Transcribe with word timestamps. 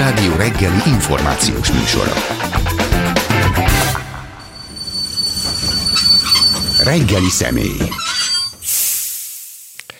Klubrádió 0.00 0.36
reggeli 0.36 0.80
információs 0.86 1.72
műsora. 1.72 2.12
Reggeli 6.84 7.28
személy. 7.28 7.76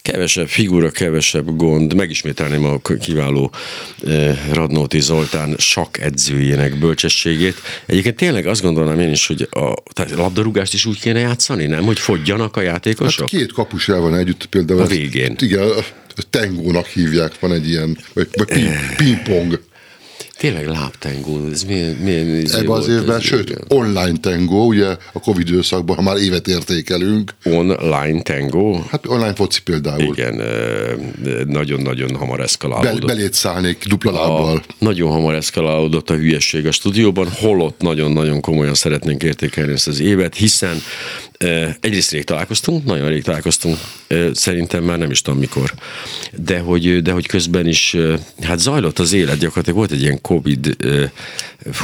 Kevesebb 0.02 0.48
figura, 0.48 0.90
kevesebb 0.90 1.56
gond. 1.56 1.94
Megismételném 1.94 2.64
a 2.64 2.78
kiváló 3.00 3.50
eh, 4.06 4.38
Radnóti 4.52 5.00
Zoltán 5.00 5.54
sak 5.58 6.00
edzőjének 6.00 6.78
bölcsességét. 6.78 7.56
Egyébként 7.86 8.16
tényleg 8.16 8.46
azt 8.46 8.62
gondolnám 8.62 9.00
én 9.00 9.10
is, 9.10 9.26
hogy 9.26 9.48
a 9.50 9.74
tehát 9.92 10.10
labdarúgást 10.10 10.74
is 10.74 10.84
úgy 10.84 11.00
kéne 11.00 11.18
játszani, 11.18 11.66
nem? 11.66 11.84
Hogy 11.84 11.98
fogjanak 11.98 12.56
a 12.56 12.60
játékosok? 12.60 13.30
Hát 13.30 13.40
két 13.40 13.52
kapus 13.52 13.88
el 13.88 14.00
van 14.00 14.14
együtt 14.14 14.46
például. 14.46 14.80
A 14.80 14.86
végén. 14.86 15.36
Igen, 15.38 15.68
a 16.16 16.22
tengónak 16.30 16.86
hívják, 16.86 17.40
van 17.40 17.52
egy 17.52 17.68
ilyen, 17.68 17.98
vagy, 18.14 18.28
vagy 18.32 18.46
ping- 18.46 18.96
pingpong. 18.96 19.68
Tényleg 20.40 20.66
lábtengó, 20.66 21.48
ez 21.52 21.62
milyen, 21.62 21.90
milyen 21.94 22.26
izé 22.26 22.58
Ebben 22.58 22.70
az 22.70 22.88
évben, 22.88 23.16
ez? 23.16 23.22
sőt, 23.22 23.58
online 23.68 24.18
tengó, 24.20 24.66
ugye 24.66 24.86
a 25.12 25.20
Covid 25.20 25.48
időszakban, 25.48 25.96
ha 25.96 26.02
már 26.02 26.16
évet 26.16 26.48
értékelünk, 26.48 27.34
Online 27.44 28.22
tengó? 28.22 28.84
hát 28.90 29.06
online 29.06 29.34
foci 29.34 29.62
például. 29.62 30.02
Igen, 30.02 30.42
nagyon-nagyon 31.46 32.16
hamar 32.16 32.40
eszkalálódott. 32.40 33.06
belét 33.06 33.32
szállnék 33.34 33.84
dupla 33.88 34.12
lábbal. 34.12 34.56
A, 34.56 34.74
nagyon 34.78 35.10
hamar 35.10 35.34
eszkalálódott 35.34 36.10
a 36.10 36.14
hülyesség 36.14 36.66
a 36.66 36.72
stúdióban, 36.72 37.28
holott 37.32 37.80
nagyon-nagyon 37.80 38.40
komolyan 38.40 38.74
szeretnénk 38.74 39.22
értékelni 39.22 39.72
ezt 39.72 39.88
az 39.88 40.00
évet, 40.00 40.34
hiszen 40.34 40.76
egyrészt 41.80 42.10
rég 42.10 42.24
találkoztunk, 42.24 42.84
nagyon 42.84 43.08
rég 43.08 43.22
találkoztunk, 43.22 43.78
szerintem 44.32 44.84
már 44.84 44.98
nem 44.98 45.10
is 45.10 45.22
tudom 45.22 45.38
mikor, 45.38 45.72
de 46.32 46.58
hogy, 46.58 47.02
de 47.02 47.12
hogy 47.12 47.26
közben 47.26 47.66
is, 47.66 47.96
hát 48.42 48.58
zajlott 48.58 48.98
az 48.98 49.12
élet, 49.12 49.38
gyakorlatilag 49.38 49.78
volt 49.78 49.90
egy 49.90 50.00
ilyen 50.02 50.20
Covid 50.20 50.76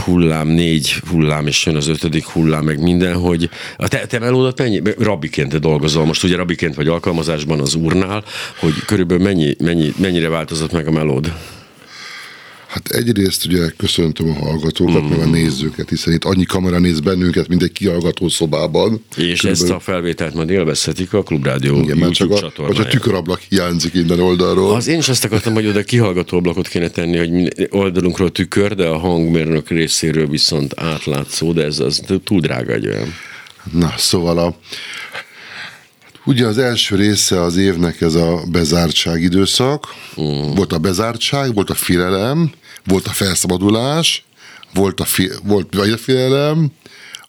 hullám, 0.04 0.48
négy 0.48 0.92
hullám, 1.10 1.46
és 1.46 1.66
jön 1.66 1.76
az 1.76 1.88
ötödik 1.88 2.24
hullám, 2.24 2.64
meg 2.64 2.82
minden, 2.82 3.14
hogy 3.14 3.50
a 3.76 3.88
te, 3.88 4.06
te 4.06 4.18
melódat 4.18 4.58
mennyi, 4.58 4.82
rabbiként 4.98 5.50
te 5.50 5.58
dolgozol, 5.58 6.04
most 6.04 6.24
ugye 6.24 6.36
rabbiként 6.36 6.74
vagy 6.74 6.88
alkalmazásban 6.88 7.60
az 7.60 7.74
úrnál, 7.74 8.24
hogy 8.58 8.74
körülbelül 8.86 9.24
mennyi, 9.24 9.56
mennyi, 9.58 9.92
mennyire 9.98 10.28
változott 10.28 10.72
meg 10.72 10.86
a 10.86 10.91
melód? 10.91 11.32
Hát 12.77 12.88
egyrészt 12.88 13.44
ugye 13.46 13.69
köszöntöm 13.77 14.28
a 14.28 14.32
hallgatókat, 14.32 15.02
mm. 15.02 15.06
meg 15.06 15.19
a 15.19 15.24
nézőket, 15.24 15.88
hiszen 15.88 16.12
itt 16.12 16.24
annyi 16.24 16.44
kamera 16.44 16.78
néz 16.78 17.00
bennünket, 17.00 17.48
mint 17.48 17.62
egy 17.62 17.72
kihallgató 17.72 18.28
szobában. 18.28 19.05
És 19.16 19.44
ezt 19.44 19.70
a 19.70 19.78
felvételt 19.78 20.34
majd 20.34 20.50
élvezhetik 20.50 21.12
a 21.12 21.22
Klubrádió 21.22 21.80
Igen, 21.80 21.98
mert 21.98 22.12
csak 22.12 22.28
YouTube 22.28 22.47
a, 22.47 22.50
vagy 22.50 22.50
a 22.50 22.56
csatornáján. 22.56 22.91
tükörablak 22.91 23.41
hiányzik 23.48 23.94
innen 23.94 24.20
oldalról. 24.20 24.74
Az 24.74 24.86
én 24.86 24.98
is 24.98 25.08
azt 25.08 25.24
akartam, 25.24 25.54
hogy 25.54 25.66
oda 25.66 25.82
kihallgató 25.82 26.36
ablakot 26.36 26.69
kéne 26.69 26.88
tenni, 26.88 27.16
hogy 27.16 27.69
oldalunkról 27.70 28.32
tükör, 28.32 28.74
de 28.74 28.86
a 28.86 28.98
hangmérnök 28.98 29.69
részéről 29.69 30.27
viszont 30.28 30.72
átlátszó, 30.80 31.52
de 31.52 31.64
ez 31.64 31.78
az 31.78 32.02
túl 32.24 32.41
drága 32.41 32.72
egy 32.72 32.86
olyan. 32.86 33.14
Na, 33.72 33.94
szóval 33.97 34.38
a, 34.38 34.56
ugye 36.24 36.47
az 36.47 36.58
első 36.58 36.97
része 36.97 37.42
az 37.42 37.56
évnek 37.56 38.00
ez 38.00 38.14
a 38.14 38.42
bezártság 38.50 39.22
időszak. 39.22 39.86
Mm. 40.20 40.54
Volt 40.54 40.72
a 40.72 40.78
bezártság, 40.78 41.54
volt 41.54 41.70
a 41.70 41.74
félelem, 41.74 42.50
volt 42.86 43.06
a 43.06 43.12
felszabadulás, 43.12 44.24
volt 44.74 45.00
a, 45.00 45.04
fi, 45.04 45.30
volt 45.42 45.74
a 45.74 45.96
félelem, 45.96 46.72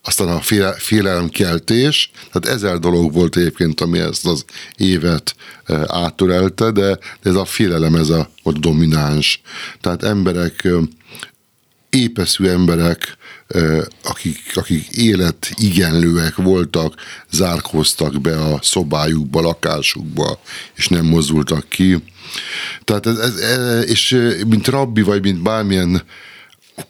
aztán 0.01 0.27
a 0.27 0.41
féle, 0.41 0.73
félelemkeltés, 0.73 2.11
tehát 2.31 2.57
ezer 2.57 2.79
dolog 2.79 3.13
volt 3.13 3.35
egyébként, 3.35 3.81
ami 3.81 3.99
ezt 3.99 4.25
az 4.25 4.45
évet 4.77 5.35
e, 5.65 5.85
átörelte, 5.87 6.71
de 6.71 6.97
ez 7.21 7.35
a 7.35 7.45
félelem, 7.45 7.95
ez 7.95 8.09
a, 8.09 8.29
volt 8.43 8.59
domináns. 8.59 9.41
Tehát 9.81 10.03
emberek 10.03 10.67
épeszű 11.89 12.45
emberek, 12.45 13.17
akik, 14.03 14.51
akik 14.53 14.87
élet 14.89 15.51
igenlőek 15.55 16.35
voltak, 16.35 16.93
zárkóztak 17.31 18.21
be 18.21 18.43
a 18.43 18.59
szobájukba, 18.61 19.41
lakásukba, 19.41 20.39
és 20.75 20.87
nem 20.87 21.05
mozdultak 21.05 21.69
ki. 21.69 22.03
Tehát 22.83 23.05
ez, 23.05 23.17
ez, 23.17 23.35
ez 23.35 23.89
és 23.89 24.17
mint 24.47 24.67
rabbi, 24.67 25.01
vagy 25.01 25.21
mint 25.21 25.41
bármilyen 25.41 26.03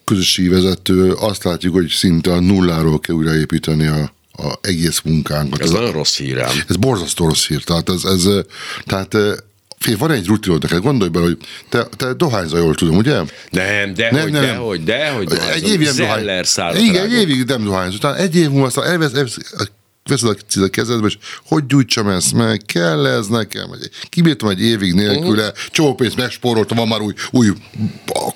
közösségi 0.04 0.48
vezető, 0.48 1.12
azt 1.12 1.44
látjuk, 1.44 1.74
hogy 1.74 1.88
szinte 1.90 2.32
a 2.32 2.40
nulláról 2.40 3.00
kell 3.00 3.16
újraépíteni 3.16 3.88
a, 3.88 4.12
a 4.32 4.58
egész 4.62 5.02
munkánkat. 5.04 5.62
Ez 5.62 5.70
nagyon 5.70 5.92
rossz 5.92 6.18
hírám. 6.18 6.64
Ez 6.68 6.76
borzasztó 6.76 7.28
rossz 7.28 7.48
hír. 7.48 7.64
Tehát 7.64 7.90
ez, 7.90 8.04
ez 8.04 8.28
tehát 8.86 9.18
fél, 9.78 9.98
van 9.98 10.12
egy 10.12 10.28
rutinod 10.28 10.62
neked, 10.62 10.82
gondolj 10.82 11.10
bele, 11.10 11.26
hogy 11.26 11.38
te, 11.70 11.88
te 11.98 12.14
dohányzol, 12.14 12.60
jól 12.60 12.76
tudom, 12.76 12.98
ugye? 12.98 13.16
Nem, 13.50 13.94
de 13.94 14.12
Nem, 14.12 14.22
hogy, 14.22 14.32
nem, 14.32 14.42
de 14.42 14.56
hogy, 14.56 14.84
de 14.84 15.10
hogy, 15.10 15.28
Egy 15.54 15.68
évig 15.68 15.86
nem 15.86 15.94
Zeller 15.94 16.24
dohány. 16.24 16.44
szárat 16.44 16.82
Igen, 16.82 17.06
egy 17.06 17.14
évig 17.14 17.44
nem 17.44 17.64
dohányzol. 17.64 17.96
Utána 17.96 18.18
egy 18.18 18.36
év 18.36 18.50
múlva 18.50 18.66
aztán 18.66 18.84
elvesz, 18.86 19.14
elvesz, 19.14 19.38
veszed 20.08 20.30
a 20.30 20.34
cizet 20.48 20.68
a 20.68 20.72
kezedbe, 20.72 21.08
és 21.08 21.18
hogy 21.46 21.66
gyújtsam 21.66 22.08
ezt 22.08 22.34
meg, 22.34 22.62
kell 22.66 23.06
ez 23.06 23.28
nekem. 23.28 23.70
Kibírtam 24.10 24.50
egy 24.50 24.62
évig 24.62 24.94
nélküle, 24.94 25.54
csomó 25.72 25.96
pénzt 25.96 26.16
megspóroltam, 26.16 26.78
van 26.78 26.88
már 26.88 27.02
új, 27.02 27.14
új 27.32 27.48
bak- 28.06 28.36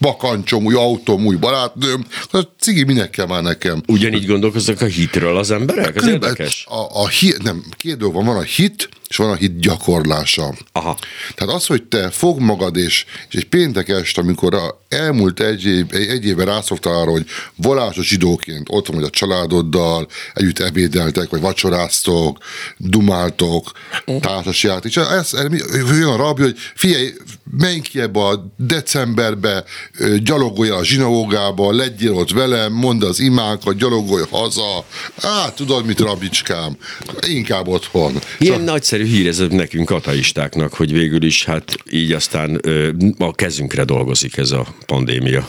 bakancsom, 0.00 0.64
új 0.64 0.74
autóm, 0.74 1.26
új 1.26 1.36
barátnőm, 1.36 2.06
a 2.30 2.40
cigi 2.58 2.84
minek 2.84 3.10
kell 3.10 3.26
már 3.26 3.42
nekem? 3.42 3.82
Ugyanígy 3.86 4.26
gondolkoznak 4.26 4.80
a 4.80 4.84
hitről 4.84 5.36
az 5.36 5.50
emberek? 5.50 5.96
Ez 5.96 6.06
érdekes. 6.06 6.66
A, 6.68 7.02
a 7.02 7.08
hit, 7.08 7.42
nem, 7.42 7.64
két 7.76 7.96
dolog 7.96 8.14
van, 8.14 8.24
van 8.24 8.36
a 8.36 8.42
hit, 8.42 8.88
és 9.08 9.16
van 9.16 9.30
a 9.30 9.34
hit 9.34 9.58
gyakorlása. 9.58 10.54
Aha. 10.72 10.96
Tehát 11.34 11.54
az, 11.54 11.66
hogy 11.66 11.82
te 11.82 12.10
fog 12.10 12.40
magad, 12.40 12.76
és, 12.76 13.04
és 13.28 13.34
egy 13.34 13.48
péntek 13.48 13.88
este, 13.88 14.20
amikor 14.20 14.54
a 14.54 14.84
elmúlt 14.88 15.40
egy, 15.40 15.64
év, 15.64 15.86
egy, 15.90 16.24
évben 16.24 16.46
rászoktál 16.46 16.94
arra, 16.94 17.10
hogy 17.10 17.26
volásos 17.54 18.06
zsidóként 18.06 18.66
ott 18.70 18.86
vagy 18.86 19.02
a 19.02 19.10
családoddal, 19.10 20.06
együtt 20.34 20.58
ebédeltek, 20.58 21.28
vagy 21.28 21.40
vacsoráztok, 21.40 22.38
dumáltok, 22.76 23.70
társasjáték, 24.20 24.90
és 24.90 24.96
ez, 24.96 25.32
jön 25.72 26.08
a 26.08 26.16
rabbi, 26.16 26.42
hogy 26.42 26.56
figyelj, 26.74 27.12
menj 27.50 27.80
ki 27.80 28.00
ebbe 28.00 28.20
a 28.20 28.52
decemberbe, 28.56 29.64
gyalogolj 30.22 30.70
a 30.70 30.84
zsinagógába, 30.84 31.72
legyél 31.72 32.12
ott 32.12 32.30
velem, 32.30 32.72
mondd 32.72 33.04
az 33.04 33.20
imánkat, 33.20 33.76
gyalogolj 33.76 34.24
haza. 34.30 34.84
Á, 35.20 35.48
tudod 35.54 35.86
mit, 35.86 36.00
rabicskám? 36.00 36.76
Inkább 37.28 37.68
otthon. 37.68 38.18
Ilyen 38.38 38.60
nagyszerű 38.60 38.95
hír 39.04 39.26
ez 39.26 39.38
nekünk 39.38 39.90
ateistáknak, 39.90 40.74
hogy 40.74 40.92
végül 40.92 41.22
is 41.22 41.44
hát 41.44 41.76
így 41.90 42.12
aztán 42.12 42.60
a 43.18 43.32
kezünkre 43.32 43.84
dolgozik 43.84 44.36
ez 44.36 44.50
a 44.50 44.66
pandémia. 44.86 45.48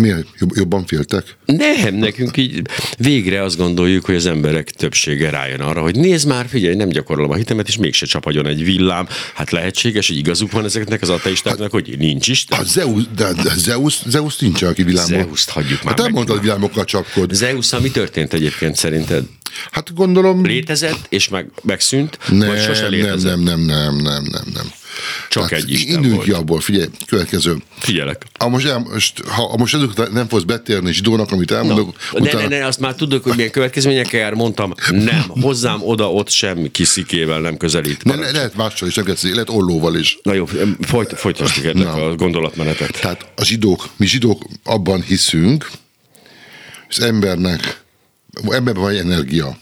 Miért? 0.00 0.26
Jobb, 0.38 0.50
jobban 0.54 0.86
féltek? 0.86 1.36
Nem, 1.44 1.94
nekünk 1.94 2.36
így 2.36 2.62
végre 2.98 3.42
azt 3.42 3.56
gondoljuk, 3.56 4.04
hogy 4.04 4.14
az 4.14 4.26
emberek 4.26 4.70
többsége 4.70 5.30
rájön 5.30 5.60
arra, 5.60 5.82
hogy 5.82 5.96
nézd 5.96 6.28
már, 6.28 6.46
figyelj, 6.48 6.74
nem 6.74 6.88
gyakorolom 6.88 7.30
a 7.30 7.34
hitemet, 7.34 7.68
és 7.68 7.76
mégse 7.76 8.06
csapagyon 8.06 8.46
egy 8.46 8.64
villám. 8.64 9.08
Hát 9.34 9.50
lehetséges, 9.50 10.08
hogy 10.08 10.16
igazuk 10.16 10.52
van 10.52 10.64
ezeknek 10.64 11.02
az 11.02 11.08
ateistáknak, 11.08 11.70
hogy 11.70 11.94
nincs 11.98 12.28
Isten. 12.28 12.58
A 12.60 12.64
Zeus, 12.64 13.02
de, 13.16 13.32
de 13.32 13.54
Zeus, 13.56 14.02
Zeus 14.06 14.38
nincs, 14.38 14.62
aki 14.62 14.82
világban. 14.82 15.18
Zeuszt 15.18 15.50
hagyjuk 15.50 15.82
már 15.82 15.94
Hát 15.94 16.02
nem 16.02 16.12
mondtad, 16.12 16.36
hogy 16.36 16.44
világokkal 16.44 16.84
csapkod. 16.84 17.32
Zeusszal 17.32 17.80
mi 17.80 17.90
történt 17.90 18.32
egyébként 18.32 18.76
szerinted? 18.76 19.24
Hát 19.70 19.94
gondolom... 19.94 20.44
Létezett, 20.44 21.06
és 21.08 21.28
meg, 21.28 21.50
megszűnt, 21.62 22.18
Nem, 22.28 22.48
vagy 22.48 22.62
sose 22.62 22.82
nem, 22.82 22.90
létezett? 22.90 23.34
nem, 23.36 23.40
nem, 23.40 23.60
nem, 23.60 23.96
nem, 23.96 24.22
nem, 24.32 24.44
nem. 24.54 24.72
Csak 25.28 25.52
egy 25.52 25.70
Isten 25.70 25.94
Induljunk 25.94 26.24
volt. 26.26 26.38
abból, 26.38 26.60
figyelj, 26.60 26.86
következő. 27.06 27.56
Figyelek. 27.78 28.26
Ha 28.38 28.48
most, 28.48 28.66
el, 28.66 28.78
most, 28.78 29.22
ha 29.26 29.56
most 29.56 29.74
ezután 29.74 30.12
nem 30.12 30.28
fogsz 30.28 30.42
betérni 30.42 30.92
zsidónak, 30.92 31.32
amit 31.32 31.50
elmondok, 31.50 31.96
No. 32.12 32.24
Ne, 32.24 32.32
ne, 32.32 32.46
ne, 32.48 32.66
azt 32.66 32.80
már 32.80 32.94
tudod, 32.94 33.22
hogy 33.22 33.36
milyen 33.36 33.50
következményekkel 33.50 34.20
jár, 34.20 34.34
mondtam, 34.34 34.74
nem, 34.90 35.24
hozzám 35.28 35.82
oda-ott 35.82 36.30
semmi 36.30 36.70
kiszikével 36.70 37.40
nem 37.40 37.56
közelít. 37.56 38.04
ne, 38.04 38.14
ne, 38.14 38.30
lehet 38.30 38.54
mással 38.56 38.88
is, 38.88 38.94
nem 38.94 39.04
kell, 39.04 39.14
lehet 39.22 39.50
ollóval 39.50 39.96
is. 39.96 40.18
Na 40.22 40.32
jó, 40.32 40.44
folyt, 40.80 41.12
folytassuk 41.18 41.64
ennek 41.64 41.84
Na. 41.84 41.92
a 41.92 42.14
gondolatmenetet. 42.14 43.00
Tehát 43.00 43.26
a 43.36 43.44
zsidók, 43.44 43.88
mi 43.96 44.06
zsidók 44.06 44.42
abban 44.64 45.02
hiszünk, 45.02 45.70
az 46.88 47.00
embernek, 47.00 47.82
emberben 48.50 48.82
van 48.82 48.96
energia. 48.96 49.56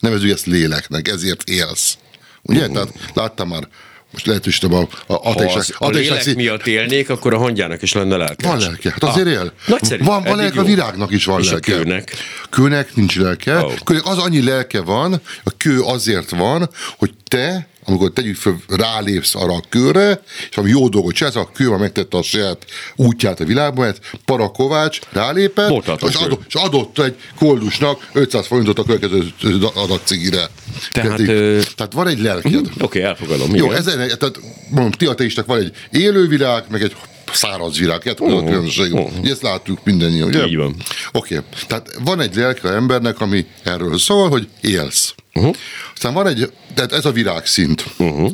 Nevezük 0.00 0.30
ezt 0.30 0.46
léleknek, 0.46 1.08
ezért 1.08 1.48
élsz. 1.48 1.96
Ugye? 2.42 2.68
Tehát 2.68 2.92
láttam 3.14 3.48
már, 3.48 3.68
most 4.14 4.26
lehet 4.26 4.46
is 4.46 4.58
tudom, 4.58 4.88
a, 5.06 5.12
a 5.12 5.14
Ha 5.14 5.30
ateisták, 5.30 5.58
az, 5.58 5.88
a 5.88 5.90
lélek 5.90 6.34
miatt 6.34 6.66
élnék, 6.66 7.10
akkor 7.10 7.34
a 7.34 7.38
hangyának 7.38 7.82
is 7.82 7.92
lenne 7.92 8.16
lelke. 8.16 8.48
Van 8.48 8.58
lelke, 8.58 8.90
hát 8.90 9.02
azért 9.02 9.26
él. 9.26 9.52
Nagyszerű. 9.66 10.04
Van, 10.04 10.22
van 10.22 10.36
lelke, 10.36 10.58
a 10.58 10.62
jó. 10.62 10.68
virágnak 10.68 11.12
is 11.12 11.24
van 11.24 11.40
És 11.40 11.50
lelke. 11.50 11.74
a 11.74 11.76
kőnek? 11.76 12.12
Kőnek 12.50 12.94
nincs 12.94 13.18
lelke. 13.18 13.64
Ó. 13.64 13.68
Kőnek 13.84 14.06
az 14.06 14.18
annyi 14.18 14.42
lelke 14.42 14.80
van, 14.80 15.20
a 15.44 15.50
kő 15.56 15.80
azért 15.80 16.30
van, 16.30 16.70
hogy 16.96 17.10
te, 17.28 17.68
amikor 17.84 18.12
tegyük 18.12 18.36
föl, 18.36 18.56
rálépsz 18.68 19.34
arra 19.34 19.52
a 19.52 19.62
kőre, 19.68 20.22
és 20.50 20.56
ami 20.56 20.70
jó 20.70 20.88
dolgot 20.88 21.14
csinálsz, 21.14 21.36
a 21.36 21.50
kő 21.52 21.68
már 21.68 21.78
megtette 21.78 22.16
a 22.16 22.22
saját 22.22 22.64
útját 22.96 23.40
a 23.40 23.44
világban, 23.44 23.84
mert 23.84 24.00
Parakovács 24.24 24.98
rálépett, 25.10 25.68
Botatos 25.68 26.10
és 26.10 26.16
adott, 26.16 26.42
és 26.48 26.54
adott 26.54 26.98
egy 26.98 27.16
koldusnak 27.38 28.08
500 28.12 28.46
forintot 28.46 28.78
a 28.78 28.84
következő 28.84 29.32
adatcigire. 29.74 30.48
Tehát, 30.92 31.16
Tehát, 31.16 31.20
ö- 31.20 31.74
tehát 31.74 31.92
van 31.92 32.08
egy 32.08 32.20
lelked. 32.20 32.54
Oké, 32.54 32.82
okay, 32.82 33.02
elfogadom. 33.02 33.54
Jó, 33.54 33.66
igen. 33.66 33.76
ezen, 33.76 33.96
tehát 33.96 34.40
mondom, 34.70 34.90
ti 34.90 35.06
ateisták 35.06 35.46
van 35.46 35.58
egy 35.58 35.72
élő 35.90 36.28
világ, 36.28 36.64
meg 36.68 36.82
egy 36.82 36.96
száraz 37.34 37.78
virág, 37.78 38.02
hát 38.02 38.20
uh-huh. 38.20 38.38
a 38.38 38.44
különbség. 38.44 38.92
Uh-huh. 38.92 39.28
Ezt 39.30 39.42
látjuk 39.42 39.84
mindannyian, 39.84 40.28
ugye? 40.28 40.46
Így 40.46 40.56
van. 40.56 40.74
Oké, 41.12 41.36
okay. 41.36 41.48
tehát 41.66 41.90
van 42.04 42.20
egy 42.20 42.34
lelke 42.34 42.68
embernek, 42.68 43.20
ami 43.20 43.46
erről 43.62 43.98
szól, 43.98 44.28
hogy 44.28 44.48
élsz. 44.60 45.14
Uh-huh. 45.34 45.54
Aztán 45.94 46.14
van 46.14 46.26
egy, 46.26 46.52
tehát 46.74 46.92
ez 46.92 47.04
a 47.04 47.12
virágszint. 47.12 47.84
Uh-huh. 47.96 48.30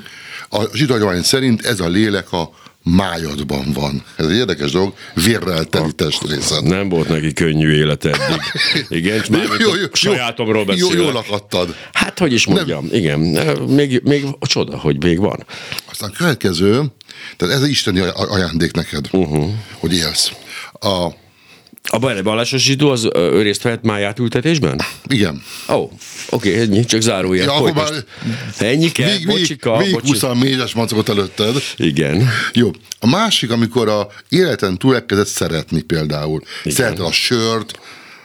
A 0.49 0.76
zsidagyomány 0.76 1.23
szerint 1.23 1.67
ez 1.67 1.81
a 1.81 1.88
lélek 1.88 2.32
a 2.32 2.50
májadban 2.82 3.73
van. 3.73 4.05
Ez 4.17 4.27
egy 4.27 4.37
érdekes 4.37 4.71
dolog, 4.71 4.94
vérrel 5.15 5.65
teli 5.65 5.93
testrészed. 5.93 6.65
Nem 6.65 6.88
volt 6.88 7.09
neki 7.09 7.32
könnyű 7.32 7.73
élet 7.73 8.05
eddig. 8.05 8.41
Igen, 8.88 9.25
már 9.31 9.43
jó, 9.59 9.75
jó, 9.75 9.87
sajátomról 9.93 10.65
beszélek. 10.65 10.94
Jó, 10.94 11.03
jól 11.03 11.17
akadtad. 11.17 11.75
Hát, 11.93 12.19
hogy 12.19 12.32
is 12.32 12.47
mondjam, 12.47 12.85
nem. 12.85 12.94
igen. 12.94 13.19
Még, 13.69 14.00
még 14.05 14.25
a 14.38 14.47
csoda, 14.47 14.79
hogy 14.79 15.03
még 15.03 15.19
van. 15.19 15.47
Aztán 15.91 16.12
következő, 16.17 16.82
tehát 17.37 17.55
ez 17.55 17.69
isteni 17.69 18.00
ajándék 18.15 18.73
neked, 18.73 19.09
uh-huh. 19.12 19.50
hogy 19.79 19.94
élsz. 19.94 20.33
A 20.73 21.09
a 21.82 22.44
zsidó 22.44 22.91
az 22.91 23.09
ő 23.15 23.43
részt 23.43 23.62
vehet 23.62 23.82
máját 23.82 24.19
ültetésben? 24.19 24.81
Igen. 25.06 25.43
Ó, 25.69 25.75
oh, 25.75 25.82
oké, 26.31 26.50
okay, 26.50 26.61
ennyi, 26.61 26.85
csak 26.85 27.00
zárójel. 27.00 27.47
Ja, 27.47 27.55
akkor 27.55 27.73
már 27.73 27.93
ennyi 28.59 28.93
kell, 28.93 29.09
vég, 29.09 29.27
bocsika. 29.27 29.79
Vég, 29.79 29.87
vég 29.87 30.00
20 30.00 30.23
mézes 30.41 30.73
macokot 30.73 31.09
előtted. 31.09 31.55
Igen. 31.77 32.29
Jó. 32.53 32.71
A 32.99 33.06
másik, 33.06 33.50
amikor 33.50 33.88
a 33.88 34.09
életen 34.29 34.79
túl 34.79 34.94
elkezdett 34.94 35.27
szeretni 35.27 35.82
például. 35.82 36.43
Igen. 36.62 36.77
Szereted 36.77 37.05
a 37.05 37.12
sört, 37.12 37.79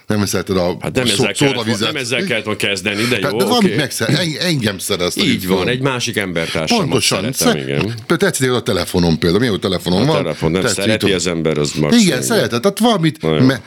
nem 0.07 0.25
szereted 0.25 0.57
a 0.57 0.78
hát 0.80 0.96
nem, 0.96 1.06
ezzel 1.06 1.34
kellett, 1.34 1.80
nem 1.80 1.96
ezzel 1.96 2.24
kellett 2.24 2.44
volna 2.44 2.60
kezdeni, 2.60 3.04
de 3.04 3.19
jó, 3.19 3.38
De 3.38 3.44
valamit 3.46 3.63
okay. 3.63 3.75
megszer, 3.75 4.19
engem 4.40 4.78
szereztek. 4.78 5.24
Így 5.24 5.48
van, 5.48 5.68
egy 5.68 5.81
másik 5.81 6.18
embertársam. 6.18 6.78
Pontosan. 6.78 7.34
Szeretem, 7.34 7.68
igen. 7.68 7.94
Tetszik 8.18 8.52
a 8.52 8.62
telefonom 8.62 9.19
például. 9.19 9.42
Milyen 9.42 9.60
telefonom 9.60 10.02
a 10.02 10.06
van? 10.06 10.16
telefon 10.16 10.52
nem 10.52 10.62
tetszik, 10.62 10.84
szereti 10.84 11.12
az 11.12 11.28
ember, 11.28 11.57
az 11.57 11.72
max. 11.72 11.98
Igen, 11.98 12.22
szereted. 12.22 12.62
Tehát 12.62 12.80
valamit, 12.80 13.19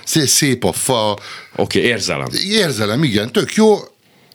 szép 0.05 0.65
a 0.65 0.73
fa. 0.73 1.11
Oké, 1.57 1.79
okay, 1.79 1.91
érzelem. 1.91 2.29
Érzelem, 2.49 3.03
igen, 3.03 3.33
tök 3.33 3.55
jó 3.55 3.77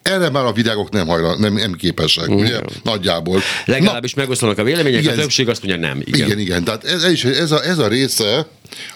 erre 0.04 0.30
már 0.30 0.46
a 0.46 0.52
virágok 0.52 0.90
nem, 0.90 1.08
hajlan, 1.08 1.40
nem, 1.40 1.54
nem 1.54 1.74
képesek, 1.74 2.30
mm. 2.30 2.36
ugye? 2.36 2.60
Nagyjából. 2.84 3.42
Legalábbis 3.66 4.14
Na, 4.14 4.22
megosztanak 4.22 4.58
a 4.58 4.64
vélemények, 4.64 5.02
igen, 5.02 5.18
a 5.18 5.22
többség 5.22 5.50
azt 5.50 5.64
mondja 5.64 5.88
nem. 5.88 6.02
Igen, 6.06 6.26
igen, 6.28 6.40
igen. 6.40 6.64
tehát 6.64 6.84
ez, 6.84 7.04
ez, 7.04 7.24
ez, 7.24 7.52
a, 7.52 7.64
ez 7.64 7.78
a 7.78 7.88
része, 7.88 8.48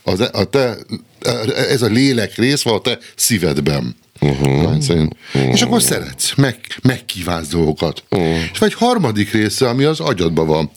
az, 0.03 0.29
a 0.31 0.43
te, 0.43 0.77
ez 1.69 1.81
a 1.81 1.87
lélek 1.87 2.35
rész 2.35 2.61
van 2.61 2.73
a 2.73 2.79
te 2.79 2.97
szívedben. 3.15 3.95
Uh-huh. 4.19 4.77
Uh-huh. 4.77 5.07
És 5.31 5.61
akkor 5.61 5.81
szeretsz, 5.81 6.33
meg, 6.35 6.59
megkívánsz 6.81 7.47
dolgokat. 7.47 8.03
Uh-huh. 8.09 8.37
És 8.51 8.59
vagy 8.59 8.73
harmadik 8.73 9.31
része, 9.31 9.69
ami 9.69 9.83
az 9.83 9.99
agyadban 9.99 10.47
van. 10.47 10.71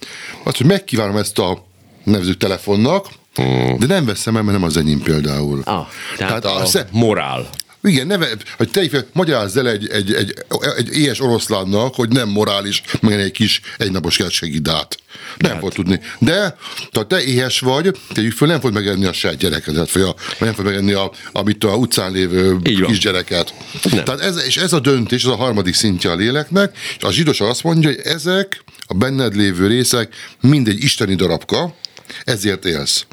Az, 0.44 0.56
hogy 0.56 0.66
megkívánom 0.66 1.16
ezt 1.16 1.38
a 1.38 1.66
nevező 2.04 2.34
telefonnak, 2.34 3.06
uh-huh. 3.36 3.78
de 3.78 3.86
nem 3.86 4.04
veszem 4.04 4.36
el, 4.36 4.42
mert 4.42 4.58
nem 4.58 4.66
az 4.66 4.76
enyém 4.76 5.00
például. 5.00 5.60
Ah, 5.64 5.86
tehát, 6.16 6.40
tehát 6.40 6.44
a, 6.44 6.62
a 6.62 6.66
sze- 6.66 6.88
morál. 6.90 7.48
Igen, 7.82 8.06
neve, 8.06 8.28
hogy 8.56 8.70
te 8.70 9.06
magyarázz 9.12 9.56
el 9.56 9.68
egy, 9.68 9.88
egy, 9.88 10.12
egy, 10.12 10.34
egy 10.76 10.96
ilyes 10.96 11.20
oroszlánnak, 11.20 11.94
hogy 11.94 12.08
nem 12.08 12.28
morális, 12.28 12.82
meg 13.00 13.20
egy 13.20 13.30
kis 13.30 13.60
egynapos 13.78 14.20
segidát. 14.28 14.98
Nem 15.36 15.50
hát. 15.50 15.60
fog 15.60 15.72
tudni. 15.72 16.00
De 16.18 16.56
ha 16.92 17.06
te 17.06 17.22
éhes 17.22 17.60
vagy, 17.60 17.96
te 18.12 18.30
föl 18.30 18.48
nem 18.48 18.60
fog 18.60 18.72
megenni 18.72 19.04
a 19.04 19.12
saját 19.12 19.36
gyerekedet, 19.36 19.92
vagy, 19.92 20.02
a, 20.02 20.14
nem 20.38 20.54
fog 20.54 20.64
megenni 20.64 20.92
a, 20.92 21.12
amit 21.32 21.64
a 21.64 21.74
utcán 21.74 22.12
lévő 22.12 22.58
kisgyereket. 22.86 23.54
Tehát 23.90 24.20
ez, 24.20 24.44
és 24.46 24.56
ez 24.56 24.72
a 24.72 24.80
döntés, 24.80 25.24
ez 25.24 25.30
a 25.30 25.36
harmadik 25.36 25.74
szintje 25.74 26.10
a 26.10 26.14
léleknek, 26.14 26.76
és 26.96 27.02
a 27.02 27.12
zsidós 27.12 27.40
azt 27.40 27.62
mondja, 27.62 27.88
hogy 27.88 28.00
ezek 28.04 28.64
a 28.86 28.94
benned 28.94 29.36
lévő 29.36 29.66
részek 29.66 30.14
mindegy 30.40 30.82
isteni 30.82 31.14
darabka, 31.14 31.74
ezért 32.24 32.64
élsz. 32.64 33.06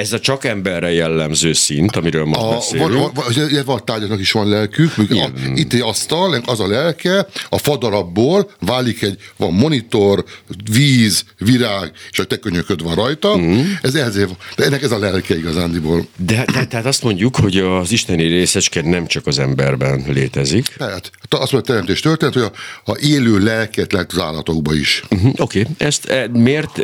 Ez 0.00 0.12
a 0.12 0.20
csak 0.20 0.44
emberre 0.44 0.92
jellemző 0.92 1.52
szint, 1.52 1.96
amiről 1.96 2.24
most 2.24 2.40
a, 2.40 2.48
beszélünk. 2.48 2.92
Van, 2.92 3.10
van, 3.14 3.64
van 3.64 3.84
tárgyaknak 3.84 4.20
is 4.20 4.32
van 4.32 4.48
lelkük, 4.48 4.92
a, 4.98 5.30
itt 5.54 5.72
egy 5.72 5.80
asztal, 5.80 6.42
az 6.46 6.60
a 6.60 6.66
lelke, 6.66 7.26
a 7.48 7.58
fadarabból 7.58 8.50
válik 8.60 9.02
egy, 9.02 9.18
van 9.36 9.52
monitor, 9.52 10.24
víz, 10.72 11.24
virág, 11.38 11.92
és 12.10 12.18
a 12.18 12.24
te 12.24 12.36
könyököd 12.36 12.82
van 12.82 12.94
rajta. 12.94 13.36
Mm. 13.36 13.60
Ez 13.82 13.94
ezért, 13.94 14.30
de 14.56 14.64
ennek 14.64 14.82
ez 14.82 14.90
a 14.90 14.98
lelke 14.98 15.36
igazándiból. 15.36 16.06
De, 16.16 16.44
de 16.52 16.66
tehát 16.66 16.86
azt 16.86 17.02
mondjuk, 17.02 17.36
hogy 17.36 17.56
az 17.56 17.92
isteni 17.92 18.26
részecske 18.26 18.82
nem 18.82 19.06
csak 19.06 19.26
az 19.26 19.38
emberben 19.38 20.04
létezik. 20.08 20.74
Tehát 20.76 21.10
azt 21.28 21.52
mondja, 21.52 21.72
teremtés 21.72 22.00
történt, 22.00 22.32
hogy 22.32 22.42
a, 22.42 22.52
a 22.92 22.96
élő 23.00 23.38
lelket 23.38 23.92
lehet 23.92 24.12
az 24.12 24.18
állatokba 24.18 24.74
is. 24.74 25.02
Uh-huh, 25.10 25.32
Oké, 25.36 25.60
okay. 25.60 25.72
ezt 25.78 26.04
e, 26.04 26.28
miért, 26.28 26.78
e, 26.78 26.82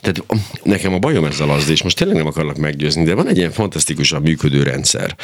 tehát 0.00 0.24
nekem 0.62 0.94
a 0.94 0.98
bajom 0.98 1.24
ezzel 1.24 1.50
az, 1.50 1.68
és 1.68 1.82
most 1.82 1.96
tényleg 1.96 2.16
nem 2.16 2.34
akarlak 2.36 2.56
meggyőzni, 2.56 3.04
de 3.04 3.14
van 3.14 3.28
egy 3.28 3.36
ilyen 3.36 3.50
fantasztikusan 3.50 4.22
működő 4.22 4.62
rendszer, 4.62 5.16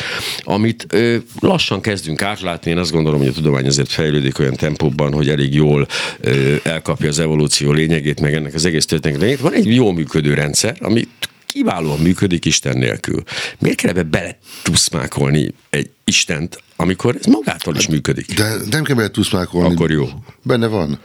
amit 0.42 0.86
ö, 0.88 1.16
lassan 1.40 1.80
kezdünk 1.80 2.22
átlátni. 2.22 2.70
Én 2.70 2.78
azt 2.78 2.90
gondolom, 2.90 3.18
hogy 3.18 3.28
a 3.28 3.32
tudomány 3.32 3.66
azért 3.66 3.92
fejlődik 3.92 4.38
olyan 4.38 4.56
tempóban, 4.56 5.12
hogy 5.12 5.28
elég 5.28 5.54
jól 5.54 5.86
ö, 6.20 6.54
elkapja 6.62 7.08
az 7.08 7.18
evolúció 7.18 7.72
lényegét, 7.72 8.20
meg 8.20 8.34
ennek 8.34 8.54
az 8.54 8.64
egész 8.64 8.86
történet 8.86 9.18
lényegét. 9.20 9.42
Van 9.42 9.52
egy 9.52 9.74
jó 9.74 9.92
működő 9.92 10.34
rendszer, 10.34 10.76
ami 10.80 11.08
kiválóan 11.46 11.98
működik 11.98 12.44
Isten 12.44 12.78
nélkül. 12.78 13.22
Miért 13.58 13.76
kell 13.76 13.90
ebbe 13.90 14.02
bele 14.02 14.38
tuszmákolni 14.62 15.54
egy 15.70 15.90
Istent, 16.04 16.62
amikor 16.76 17.16
ez 17.18 17.26
magától 17.26 17.76
is 17.76 17.88
működik? 17.88 18.34
De 18.34 18.54
nem 18.70 18.84
kell 18.84 18.96
bele 18.96 19.08
tuszmákolni. 19.08 19.74
Akkor 19.74 19.90
jó. 19.90 20.08
Benne 20.42 20.66
van. 20.66 21.00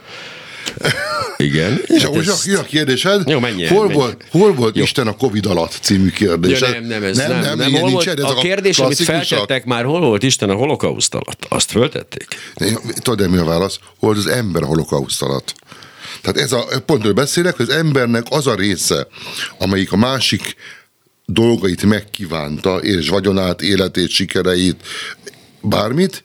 Igen. 1.38 1.80
És 1.86 2.02
hát 2.02 2.14
most 2.14 2.28
ez... 2.28 2.58
a 2.58 2.62
kérdésed, 2.62 3.28
Jó, 3.28 3.38
menjél, 3.38 3.68
hol, 3.68 3.86
menjél. 3.86 3.96
Volt, 3.98 4.24
hol 4.30 4.54
volt 4.54 4.76
Jó. 4.76 4.82
Isten 4.82 5.06
a 5.06 5.16
Covid 5.16 5.46
alatt 5.46 5.78
című 5.82 6.10
kérdés? 6.10 6.60
Ja, 6.60 6.68
nem, 6.68 6.84
nem, 6.84 7.02
ez 7.02 7.16
nem. 7.16 7.30
nem, 7.30 7.40
nem, 7.40 7.58
nem 7.58 7.72
hol 7.72 7.90
volt, 7.90 8.06
ez 8.06 8.18
a, 8.18 8.38
a 8.38 8.40
kérdés, 8.40 8.78
amit 8.78 8.96
feltettek 8.96 9.64
már, 9.64 9.84
hol 9.84 10.00
volt 10.00 10.22
Isten 10.22 10.50
a 10.50 10.54
holokauszt 10.54 11.14
alatt? 11.14 11.46
Azt 11.48 11.70
föltették? 11.70 12.26
Tudod, 13.00 13.30
mi 13.30 13.36
a 13.36 13.44
válasz? 13.44 13.78
Hol 13.98 14.16
az 14.16 14.26
ember 14.26 14.62
a 14.62 14.66
holokauszt 14.66 15.22
alatt? 15.22 15.54
Tehát 16.20 16.38
ez 16.38 16.52
a, 16.52 16.66
pontról 16.86 17.12
beszélek, 17.12 17.56
hogy 17.56 17.68
az 17.68 17.76
embernek 17.76 18.26
az 18.30 18.46
a 18.46 18.54
része, 18.54 19.06
amelyik 19.58 19.92
a 19.92 19.96
másik 19.96 20.54
dolgait 21.26 21.82
megkívánta, 21.82 22.76
és 22.76 23.08
vagyonát, 23.08 23.62
életét, 23.62 24.08
sikereit, 24.08 24.82
bármit, 25.60 26.24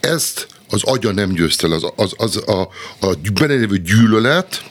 ezt 0.00 0.46
az 0.70 0.82
agya 0.82 1.12
nem 1.12 1.32
győzte 1.32 1.74
az, 1.74 1.86
az, 1.96 2.14
az 2.16 2.36
a, 2.36 2.60
a 3.00 3.14
benelévő 3.32 3.78
gyűlölet, 3.78 4.70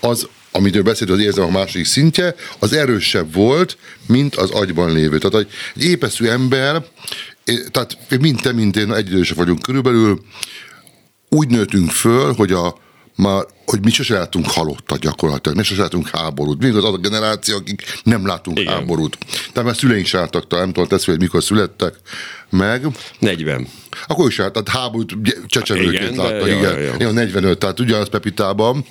az, 0.00 0.28
amitől 0.50 0.82
beszélt 0.82 1.10
az 1.10 1.20
érzem 1.20 1.44
a 1.44 1.50
másik 1.50 1.84
szintje, 1.84 2.34
az 2.58 2.72
erősebb 2.72 3.34
volt, 3.34 3.76
mint 4.06 4.36
az 4.36 4.50
agyban 4.50 4.92
lévő. 4.92 5.18
Tehát 5.18 5.46
egy 5.74 5.84
épeszű 5.84 6.26
ember, 6.26 6.84
tehát 7.70 7.96
mint 8.20 8.42
te, 8.42 8.52
mint 8.52 8.76
én 8.76 8.92
egyidősek 8.92 9.36
vagyunk 9.36 9.62
körülbelül, 9.62 10.20
úgy 11.28 11.48
nőttünk 11.48 11.90
föl, 11.90 12.32
hogy 12.32 12.52
a 12.52 12.82
már, 13.16 13.44
hogy 13.66 13.84
mi 13.84 13.90
sose 13.90 14.14
látunk 14.14 14.50
halottat 14.50 14.98
gyakorlatilag, 14.98 15.56
mi 15.56 15.64
sose 15.64 15.82
látunk 15.82 16.08
háborút. 16.08 16.62
Mi 16.62 16.68
az 16.68 16.84
az 16.84 16.84
a 16.84 16.96
generáció, 16.96 17.56
akik 17.56 17.82
nem 18.02 18.26
látunk 18.26 18.58
Igen. 18.58 18.72
háborút. 18.72 19.18
Tehát 19.52 19.64
már 19.68 19.76
szüleink 19.76 20.06
sem 20.06 20.20
láttak, 20.20 20.50
nem 20.50 20.72
tudom, 20.72 20.88
tesz, 20.88 21.04
hogy 21.04 21.18
mikor 21.18 21.42
születtek 21.42 21.94
meg. 22.50 22.86
40. 23.18 23.68
Akkor 24.06 24.28
is 24.28 24.36
tehát 24.36 24.68
háborút 24.68 25.16
csecsemőként 25.46 26.16
látta, 26.16 26.48
igen. 26.48 26.80
Jaj, 26.80 26.96
jaj. 26.98 27.12
45, 27.12 27.58
tehát 27.58 27.80
ugyanaz 27.80 28.08
Pepitában. 28.08 28.84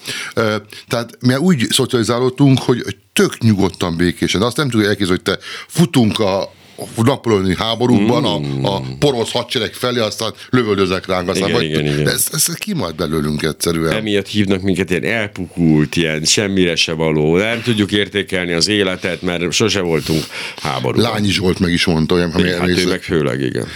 Tehát 0.87 1.17
mi 1.19 1.35
úgy 1.35 1.67
szocializálódtunk, 1.69 2.59
hogy 2.59 2.97
tök 3.13 3.37
nyugodtan, 3.37 3.97
békésen. 3.97 4.41
Azt 4.41 4.57
nem 4.57 4.69
tudja 4.69 4.87
elképzelni, 4.87 5.21
hogy 5.23 5.33
te 5.33 5.43
futunk 5.67 6.19
a, 6.19 6.51
napoleoni 6.95 7.55
háborúban 7.55 8.41
mm. 8.41 8.63
a, 8.63 8.75
a 8.75 8.81
porosz 8.99 9.31
hadsereg 9.31 9.73
felé, 9.73 9.99
aztán 9.99 10.33
lövöldözek 10.49 11.05
ránk. 11.05 11.29
Aztán 11.29 11.49
igen, 11.49 11.61
vagy, 11.61 11.69
igen, 11.69 11.85
igen. 11.85 12.07
Ez, 12.07 12.27
ez 12.31 12.45
kimart 12.45 12.95
belőlünk 12.95 13.43
egyszerűen. 13.43 13.95
Emiatt 13.95 14.27
hívnak 14.27 14.61
minket 14.61 14.89
ilyen 14.89 15.03
elpukult, 15.03 15.95
ilyen 15.95 16.23
semmire 16.23 16.75
se 16.75 16.91
való. 16.91 17.37
Nem 17.37 17.61
tudjuk 17.61 17.91
értékelni 17.91 18.51
az 18.51 18.67
életet, 18.67 19.21
mert 19.21 19.51
sose 19.51 19.81
voltunk 19.81 20.23
háborúban. 20.61 21.11
Lányi 21.11 21.29
Zsolt 21.31 21.59
meg 21.59 21.71
is 21.71 21.85
mondta 21.85 22.15
olyan. 22.15 22.33
Igen, 22.37 22.59
hát 22.59 22.67
ő 22.67 22.87
meg 22.87 23.01
főleg, 23.01 23.41
igen. 23.41 23.67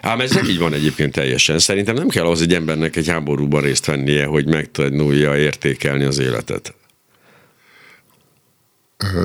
Ám 0.00 0.20
ez 0.20 0.30
nem 0.30 0.48
így 0.48 0.58
van 0.58 0.72
egyébként 0.72 1.12
teljesen. 1.12 1.58
Szerintem 1.58 1.94
nem 1.94 2.08
kell 2.08 2.24
az 2.24 2.40
egy 2.40 2.54
embernek 2.54 2.96
egy 2.96 3.08
háborúban 3.08 3.62
részt 3.62 3.86
vennie, 3.86 4.24
hogy 4.24 4.46
megtanulja 4.46 5.36
értékelni 5.36 6.04
az 6.04 6.18
életet. 6.18 6.74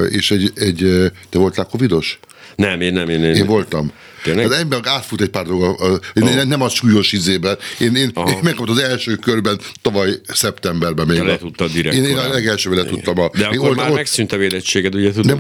És 0.09 0.31
egy, 0.31 0.51
egy 0.55 1.11
te 1.29 1.37
voltál 1.37 1.65
covidos? 1.65 2.19
Nem, 2.55 2.81
én 2.81 2.93
nem. 2.93 3.09
Én, 3.09 3.23
én, 3.23 3.35
én 3.35 3.45
voltam. 3.45 3.91
Tényleg? 4.23 4.45
Az 4.45 4.51
ember 4.51 4.79
átfut 4.83 5.21
egy 5.21 5.29
pár 5.29 5.45
dolga, 5.45 5.69
oh. 5.69 6.45
nem 6.45 6.61
az 6.61 6.73
súlyos 6.73 7.11
izében. 7.11 7.57
Én, 7.79 7.95
én, 7.95 8.11
én 8.15 8.39
megkaptam 8.43 8.75
az 8.75 8.81
első 8.81 9.15
körben 9.15 9.59
tavaly 9.81 10.11
szeptemberben 10.27 11.07
még. 11.07 11.19
Le 11.19 11.37
tudtad 11.37 11.71
direkt. 11.71 11.95
Én, 11.95 12.03
én 12.03 12.17
a 12.17 12.29
legelsőben 12.29 12.77
le 12.77 12.85
tudtam. 12.85 13.19
A, 13.19 13.29
De 13.37 13.45
akkor 13.45 13.67
old, 13.67 13.75
már 13.75 13.87
old, 13.87 13.95
megszűnt 13.95 14.31
a 14.31 14.37
védettséged, 14.37 14.95
ugye 14.95 15.11
tudod? 15.11 15.25
Nem 15.25 15.39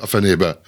a 0.00 0.06
fenébe. 0.06 0.60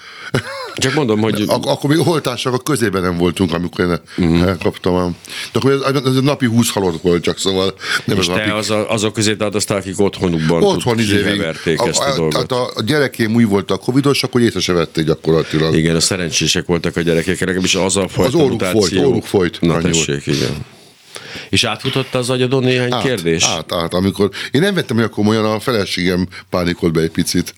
Csak 0.77 0.95
mondom, 0.95 1.21
hogy... 1.21 1.45
Ak- 1.47 1.67
akkor 1.67 1.91
még 1.91 2.07
oltások 2.07 2.55
a 2.55 2.59
közében 2.59 3.03
nem 3.03 3.17
voltunk, 3.17 3.55
amikor 3.55 3.85
én 3.85 4.01
uh-huh. 4.19 4.49
elkaptam. 4.49 5.17
De 5.53 5.59
akkor 5.59 5.73
ez, 5.73 5.81
ez, 5.81 6.05
ez 6.05 6.23
napi 6.23 6.47
20 6.47 6.71
halott 6.71 7.03
volt 7.03 7.23
csak, 7.23 7.39
szóval 7.39 7.75
nem 8.05 8.19
és 8.19 8.29
az 8.29 8.35
te 8.35 8.47
napi... 8.47 8.51
az 8.59 8.71
a, 8.71 8.91
azok 8.91 9.13
közé 9.13 9.35
tartoztál, 9.35 9.77
akik 9.77 10.01
otthonukban 10.01 10.63
Otthon 10.63 10.99
izé 10.99 11.15
végig- 11.15 11.33
kiheverték 11.33 11.81
ezt 11.87 12.01
a, 12.01 12.13
a, 12.13 12.17
dolgot. 12.17 12.33
Tehát 12.47 12.53
a, 12.53 12.71
a 12.75 12.83
gyerekém 12.83 13.35
úgy 13.35 13.47
voltak 13.47 13.81
covidos, 13.81 14.23
akkor 14.23 14.41
észre 14.41 14.61
se 14.61 14.73
vették 14.73 15.05
gyakorlatilag. 15.05 15.75
Igen, 15.75 15.97
a 15.97 16.01
szerencsések 16.01 16.67
voltak 16.67 16.97
a 16.97 17.01
gyerekek, 17.01 17.41
legalábbis 17.41 17.75
az 17.75 17.97
a 17.97 18.09
fajta 18.09 18.37
orruk 18.37 18.51
mutáció. 18.51 18.81
folyt, 18.81 19.07
orruk 19.07 19.25
folyt, 19.25 19.61
Na 19.61 19.69
volt. 19.69 19.83
tessék, 19.83 20.27
igen. 20.27 20.65
És 21.49 21.65
átfutotta 21.65 22.19
az 22.19 22.31
agyadon 22.31 22.63
néhány 22.63 22.93
Át, 22.93 23.03
kérdés? 23.03 23.45
Át, 23.45 23.73
át, 23.73 23.95
amikor... 23.95 24.31
Én 24.51 24.61
nem 24.61 24.75
vettem 24.75 24.97
olyan 24.97 25.11
komolyan, 25.11 25.45
a 25.45 25.61
feleségem 25.61 26.29
pánikolt 26.51 26.93
be 26.93 27.01
egy 27.01 27.11
picit. 27.11 27.55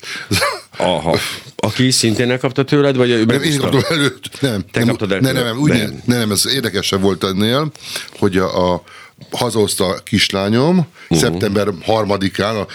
Aha. 0.77 1.19
Aki 1.57 1.91
szintén 1.91 2.31
elkapta 2.31 2.65
tőled, 2.65 2.97
vagy 2.97 3.11
ő 3.11 3.25
Nem, 3.25 3.43
én 3.43 3.59
kaptam 3.59 3.83
előtt. 3.89 4.41
Nem. 4.41 4.65
Te 4.71 4.79
nem, 4.79 4.89
kaptad 4.89 5.13
el 5.13 5.21
nem, 5.21 5.35
nem, 5.35 5.45
nem, 5.45 5.59
úgy, 5.59 5.71
Nem. 5.71 6.03
nem. 6.05 6.19
nem, 6.19 6.31
ez 6.31 6.47
érdekesebb 6.47 7.01
volt 7.01 7.25
ennél, 7.25 7.73
hogy 8.19 8.37
a, 8.37 8.73
a 8.73 8.83
hazahozta 9.31 9.87
a 9.87 9.99
kislányom 10.05 10.79
uh-huh. 10.79 11.19
szeptember 11.19 11.69
harmadikán 11.85 12.57
a 12.57 12.67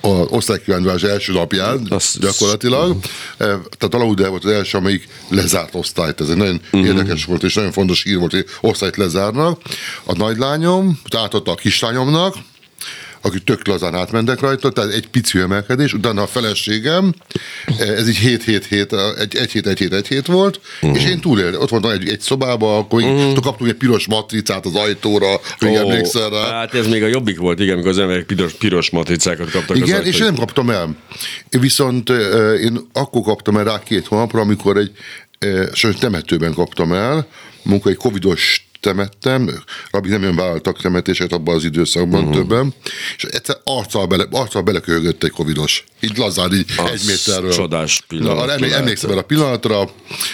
a 0.00 0.08
osztálykívánulás 0.08 1.02
első 1.02 1.32
napján 1.32 1.86
Az- 1.88 2.16
gyakorlatilag. 2.20 2.96
Eh, 3.36 3.46
Tehát 3.78 3.94
Alaude 3.94 4.28
volt 4.28 4.44
az 4.44 4.50
első, 4.50 4.78
amelyik 4.78 5.08
lezárt 5.28 5.74
osztályt. 5.74 6.20
Ez 6.20 6.28
egy 6.28 6.36
nagyon 6.36 6.54
Mhm. 6.54 6.64
uh-huh. 6.82 6.96
érdekes 6.96 7.24
volt, 7.24 7.42
és 7.42 7.54
nagyon 7.54 7.72
fontos 7.72 8.02
hír 8.02 8.18
volt, 8.18 8.30
hogy 8.30 8.46
osztályt 8.60 8.96
lezárnak. 8.96 9.60
A 10.04 10.16
nagylányom 10.16 11.00
átadta 11.16 11.50
a 11.50 11.54
kislányomnak, 11.54 12.34
akik 13.22 13.44
tök 13.44 13.66
lazán 13.66 13.94
átmentek 13.94 14.40
rajta, 14.40 14.70
tehát 14.70 14.92
egy 14.92 15.08
pici 15.08 15.38
emelkedés, 15.38 15.92
utána 15.92 16.22
a 16.22 16.26
feleségem, 16.26 17.14
eh, 17.64 17.88
ez 17.88 18.08
így 18.08 18.16
7 18.16 18.44
7 18.44 18.64
7 18.64 18.92
egy, 19.18 19.36
egy 19.36 19.50
hét, 19.50 19.66
egy 19.66 19.78
hét, 19.78 19.92
egy 19.92 20.06
hét 20.06 20.26
volt, 20.26 20.60
uh-huh. 20.82 21.02
és 21.02 21.10
én 21.10 21.20
túléltem. 21.20 21.60
Ott 21.60 21.68
voltam 21.68 21.90
egy, 21.90 22.08
egy 22.08 22.20
szobába, 22.20 22.78
akkor 22.78 23.02
uh-huh. 23.02 23.40
kaptunk 23.40 23.70
egy 23.70 23.76
piros 23.76 24.06
matricát 24.06 24.66
az 24.66 24.74
ajtóra, 24.74 25.40
hogy 25.58 25.68
Ó, 25.68 25.76
emlékszel 25.76 26.30
rá. 26.30 26.50
Hát 26.50 26.74
ez 26.74 26.86
még 26.86 27.02
a 27.02 27.06
jobbik 27.06 27.38
volt, 27.38 27.60
igen, 27.60 27.72
amikor 27.72 27.90
az 27.90 27.98
emberek 27.98 28.24
piros, 28.24 28.52
piros 28.52 28.90
matricákat 28.90 29.50
kaptak 29.50 29.76
az 29.76 29.88
Igen, 29.88 30.04
és 30.04 30.18
én 30.18 30.24
nem 30.24 30.34
kaptam 30.34 30.70
el. 30.70 30.96
Viszont 31.50 32.10
eh, 32.10 32.60
én 32.62 32.80
akkor 32.92 33.22
kaptam 33.22 33.56
el 33.56 33.64
rá 33.64 33.82
két 33.82 34.06
hónapra, 34.06 34.40
amikor 34.40 34.76
egy 34.76 34.90
eh, 35.38 35.66
sajnos 35.72 36.00
temetőben 36.00 36.54
kaptam 36.54 36.92
el, 36.92 37.26
amikor 37.64 37.90
egy 37.90 37.96
covidos 37.96 38.69
temettem, 38.80 39.50
Rabi 39.90 40.08
nem 40.08 40.22
jön 40.22 40.36
vállaltak 40.36 40.80
temetéseket 40.80 41.32
abban 41.32 41.54
az 41.54 41.64
időszakban 41.64 42.20
uh-huh. 42.20 42.34
többen, 42.36 42.74
és 43.16 43.24
egyszer 43.24 43.56
arccal, 43.64 44.06
bele, 44.06 44.26
arccal 44.30 44.62
beleköhögött 44.62 45.24
egy 45.24 45.30
covidos. 45.30 45.84
Így 46.00 46.16
lazán, 46.16 46.52
így 46.52 46.72
Az 46.76 46.90
egy 46.90 47.06
méterről. 47.06 47.52
csodás 47.52 48.02
pillanat 48.08 48.58
Na, 48.58 48.66
emlékszem 48.66 49.18
a 49.18 49.22
pillanatra. 49.22 49.90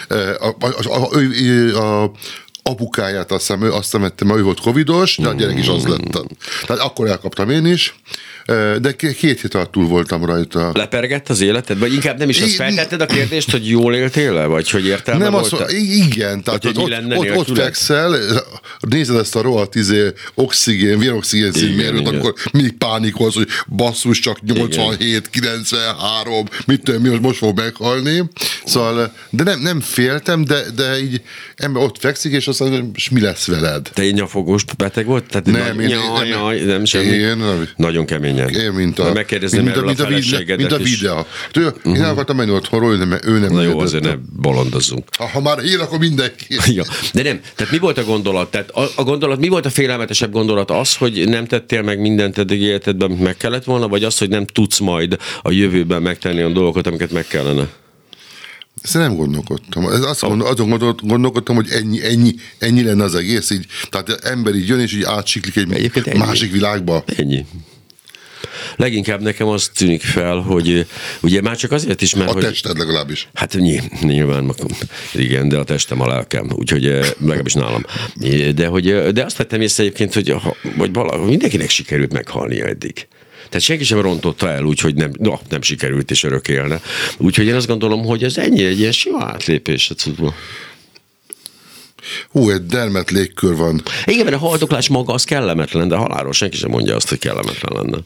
Eh, 0.08 0.34
A, 0.40 0.56
a, 0.60 0.66
a, 0.88 1.10
a, 1.76 2.02
a 2.02 2.10
apukáját 2.62 3.32
azt 3.32 3.46
hiszem, 3.46 3.62
ő 3.62 3.72
azt 3.72 3.98
mert 3.98 4.22
ő 4.22 4.42
volt 4.42 4.60
covidos, 4.60 5.16
de 5.16 5.28
a 5.28 5.32
gyerek 5.32 5.58
is 5.58 5.68
az 5.68 5.86
lett. 5.86 6.18
Tehát 6.66 6.82
akkor 6.82 7.08
elkaptam 7.08 7.50
én 7.50 7.66
is, 7.66 7.94
de 8.80 8.92
két 8.96 9.18
hét 9.18 9.54
alatt 9.54 9.72
túl 9.72 9.86
voltam 9.86 10.24
rajta. 10.24 10.70
Lepergett 10.74 11.28
az 11.28 11.40
életed? 11.40 11.78
Vagy 11.78 11.92
inkább 11.92 12.18
nem 12.18 12.28
is 12.28 12.40
azt 12.40 12.54
feltetted 12.54 13.00
a 13.00 13.06
kérdést, 13.06 13.50
hogy 13.50 13.68
jól 13.68 13.94
éltél-e? 13.94 14.44
Vagy 14.46 14.70
hogy 14.70 14.86
értelme 14.86 15.22
Nem, 15.22 15.32
volt? 15.32 15.52
azt, 15.52 15.72
igen, 15.72 16.42
tehát 16.42 16.64
hogy 16.64 16.76
ott, 16.78 17.16
ott, 17.16 17.48
ott 17.48 17.58
fekszel, 17.58 18.16
nézed 18.80 19.16
ezt 19.16 19.36
a 19.36 19.40
rohadt 19.42 19.74
izé, 19.74 20.12
oxigén, 20.34 20.98
véroxigén 20.98 21.46
Igen, 21.46 21.60
színmérőt, 21.60 22.00
igen. 22.00 22.12
amikor 22.12 22.34
mindig 22.52 22.72
pánikolsz, 22.72 23.34
hogy 23.34 23.48
basszus, 23.68 24.18
csak 24.18 24.42
87, 24.42 25.30
93, 25.30 26.46
mit 26.66 26.82
tudom, 26.82 27.02
mi 27.02 27.18
most, 27.18 27.38
fog 27.38 27.56
meghalni. 27.56 28.22
Szóval, 28.64 29.12
de 29.30 29.42
nem, 29.42 29.60
nem 29.60 29.80
féltem, 29.80 30.44
de, 30.44 30.60
de 30.76 31.00
így 31.00 31.22
ember 31.56 31.82
ott 31.82 31.98
fekszik, 31.98 32.32
és 32.32 32.46
azt 32.46 32.60
mondja, 32.60 32.90
és 32.94 33.08
mi 33.08 33.20
lesz 33.20 33.46
veled? 33.46 33.90
Te 33.94 34.02
egy 34.02 34.14
nyafogós 34.14 34.64
beteg 34.76 35.06
volt? 35.06 35.24
Tehát 35.30 35.46
Nem, 35.46 35.80
én- 35.80 35.88
jaj, 35.88 36.26
én- 36.26 36.32
jaj, 36.32 36.60
nem 36.60 36.84
semmi. 36.84 37.04
Én 37.04 37.36
nem. 37.36 37.68
Nagyon 37.76 38.06
keményen. 38.36 38.60
Én, 38.64 38.72
mint 38.72 38.98
a, 38.98 39.02
Majd 39.02 39.14
Megkérdezném 39.14 39.62
mint, 39.64 39.84
mint, 39.84 40.00
a, 40.00 40.02
a, 40.02 40.06
feleségedet 40.06 40.56
mint 40.56 40.72
a 40.72 40.78
is. 40.78 40.98
videó. 40.98 41.26
Ő, 41.54 41.66
Én 41.84 42.02
el 42.02 42.10
akartam 42.10 42.36
menni 42.36 42.50
otthonról, 42.50 42.96
nem, 42.96 43.18
ő 43.24 43.38
nem 43.38 43.52
Na 43.52 43.62
jó, 43.62 43.78
azért 43.78 44.04
ne 44.04 44.14
bolondozzunk. 44.40 45.04
Ha, 45.18 45.26
ha 45.28 45.40
már 45.40 45.64
él, 45.64 45.80
akkor 45.80 45.98
mindenki. 45.98 46.44
Ja, 46.74 46.84
de 47.12 47.22
nem. 47.22 47.40
Tehát 47.54 47.72
mi 47.72 47.78
volt 47.78 47.98
a 47.98 48.04
gondolat? 48.04 48.50
Tehát 48.50 48.70
a, 48.70 48.88
a 48.96 49.02
gondolat, 49.02 49.38
mi 49.38 49.48
volt 49.48 49.66
a 49.66 49.70
félelmetesebb 49.70 50.32
gondolat? 50.32 50.70
Az, 50.70 50.94
hogy 50.96 51.28
nem 51.28 51.46
tettél 51.46 51.82
meg 51.82 52.00
mindent 52.00 52.38
eddig 52.38 52.60
életedben, 52.60 53.10
amit 53.10 53.22
meg 53.22 53.36
kellett 53.36 53.64
volna, 53.64 53.88
vagy 53.88 54.04
az, 54.04 54.18
hogy 54.18 54.28
nem 54.28 54.46
tudsz 54.46 54.78
majd 54.78 55.16
a 55.42 55.50
jövőben 55.50 56.02
megtenni 56.02 56.40
a 56.40 56.48
dolgokat, 56.48 56.86
amiket 56.86 57.12
meg 57.12 57.26
kellene? 57.26 57.68
Ezt 58.82 58.94
nem 58.94 59.14
gondolkodtam. 59.14 59.84
Ez 59.86 60.00
azt 60.04 60.20
gondol, 60.20 60.46
azon 60.48 60.68
gondol- 60.68 61.00
gondolkodtam, 61.02 61.54
hogy 61.56 61.68
ennyi, 61.70 62.04
ennyi, 62.04 62.34
ennyi 62.58 62.82
lenne 62.82 63.04
az 63.04 63.14
egész. 63.14 63.50
Így, 63.50 63.66
tehát 63.90 64.08
az 64.08 64.24
ember 64.24 64.54
így 64.54 64.68
jön, 64.68 64.80
és 64.80 64.94
így 64.94 65.02
átsiklik 65.02 65.56
egy 65.56 65.72
Egyébként 65.72 66.06
ennyi. 66.06 66.18
másik 66.18 66.52
világba. 66.52 67.04
Ennyi. 67.16 67.46
Leginkább 68.76 69.20
nekem 69.20 69.46
az 69.46 69.70
tűnik 69.74 70.02
fel, 70.02 70.38
hogy 70.38 70.86
ugye 71.20 71.40
már 71.40 71.56
csak 71.56 71.72
azért 71.72 72.02
is, 72.02 72.14
mert 72.14 72.30
A 72.30 72.32
hogy... 72.32 72.42
tested 72.42 72.78
legalábbis. 72.78 73.28
Hát 73.34 73.54
ny- 73.54 74.00
nyilván, 74.00 74.54
igen, 75.14 75.48
de 75.48 75.56
a 75.56 75.64
testem 75.64 76.00
a 76.00 76.06
lelkem, 76.06 76.50
úgyhogy 76.54 76.86
eh, 76.86 77.08
legalábbis 77.18 77.52
nálam. 77.52 77.84
De, 78.54 78.66
hogy, 78.66 78.90
eh, 78.90 79.08
de 79.08 79.24
azt 79.24 79.36
vettem 79.36 79.60
észre 79.60 79.82
egyébként, 79.82 80.14
hogy 80.14 80.30
ha, 80.30 80.56
vagy 80.76 80.92
valahogy 80.92 81.28
mindenkinek 81.28 81.70
sikerült 81.70 82.12
meghalni 82.12 82.60
eddig. 82.60 83.08
Tehát 83.48 83.60
senki 83.64 83.84
sem 83.84 84.00
rontotta 84.00 84.50
el 84.50 84.64
úgy, 84.64 84.80
hogy 84.80 84.94
nem, 84.94 85.10
no, 85.18 85.38
nem 85.48 85.62
sikerült 85.62 86.10
és 86.10 86.22
örök 86.22 86.48
élne. 86.48 86.80
Úgyhogy 87.16 87.46
én 87.46 87.54
azt 87.54 87.66
gondolom, 87.66 88.04
hogy 88.04 88.24
ez 88.24 88.36
ennyi 88.36 88.64
egy 88.64 88.78
ilyen 88.78 88.92
sima 88.92 89.24
átlépés 89.24 89.90
a 89.90 89.94
cuccba. 89.94 90.34
Hú, 92.30 92.50
egy 92.50 92.66
dermet 92.66 93.10
légkör 93.10 93.56
van. 93.56 93.82
Igen, 94.04 94.24
mert 94.24 94.36
a 94.36 94.38
haldoklás 94.38 94.88
maga 94.88 95.12
az 95.12 95.24
kellemetlen, 95.24 95.88
de 95.88 95.96
halálról 95.96 96.32
senki 96.32 96.56
sem 96.56 96.70
mondja 96.70 96.96
azt, 96.96 97.08
hogy 97.08 97.18
kellemetlen 97.18 97.82
lenne. 97.82 97.98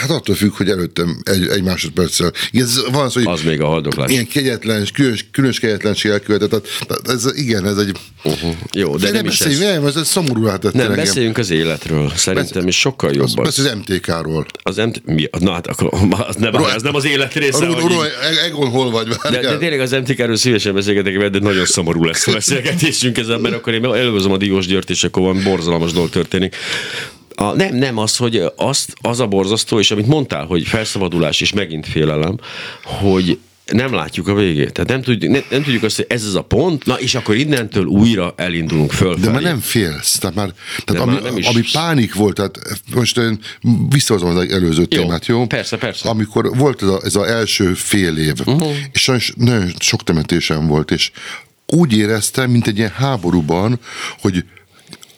Hát 0.00 0.10
attól 0.10 0.34
függ, 0.34 0.56
hogy 0.56 0.68
előttem 0.68 1.20
egy, 1.24 1.46
egy 1.48 1.62
másodperccel. 1.62 2.32
Igen, 2.50 2.66
ez 2.66 2.80
van 2.92 3.04
az, 3.04 3.12
hogy 3.12 3.22
Az 3.26 3.42
még 3.42 3.60
a 3.60 3.66
haldoklás. 3.66 4.10
ilyen 4.10 4.26
kegyetlen, 4.28 4.86
különös, 4.94 5.26
különös 5.32 5.58
kegyetlenség 5.60 6.10
elkövetett. 6.10 6.68
Tehát, 6.86 7.08
ez, 7.08 7.32
igen, 7.38 7.66
ez 7.66 7.76
egy... 7.76 7.96
Uh-huh. 8.24 8.54
Jó, 8.72 8.96
de 8.96 9.04
De 9.06 9.12
nem, 9.12 9.14
nem 9.14 9.24
is 9.32 9.40
ez. 9.40 9.58
nem, 9.58 9.86
ez 9.86 9.96
egy 9.96 10.04
szomorú 10.04 10.42
Nem, 10.44 10.58
engem. 10.72 10.94
beszéljünk 10.94 11.38
az 11.38 11.50
életről. 11.50 12.12
Szerintem 12.16 12.68
is 12.68 12.78
sokkal 12.78 13.12
jobb 13.12 13.38
Az, 13.38 13.58
az. 13.58 13.74
MTK-ról. 13.74 14.46
Az 14.62 14.76
nem, 14.76 14.92
mi, 15.04 15.28
na 15.38 15.52
hát 15.52 15.66
akkor, 15.66 15.88
az 16.10 16.36
nem, 16.36 16.54
az 16.54 16.82
nem 16.82 16.94
az 16.94 17.04
élet 17.04 17.34
része. 17.34 17.64
Ro- 17.64 17.80
hogy 17.80 17.90
így- 17.92 17.96
Ro- 17.98 18.10
Egon, 18.46 18.68
hol 18.68 18.90
vagy? 18.90 19.08
De, 19.30 19.40
de 19.40 19.58
tényleg 19.58 19.80
az 19.80 19.90
MTK-ről 19.90 20.36
szívesen 20.36 20.74
beszélgetek, 20.74 21.16
veled, 21.16 21.32
de 21.32 21.38
nagyon 21.38 21.64
szomorú 21.66 22.04
lesz 22.04 22.26
a 22.26 22.32
beszélgetésünk 22.40 23.18
ezen, 23.18 23.40
mert 23.40 23.54
akkor 23.54 23.72
én 23.74 23.84
előhozom 23.84 24.32
a 24.32 24.36
Diós 24.36 24.66
Györt, 24.66 24.90
és 24.90 25.04
akkor 25.04 25.22
van 25.22 25.42
borzalmas 25.42 25.92
dolog 25.92 26.10
történik. 26.10 26.56
A, 27.34 27.52
nem, 27.52 27.74
nem 27.76 27.98
az, 27.98 28.16
hogy 28.16 28.42
azt, 28.56 28.94
az 29.00 29.20
a 29.20 29.26
borzasztó, 29.26 29.78
és 29.78 29.90
amit 29.90 30.06
mondtál, 30.06 30.44
hogy 30.44 30.66
felszabadulás 30.66 31.40
és 31.40 31.52
megint 31.52 31.86
félelem, 31.86 32.38
hogy 32.84 33.38
nem 33.66 33.92
látjuk 33.94 34.28
a 34.28 34.34
végét. 34.34 34.72
Tehát 34.72 34.88
nem 34.90 35.02
tudjuk, 35.02 35.32
nem, 35.32 35.42
nem 35.50 35.62
tudjuk 35.62 35.82
azt, 35.82 35.96
hogy 35.96 36.06
ez 36.08 36.24
az 36.24 36.34
a 36.34 36.42
pont, 36.42 36.84
na 36.86 36.94
és 37.00 37.14
akkor 37.14 37.36
innentől 37.36 37.84
újra 37.84 38.34
elindulunk 38.36 38.92
fölfelé. 38.92 39.24
De 39.26 39.30
már 39.30 39.42
nem 39.42 39.60
félsz. 39.60 40.18
Tehát 40.18 40.36
már, 40.36 40.52
tehát 40.84 41.04
De 41.04 41.10
ami, 41.10 41.12
már 41.12 41.22
nem 41.22 41.36
is- 41.36 41.46
ami 41.46 41.62
pánik 41.72 42.14
volt, 42.14 42.34
tehát 42.34 42.58
most 42.94 43.18
én 43.18 43.38
visszahozom 43.88 44.36
az 44.36 44.50
előző 44.50 44.86
Jó, 44.90 45.02
témát, 45.02 45.26
jó? 45.26 45.46
persze, 45.46 45.76
persze. 45.76 46.08
Amikor 46.08 46.56
volt 46.56 46.82
ez, 46.82 46.88
a, 46.88 47.00
ez 47.04 47.14
az 47.14 47.26
első 47.26 47.74
fél 47.74 48.16
év, 48.16 48.34
uh-huh. 48.46 48.76
és 48.92 49.00
sajnos 49.00 49.32
nagyon 49.36 49.72
sok 49.78 50.02
temetésem 50.04 50.66
volt, 50.66 50.90
és 50.90 51.10
úgy 51.66 51.96
éreztem, 51.96 52.50
mint 52.50 52.66
egy 52.66 52.78
ilyen 52.78 52.92
háborúban, 52.94 53.78
hogy 54.20 54.44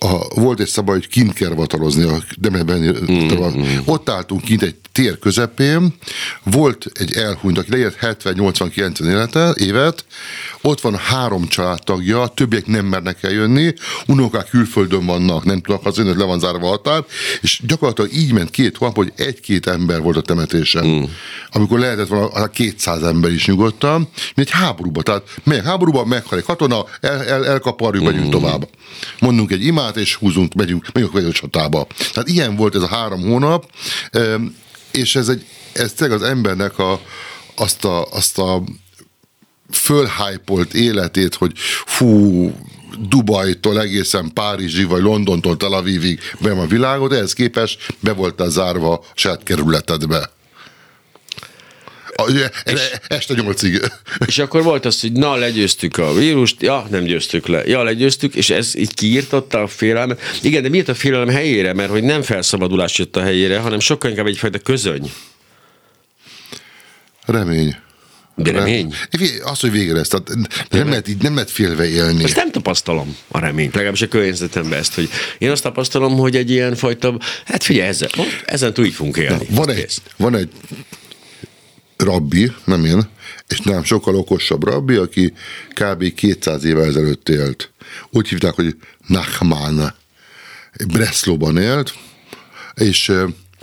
a, 0.05 0.41
volt 0.41 0.61
egy 0.61 0.67
szabály, 0.67 0.97
hogy 0.97 1.09
kint 1.09 1.33
kell 1.33 1.51
vatalozni 1.55 2.03
a 2.03 2.23
Demeben. 2.39 2.79
Mm, 3.11 3.59
mm. 3.59 3.63
Ott 3.85 4.09
álltunk 4.09 4.43
kint 4.43 4.63
egy 4.63 4.75
tér 4.93 5.19
közepén, 5.19 5.95
volt 6.43 6.87
egy 6.93 7.13
elhunyt, 7.13 7.59
aki 7.59 7.71
leért 7.71 7.99
70-80-90 8.01 9.01
élete, 9.01 9.55
évet, 9.57 10.05
ott 10.63 10.81
van 10.81 10.97
három 10.97 11.47
családtagja, 11.47 12.27
többiek 12.27 12.67
nem 12.67 12.87
mernek 12.87 13.23
eljönni, 13.23 13.75
unokák 14.07 14.49
külföldön 14.49 15.07
vannak, 15.07 15.45
nem 15.45 15.61
tudnak 15.61 15.85
hazajönni, 15.85 16.19
le 16.19 16.25
van 16.25 16.39
zárva 16.39 16.67
a 16.67 16.71
határ, 16.71 17.05
és 17.41 17.61
gyakorlatilag 17.67 18.13
így 18.13 18.33
ment 18.33 18.51
két 18.51 18.77
hónap, 18.77 18.97
hogy 18.97 19.13
egy-két 19.17 19.67
ember 19.67 20.01
volt 20.01 20.17
a 20.17 20.21
temetésen. 20.21 20.87
Mm. 20.87 21.03
Amikor 21.51 21.79
lehetett 21.79 22.09
volna 22.09 22.27
akár 22.27 22.51
200 22.51 23.03
ember 23.03 23.33
is 23.33 23.47
nyugodtan, 23.47 23.99
mint 24.35 24.49
egy 24.49 24.51
háborúba. 24.51 25.03
Tehát 25.03 25.23
megy 25.45 25.65
háborúba, 25.65 26.05
meghal 26.05 26.39
egy 26.39 26.45
katona, 26.45 26.85
el, 27.01 27.25
el, 27.25 27.47
elkaparjuk, 27.47 28.05
megyünk 28.05 28.31
tovább. 28.31 28.69
Mondunk 29.19 29.51
egy 29.51 29.65
imát, 29.65 29.94
és 29.97 30.15
húzunk, 30.15 30.55
megyünk, 30.55 30.93
megyünk 30.93 31.15
a 31.15 31.33
csatába. 31.33 31.87
Tehát 32.13 32.29
ilyen 32.29 32.57
volt 32.57 32.75
ez 32.75 32.83
a 32.83 32.87
három 32.87 33.21
hónap, 33.21 33.71
és 34.91 35.17
ez, 35.17 35.29
egy, 35.29 35.47
ez 35.73 35.93
tényleg 35.93 36.23
az 36.23 36.29
embernek 36.29 36.79
a, 36.79 37.01
azt 37.57 37.85
a, 37.85 38.05
azt 38.11 38.39
a 38.39 38.63
fölhájpolt 39.71 40.75
életét, 40.75 41.35
hogy 41.35 41.53
fú, 41.87 42.53
Dubajtól 43.09 43.81
egészen 43.81 44.31
Párizsig, 44.33 44.89
vagy 44.89 45.03
Londontól 45.03 45.57
Tel 45.57 45.73
Avivig 45.73 46.21
be 46.41 46.51
a 46.51 46.67
világot, 46.67 47.13
ehhez 47.13 47.33
képest 47.33 47.95
be 48.01 48.13
voltál 48.13 48.51
zárva 48.51 48.93
a 48.93 49.01
saját 49.15 49.43
kerületedbe. 49.43 50.31
Este 53.09 53.35
nyolcig. 53.35 53.80
És 54.26 54.38
akkor 54.38 54.62
volt 54.62 54.85
az, 54.85 55.00
hogy 55.00 55.12
na, 55.12 55.37
legyőztük 55.37 55.97
a 55.97 56.14
vírust, 56.14 56.62
ja, 56.62 56.87
nem 56.90 57.04
győztük 57.04 57.47
le, 57.47 57.66
ja, 57.66 57.83
legyőztük, 57.83 58.35
és 58.35 58.50
ez 58.50 58.76
így 58.76 58.94
kiírtotta 58.94 59.62
a 59.62 59.66
félelmet. 59.66 60.21
Igen, 60.42 60.62
de 60.62 60.68
miért 60.68 60.88
a 60.88 60.94
félelem 60.94 61.28
helyére? 61.28 61.73
Mert 61.73 61.90
hogy 61.90 62.02
nem 62.02 62.23
felszabadulás 62.23 62.99
jött 62.99 63.16
a 63.16 63.23
helyére, 63.23 63.59
hanem 63.59 63.80
sokkal 63.80 64.11
inkább 64.11 64.26
egyfajta 64.26 64.59
közöny. 64.59 65.12
Remény. 67.26 67.76
De 68.37 68.50
remény? 68.50 68.94
Az, 69.42 69.61
hogy 69.61 69.71
végre 69.71 69.94
lesz. 69.94 70.09
Tehát 70.09 70.30
nem, 70.71 70.88
lehet, 70.88 71.09
így, 71.09 71.23
nem 71.23 71.35
lehet 71.35 71.50
félve 71.50 71.88
élni. 71.88 72.25
Ezt 72.25 72.37
nem 72.37 72.50
tapasztalom 72.50 73.16
a 73.28 73.38
reményt, 73.38 73.73
legalábbis 73.75 74.02
a 74.02 74.09
környezetemben 74.09 74.78
ezt, 74.78 74.94
hogy 74.94 75.09
én 75.38 75.50
azt 75.50 75.62
tapasztalom, 75.62 76.16
hogy 76.16 76.37
egy 76.37 76.50
ilyen 76.50 76.75
fajta, 76.75 77.18
hát 77.44 77.62
figyelj, 77.62 77.88
ezzel, 77.88 78.09
ezen 78.44 78.75
túl 78.75 78.85
így 78.85 78.94
fogunk 78.94 79.16
élni. 79.16 79.47
Van 79.50 79.71
egy, 79.71 79.94
van 80.16 80.37
egy 80.37 80.49
rabbi, 81.97 82.53
nem 82.65 82.85
én, 82.85 83.09
és 83.49 83.59
nem 83.61 83.85
sokkal 83.85 84.17
okosabb 84.17 84.65
rabbi, 84.65 84.95
aki 84.95 85.33
kb. 85.75 86.15
200 86.15 86.65
évvel 86.65 86.85
ezelőtt 86.85 87.29
élt. 87.29 87.71
Úgy 88.11 88.29
hívták, 88.29 88.55
hogy 88.55 88.77
Nachman. 89.07 89.95
Breslóban 90.87 91.57
élt, 91.57 91.95
és 92.75 93.13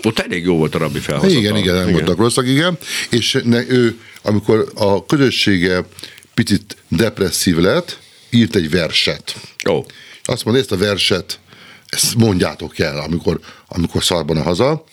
Ott 0.03 0.19
elég 0.19 0.43
jó 0.43 0.57
volt 0.57 0.75
a 0.75 0.77
rabbi 0.77 0.99
felhozatal. 0.99 1.37
igen, 1.37 1.55
igen, 1.57 1.75
nem 1.75 1.91
voltak 1.91 2.17
rosszak, 2.17 2.47
igen. 2.47 2.77
És 3.09 3.41
ne, 3.43 3.69
ő, 3.69 3.99
amikor 4.21 4.71
a 4.75 5.05
közössége 5.05 5.85
picit 6.33 6.77
depresszív 6.87 7.57
lett, 7.57 7.99
írt 8.29 8.55
egy 8.55 8.69
verset. 8.69 9.35
Ó, 9.69 9.85
Azt 10.23 10.43
mondja, 10.43 10.61
ezt 10.61 10.71
a 10.71 10.77
verset, 10.77 11.39
ezt 11.89 12.15
mondjátok 12.15 12.79
el, 12.79 12.97
amikor, 12.99 13.39
amikor 13.67 14.03
szarban 14.03 14.37
a 14.37 14.41
haza. 14.43 14.83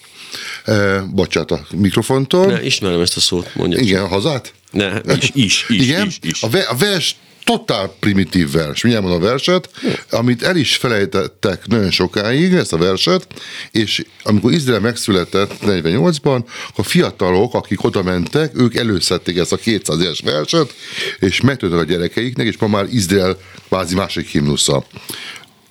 Bocsánat 1.11 1.51
a 1.51 1.67
mikrofontól. 1.77 2.47
ne, 2.47 2.65
ismerem 2.65 3.01
ezt 3.01 3.17
a 3.17 3.21
szót, 3.21 3.55
mondja. 3.55 3.79
Igen, 3.79 4.03
a 4.03 4.07
hazát? 4.09 4.53
Ne, 4.71 5.01
is, 5.21 5.31
is, 5.35 5.65
is, 5.69 5.81
Igen, 5.87 6.07
is, 6.07 6.19
is. 6.23 6.43
A, 6.43 6.49
ve- 6.49 6.69
a 6.71 6.75
vers 6.77 7.17
totál 7.45 7.95
primitív 8.01 8.51
vers, 8.51 8.83
mindjárt 8.83 9.07
mondom 9.07 9.27
a 9.27 9.31
verset, 9.31 9.71
amit 10.11 10.43
el 10.43 10.57
is 10.57 10.77
felejtettek 10.77 11.67
nagyon 11.67 11.91
sokáig, 11.91 12.53
ezt 12.53 12.73
a 12.73 12.77
verset, 12.77 13.27
és 13.73 14.05
amikor 14.23 14.53
Izrael 14.53 14.81
megszületett 14.81 15.53
48-ban, 15.63 16.45
a 16.77 16.83
fiatalok, 16.83 17.55
akik 17.55 17.85
oda 17.85 18.03
mentek, 18.03 18.61
ők 18.61 18.77
előszedték 18.77 19.37
ezt 19.37 19.53
a 19.53 19.57
200 19.57 20.01
éves 20.01 20.21
verset, 20.21 20.75
és 21.19 21.41
megtöltöttek 21.41 21.85
a 21.85 21.91
gyerekeiknek, 21.91 22.47
és 22.47 22.59
ma 22.59 22.67
már 22.67 22.87
Izrael 22.91 23.37
kvázi 23.69 23.95
másik 23.95 24.29
himnusza. 24.29 24.85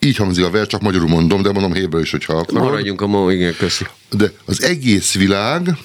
Így 0.08 0.16
hangzik 0.16 0.46
a 0.46 0.50
vers, 0.50 0.68
csak 0.68 0.82
magyarul 0.82 1.08
mondom, 1.08 1.42
de 1.42 1.52
mondom 1.52 1.74
héber 1.74 2.02
is, 2.02 2.12
hogyha 2.12 2.34
akarod. 2.34 2.64
Maradjunk 2.64 3.02
a 3.02 3.08
ma, 3.08 3.32
igen, 3.32 3.56
köszi. 3.58 3.86
De 4.10 4.32
az 4.46 4.64
egész 4.64 5.14
világ 5.14 5.78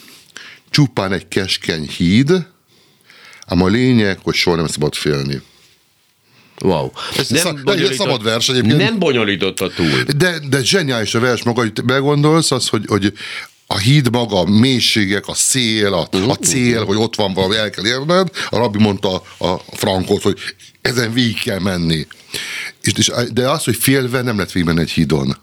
csupán 0.70 1.12
egy 1.12 1.28
keskeny 1.28 1.88
híd, 1.88 2.46
ám 3.46 3.62
a 3.62 3.66
lényeg, 3.66 4.18
hogy 4.22 4.34
soha 4.34 4.56
nem 4.56 4.66
szabad 4.66 4.94
félni. 4.94 5.42
Wow. 6.60 6.90
Ez 7.18 7.38
szab- 7.38 7.64
de 7.64 7.72
egy 7.72 7.92
szabad 7.92 8.22
vers 8.22 8.48
egyébként. 8.48 8.76
Nem 8.76 8.98
bonyolította 8.98 9.68
túl. 9.68 10.02
De, 10.16 10.38
de 10.48 10.62
zseniális 10.64 11.14
a 11.14 11.20
vers 11.20 11.42
maga, 11.42 11.60
hogy 11.60 11.72
te 11.72 11.82
begondolsz, 11.82 12.50
az, 12.50 12.68
hogy, 12.68 12.84
hogy 12.86 13.12
a 13.72 13.78
híd 13.78 14.10
maga, 14.10 14.38
a 14.38 14.44
mélységek, 14.44 15.28
a 15.28 15.34
szél, 15.34 15.92
a, 15.92 16.08
a 16.28 16.34
cél, 16.34 16.84
hogy 16.84 16.96
ott 16.96 17.16
van 17.16 17.34
valami, 17.34 17.56
el 17.56 17.70
kell 17.70 17.86
érned. 17.86 18.28
A 18.50 18.56
rabbi 18.56 18.78
mondta 18.78 19.22
a, 19.38 19.46
a 19.46 19.60
frankot, 19.72 20.22
hogy 20.22 20.38
ezen 20.82 21.12
végig 21.12 21.40
kell 21.42 21.58
menni. 21.58 22.06
És, 22.82 22.92
és, 22.96 23.10
de 23.32 23.48
az, 23.48 23.64
hogy 23.64 23.76
félve 23.76 24.22
nem 24.22 24.36
lehet 24.36 24.52
végigmenni 24.52 24.80
egy 24.80 24.90
hídon. 24.90 25.36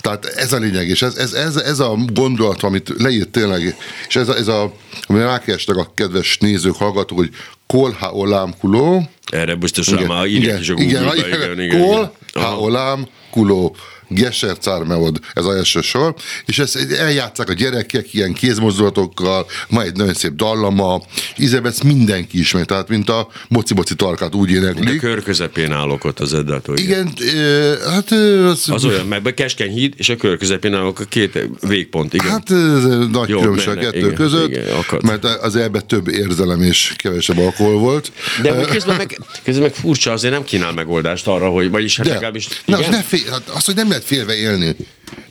Tehát 0.00 0.24
ez 0.24 0.52
a 0.52 0.58
lényeg, 0.58 0.88
és 0.88 1.02
ez, 1.02 1.14
ez, 1.14 1.32
ez, 1.32 1.56
ez 1.56 1.78
a 1.80 1.94
gondolat, 2.12 2.62
amit 2.62 2.92
leírt 2.96 3.28
tényleg, 3.28 3.76
és 4.08 4.16
ez 4.16 4.28
a, 4.28 4.36
ez 4.36 4.48
a 4.48 4.72
amire 5.06 5.24
rákerestek 5.24 5.76
a 5.76 5.92
kedves 5.94 6.38
nézők, 6.38 6.76
hallgatók, 6.76 7.18
hogy 7.18 7.30
kol 7.66 7.92
ha 7.92 8.12
olam 8.12 8.54
kuló, 8.58 9.08
Erre 9.30 9.54
biztosan 9.54 10.02
már 10.02 10.26
írják 10.26 10.60
is 10.60 10.68
a 10.68 10.74
igen, 10.76 11.02
Google-ba. 11.02 11.26
igen, 11.26 11.42
Igen, 11.42 11.60
igen, 11.60 11.80
Kol, 11.80 12.14
igen. 12.28 12.44
ha 12.44 12.50
Aha. 12.50 12.60
olam, 12.60 13.08
kuló, 13.30 13.76
Geser 14.08 14.58
Cármeod, 14.58 15.18
ez 15.34 15.44
az 15.44 15.54
első 15.54 15.80
sor, 15.80 16.14
és 16.44 16.58
ezt 16.58 16.92
eljátszák 16.92 17.48
a 17.48 17.52
gyerekek 17.52 18.14
ilyen 18.14 18.32
kézmozdulatokkal, 18.32 19.46
van 19.68 19.84
egy 19.84 19.96
nagyon 19.96 20.14
szép 20.14 20.32
dallama, 20.32 21.02
Izebesz 21.36 21.82
mindenki 21.82 22.38
ismer, 22.38 22.64
tehát 22.64 22.88
mint 22.88 23.10
a 23.10 23.28
moci-moci 23.48 23.94
tarkát 23.94 24.34
úgy 24.34 24.50
éneklik. 24.50 25.00
kör 25.00 25.22
közepén 25.22 25.72
állok 25.72 26.04
ott 26.04 26.20
az 26.20 26.34
eddától. 26.34 26.76
Igen, 26.76 27.12
ö, 27.34 27.72
hát 27.90 28.10
az, 28.10 28.68
Az 28.68 28.84
olyan, 28.84 29.06
meg 29.06 29.34
keskeny 29.34 29.70
híd, 29.70 29.94
és 29.96 30.08
a 30.08 30.16
kör 30.16 30.36
közepén 30.38 30.74
állok 30.74 31.00
a 31.00 31.04
két 31.04 31.48
végpont, 31.60 32.14
igen. 32.14 32.30
Hát 32.30 32.50
ez 32.50 32.84
nagy 33.12 33.28
Jó, 33.28 33.38
különbség 33.40 33.68
a 33.68 33.74
benne, 33.74 33.84
kettő 33.84 33.98
igen, 33.98 34.14
között, 34.14 34.48
igen, 34.48 34.68
akad. 34.76 35.02
mert 35.04 35.24
az 35.24 35.56
ebben 35.56 35.86
több 35.86 36.08
érzelem 36.08 36.62
és 36.62 36.94
kevesebb 36.96 37.38
alkohol 37.38 37.78
volt. 37.78 38.12
De 38.42 38.52
hogy 38.52 38.66
közben 38.66 38.96
meg, 38.96 39.18
közben 39.44 39.62
meg 39.62 39.74
furcsa, 39.74 40.12
azért 40.12 40.32
nem 40.32 40.44
kínál 40.44 40.72
megoldást 40.72 41.26
arra, 41.26 41.48
hogy 41.48 41.70
vagyis 41.70 41.96
hát 41.96 42.06
De, 42.06 42.12
legalábbis... 42.12 42.48
na, 42.64 42.78
ne 42.78 43.02
fél, 43.02 43.30
hát 43.30 43.48
az, 43.48 43.64
hogy 43.64 43.74
nem 43.74 43.88
lehet 43.98 44.06
félve 44.06 44.34
élni. 44.34 44.76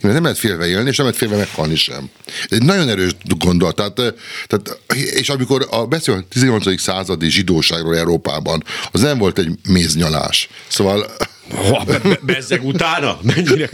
Nem 0.01 0.23
lehet 0.23 0.37
félve 0.37 0.67
élni, 0.67 0.89
és 0.89 0.97
nem 0.97 1.05
lehet 1.05 1.21
félve 1.21 1.37
meghalni 1.37 1.75
sem. 1.75 2.09
Egy 2.47 2.63
nagyon 2.63 2.89
erős 2.89 3.11
gondolat. 3.37 3.75
Tehát, 3.75 3.99
eh, 3.99 4.13
tehát, 4.47 4.79
és 5.13 5.29
amikor 5.29 5.67
a 5.69 5.85
beszél 5.85 6.13
a 6.13 6.23
18. 6.29 6.81
századi 6.81 7.29
zsidóságról 7.29 7.97
Európában, 7.97 8.63
az 8.91 9.01
nem 9.01 9.17
volt 9.17 9.39
egy 9.39 9.49
méznyalás. 9.69 10.49
Szóval 10.67 11.05
Ha, 11.55 11.83
be, 11.83 11.99
be, 11.99 12.19
bezzeg 12.21 12.65
utána? 12.65 13.19
Mennyire? 13.21 13.69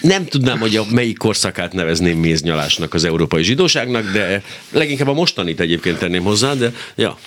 Nem 0.00 0.26
tudnám, 0.26 0.58
hogy 0.58 0.76
a 0.76 0.84
melyik 0.90 1.16
korszakát 1.16 1.72
nevezném 1.72 2.18
méznyalásnak 2.18 2.94
az 2.94 3.04
európai 3.04 3.42
zsidóságnak, 3.42 4.10
de 4.12 4.42
leginkább 4.70 5.08
a 5.08 5.12
mostanit 5.12 5.60
egyébként 5.60 5.98
tenném 5.98 6.22
hozzá, 6.22 6.54
de 6.54 6.72
ja, 6.94 7.18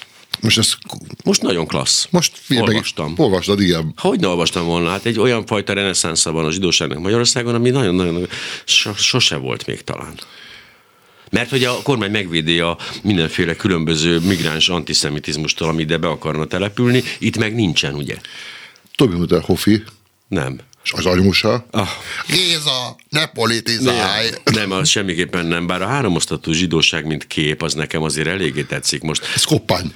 most 0.42 0.58
ez 0.58 0.74
most 1.24 1.42
nagyon 1.42 1.68
klassz. 1.68 2.08
most 2.10 2.42
olvastam. 2.50 3.14
Olvastad, 3.18 3.62
igen. 3.62 3.94
Hogy 3.98 4.20
ne 4.20 4.28
olvastam 4.28 4.66
volna? 4.66 4.90
Hát 4.90 5.06
egy 5.06 5.20
olyan 5.20 5.46
fajta 5.46 5.74
reneszánsza 5.74 6.32
van 6.32 6.46
a 6.46 6.52
zsidóságnak 6.52 7.00
Magyarországon, 7.00 7.56
ami 7.56 7.70
nagyon-nagyon 7.70 8.28
so, 8.66 8.94
sose 8.94 9.36
volt 9.36 9.66
még 9.66 9.84
talán. 9.84 10.20
Mert 11.30 11.50
hogy 11.50 11.64
a 11.64 11.82
kormány 11.84 12.12
megvédi 12.12 12.60
a 12.60 12.78
mindenféle 13.02 13.56
különböző 13.56 14.20
migráns 14.20 14.70
antiszemitizmustól, 14.70 15.68
ami 15.68 15.82
ide 15.82 15.98
be 15.98 16.08
akarna 16.08 16.46
települni, 16.46 17.04
itt 17.20 17.38
meg 17.38 17.56
nincsen, 17.56 17.94
ugye? 17.94 18.16
Tobi 18.96 19.16
Mutter 19.16 19.42
Hofi, 19.42 19.84
Nem. 20.28 20.60
és 20.84 20.92
az 20.92 21.06
anyusa. 21.06 21.66
Ah. 21.72 21.88
Géza, 22.28 22.96
ne 23.10 23.26
politizálj! 23.26 24.30
Nem, 24.44 24.72
az 24.72 24.90
semmiképpen 24.90 25.46
nem, 25.46 25.68
bár 25.68 25.82
a 25.82 25.88
háromosztatú 25.88 26.52
zsidóság, 26.52 27.06
mint 27.06 27.28
kép, 27.28 27.62
az 27.62 27.74
nekem 27.74 28.04
azért 28.04 28.28
eléggé 28.28 28.62
tetszik 28.64 29.02
most. 29.02 29.24
Ez 29.36 29.44
koppány. 29.44 29.94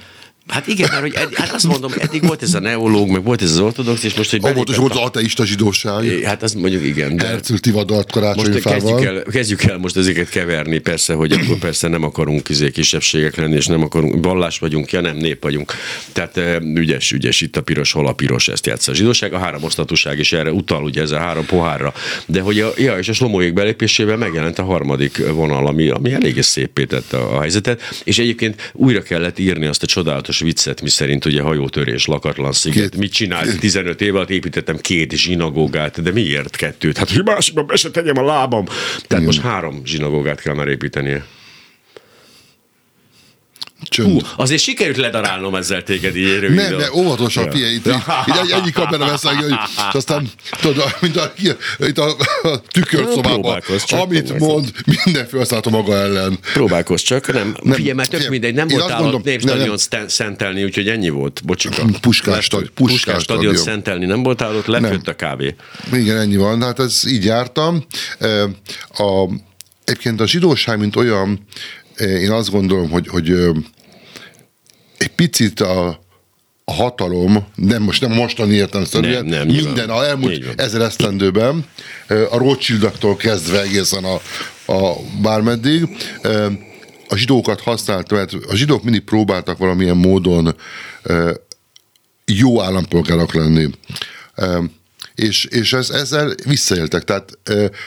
Hát 0.50 0.66
igen, 0.66 0.88
mert 0.90 1.02
hogy 1.02 1.14
ed, 1.14 1.34
hát 1.34 1.52
azt 1.52 1.66
mondom, 1.66 1.92
eddig 1.98 2.26
volt 2.26 2.42
ez 2.42 2.54
a 2.54 2.60
neológ, 2.60 3.10
meg 3.10 3.24
volt 3.24 3.42
ez 3.42 3.50
az 3.50 3.58
ortodox, 3.58 4.04
és 4.04 4.14
most, 4.14 4.30
hogy 4.30 4.40
Volt, 4.40 4.52
és 4.52 4.62
belépett 4.62 4.80
volt 4.80 4.92
az 4.92 5.08
ateista 5.08 5.44
zsidóság. 5.44 6.22
Hát 6.24 6.42
az 6.42 6.52
mondjuk 6.52 6.84
igen, 6.84 7.16
de... 7.16 7.26
Herzl 7.26 7.54
Tivadart 7.54 8.14
Most 8.14 8.36
kezdjük 8.36 8.62
karácsonyfával. 8.62 9.16
el, 9.16 9.22
kezdjük 9.22 9.62
el 9.62 9.78
most 9.78 9.96
ezeket 9.96 10.28
keverni, 10.28 10.78
persze, 10.78 11.14
hogy 11.14 11.32
akkor 11.32 11.58
persze 11.58 11.88
nem 11.88 12.02
akarunk 12.02 12.48
izé 12.48 12.70
kisebbségek 12.70 13.36
lenni, 13.36 13.54
és 13.54 13.66
nem 13.66 13.82
akarunk, 13.82 14.24
vallás 14.24 14.58
vagyunk, 14.58 14.92
ja 14.92 15.00
nem, 15.00 15.16
nép 15.16 15.42
vagyunk. 15.42 15.72
Tehát 16.12 16.36
eh, 16.36 16.56
ügyes, 16.74 17.12
ügyes, 17.12 17.40
itt 17.40 17.56
a 17.56 17.62
piros, 17.62 17.92
hol 17.92 18.06
a 18.06 18.12
piros, 18.12 18.48
ezt 18.48 18.66
játsza 18.66 18.92
a 18.92 18.94
zsidóság, 18.94 19.32
a 19.32 19.38
három 19.38 19.62
osztatúság 19.62 20.18
is 20.18 20.32
erre 20.32 20.52
utal, 20.52 20.84
ugye 20.84 21.00
ez 21.00 21.10
a 21.10 21.18
három 21.18 21.46
pohárra. 21.46 21.92
De 22.26 22.40
hogy 22.40 22.60
a, 22.60 22.72
ja, 22.76 22.98
és 22.98 23.08
a 23.08 23.12
slomóék 23.12 23.52
belépésével 23.52 24.16
megjelent 24.16 24.58
a 24.58 24.64
harmadik 24.64 25.26
vonal, 25.32 25.66
ami, 25.66 25.88
ami 25.88 26.12
eléggé 26.12 26.40
szépé 26.40 26.84
tette 26.84 27.16
a 27.16 27.40
helyzetet, 27.40 28.00
és 28.04 28.18
egyébként 28.18 28.72
újra 28.72 29.02
kellett 29.02 29.38
írni 29.38 29.66
azt 29.66 29.82
a 29.82 29.86
csodálatos 29.86 30.39
viccet, 30.40 30.82
mi 30.82 30.88
szerint 30.88 31.24
ugye 31.24 31.42
hajótörés, 31.42 32.06
lakatlan 32.06 32.52
sziget. 32.52 32.90
Két- 32.90 32.96
Mit 33.00 33.12
csinált? 33.12 33.58
15 33.58 34.00
év 34.00 34.14
alatt 34.16 34.30
építettem 34.30 34.76
két 34.76 35.12
zsinagógát, 35.16 36.02
de 36.02 36.10
miért 36.12 36.56
kettőt? 36.56 36.98
Hát, 36.98 37.10
hogy 37.10 37.24
másikban 37.24 37.66
be 37.66 37.76
se 37.76 37.90
tegyem 37.90 38.16
a 38.18 38.24
lábam. 38.24 38.64
Tehát 39.06 39.24
most 39.24 39.40
három 39.40 39.80
zsinagógát 39.84 40.40
kell 40.40 40.54
már 40.54 40.68
építenie. 40.68 41.24
Csönd. 43.82 44.10
Hú, 44.10 44.18
azért 44.36 44.62
sikerült 44.62 44.96
ledarálnom 44.96 45.54
ezzel 45.54 45.82
téged 45.82 46.16
így 46.16 46.38
röviden. 46.38 46.70
Nem, 46.70 46.78
de 46.78 46.92
óvatosan, 46.92 47.50
figyelj, 47.50 47.74
itt, 47.74 47.86
itt, 47.86 48.36
egy, 48.42 48.50
egyik 48.50 48.74
kamera 48.74 49.06
veszek, 49.06 49.34
hogy, 49.34 49.50
és 49.88 49.94
aztán 49.94 50.28
tudod, 50.60 50.96
mint 51.00 51.16
a, 51.16 51.32
itt 51.78 51.98
a, 51.98 52.16
a 52.42 52.60
tükörszobában, 52.70 53.62
amit 53.90 54.38
mond, 54.38 54.72
minden 55.04 55.26
felszállta 55.26 55.70
maga 55.70 55.94
ellen. 55.96 56.38
Próbálkozz 56.52 57.02
csak, 57.02 57.32
nem. 57.32 57.56
nem 57.62 57.74
figyelj, 57.74 57.94
mert 57.94 58.10
tök 58.10 58.28
mindegy, 58.28 58.54
nem 58.54 58.68
én 58.68 58.72
volt 58.76 58.90
azt 58.90 59.00
állott 59.00 59.24
mondom, 59.24 59.58
nem, 59.58 59.76
szten- 59.76 60.08
szentelni, 60.08 60.64
úgyhogy 60.64 60.88
ennyi 60.88 61.08
volt. 61.08 61.40
Bocsika. 61.44 61.84
Puskás 62.00 62.48
Lefőtt- 62.50 62.70
Puskás 62.70 63.02
Puskás 63.04 63.22
stadion 63.22 63.56
szentelni 63.56 64.06
nem 64.06 64.22
volt 64.22 64.42
állott, 64.42 64.66
lefőtt 64.66 65.08
a 65.08 65.16
kávé. 65.16 65.54
Igen, 65.92 66.16
ennyi 66.18 66.36
van, 66.36 66.62
hát 66.62 66.78
ez 66.78 67.02
így 67.06 67.24
jártam. 67.24 67.84
A, 68.96 69.28
egyébként 69.84 70.20
a 70.20 70.26
zsidóság, 70.26 70.78
mint 70.78 70.96
olyan, 70.96 71.46
én 72.00 72.30
azt 72.30 72.50
gondolom, 72.50 72.90
hogy, 72.90 73.08
hogy 73.08 73.30
egy 74.98 75.10
picit 75.14 75.60
a, 75.60 75.88
a 76.64 76.72
hatalom, 76.72 77.46
nem 77.54 77.82
most 77.82 78.00
nem 78.00 78.12
mostani 78.12 78.54
értelmszerűen, 78.54 79.24
Nem, 79.24 79.46
nem, 79.46 79.56
minden, 79.56 79.90
a 79.90 80.04
elmúlt 80.04 80.60
ezer 80.60 80.80
esztendőben, 80.80 81.64
a 82.08 82.38
Rothschildaktól 82.38 83.16
kezdve 83.16 83.60
egészen 83.60 84.04
a, 84.04 84.20
a 84.72 84.96
bármeddig, 85.22 85.88
a 87.08 87.16
zsidókat 87.16 87.60
használta, 87.60 88.14
mert 88.14 88.32
a 88.48 88.56
zsidók 88.56 88.82
mindig 88.82 89.02
próbáltak 89.02 89.58
valamilyen 89.58 89.96
módon 89.96 90.54
jó 92.24 92.62
állampolgárok 92.62 93.34
lenni. 93.34 93.70
És, 95.20 95.44
és 95.44 95.72
ez, 95.72 95.90
ezzel 95.90 96.34
visszaéltek. 96.46 97.04
Tehát 97.04 97.38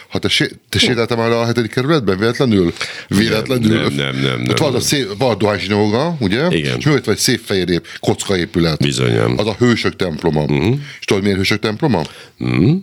ha 0.10 0.20
te, 0.20 0.28
sé, 0.28 0.50
te 0.70 0.80
sétáltam 0.80 1.18
már 1.18 1.32
a 1.32 1.46
hetedik 1.46 1.72
kerületben 1.72 2.18
véletlenül? 2.18 2.74
Véletlenül? 3.08 3.82
Nem, 3.82 3.94
nem, 3.94 4.16
nem. 4.16 4.40
nem, 4.40 4.50
Ott 4.50 4.58
van 4.58 4.76
a, 4.76 4.80
szép, 4.80 5.18
van 5.18 5.30
a 5.30 5.36
dohányzsinóga, 5.36 6.16
ugye? 6.20 6.48
Igen. 6.50 6.78
És 6.78 6.86
mögött 6.86 7.06
vagy 7.06 7.18
szép 7.18 7.42
fehér 7.46 7.82
kocka 8.00 8.38
épület. 8.38 8.78
Bizonyám. 8.78 9.38
Az 9.38 9.48
a 9.48 9.56
hősök 9.60 9.96
temploma. 9.96 10.42
Uh-huh. 10.42 10.80
És 11.00 11.06
tudod, 11.06 11.24
miért 11.24 11.38
hősök 11.38 11.60
temploma? 11.60 12.02
Uh-huh. 12.40 12.76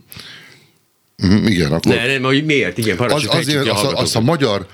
Uh-huh, 1.23 1.51
igen, 1.51 1.73
akkor... 1.73 1.95
Ne, 1.95 2.07
nem, 2.07 2.23
hogy 2.23 2.45
miért? 2.45 2.79
Igen, 2.79 2.91
Az, 2.91 2.97
parancsolj, 2.97 3.41
azért, 3.41 3.69
azt, 3.69 3.85
a, 3.85 3.97
azt 3.97 4.17
a 4.17 4.21
magyar 4.21 4.67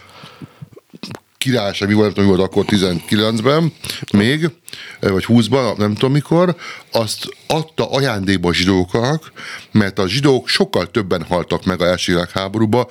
királyság, 1.39 1.89
mi 1.89 1.95
volt, 1.95 2.17
mi 2.17 2.25
volt 2.25 2.41
akkor 2.41 2.65
19-ben 2.69 3.73
még, 4.13 4.51
vagy 5.01 5.25
20-ban, 5.29 5.77
nem 5.77 5.95
tudom 5.95 6.13
mikor, 6.13 6.57
azt 6.93 7.29
adta 7.47 7.91
ajándékba 7.91 8.49
a 8.49 8.55
zsidóknak, 8.55 9.33
mert 9.73 9.99
a 9.99 10.09
zsidók 10.09 10.49
sokkal 10.49 10.91
többen 10.91 11.23
haltak 11.23 11.65
meg 11.65 11.81
a 11.81 11.87
első 11.87 12.13
világháborúba, 12.13 12.89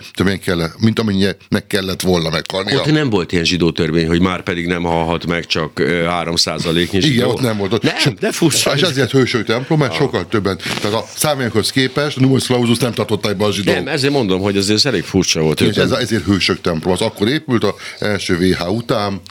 mint 0.77 0.99
amennyinek 0.99 1.67
kellett 1.67 2.01
volna 2.01 2.29
meghalnia. 2.29 2.79
Ott 2.79 2.91
nem 2.91 3.09
volt 3.09 3.31
ilyen 3.31 3.43
zsidó 3.43 3.71
törvény, 3.71 4.07
hogy 4.07 4.21
már 4.21 4.43
pedig 4.43 4.67
nem 4.67 4.83
halhat 4.83 5.25
meg 5.25 5.45
csak 5.45 5.79
ö, 5.79 6.03
3 6.03 6.35
százaléknyi 6.35 6.99
zsidó. 6.99 7.13
Igen, 7.13 7.27
ott 7.27 7.41
nem 7.41 7.57
volt. 7.57 7.73
Ott 7.73 7.83
Nem, 7.83 7.97
so, 7.97 8.11
de 8.19 8.31
furcsa. 8.31 8.75
És 8.75 8.81
ezért 8.81 9.11
hősök 9.11 9.45
templom, 9.45 9.79
mert 9.79 9.93
sokkal 9.93 10.27
többen. 10.27 10.57
Tehát 10.81 10.97
a 10.97 11.05
számjainkhoz 11.15 11.71
képest 11.71 12.17
a 12.17 12.19
Numerus 12.19 12.45
Clausus 12.45 12.77
nem 12.77 12.93
tartották 12.93 13.37
be 13.37 13.45
a 13.45 13.51
zsidók. 13.51 13.75
Nem, 13.75 13.87
ezért 13.87 14.13
mondom, 14.13 14.41
hogy 14.41 14.57
azért 14.57 14.77
ez 14.77 14.85
elég 14.85 15.03
furcsa 15.03 15.41
volt. 15.41 15.61
És 15.61 15.75
ez, 15.75 15.91
ezért 15.91 16.23
hősök 16.23 16.61
templom. 16.61 16.93
Az 16.93 17.01
akkor 17.01 17.27
épült, 17.27 17.63
a 17.63 17.75
első 17.99 18.37
VH 18.37 18.71
után 18.71 19.21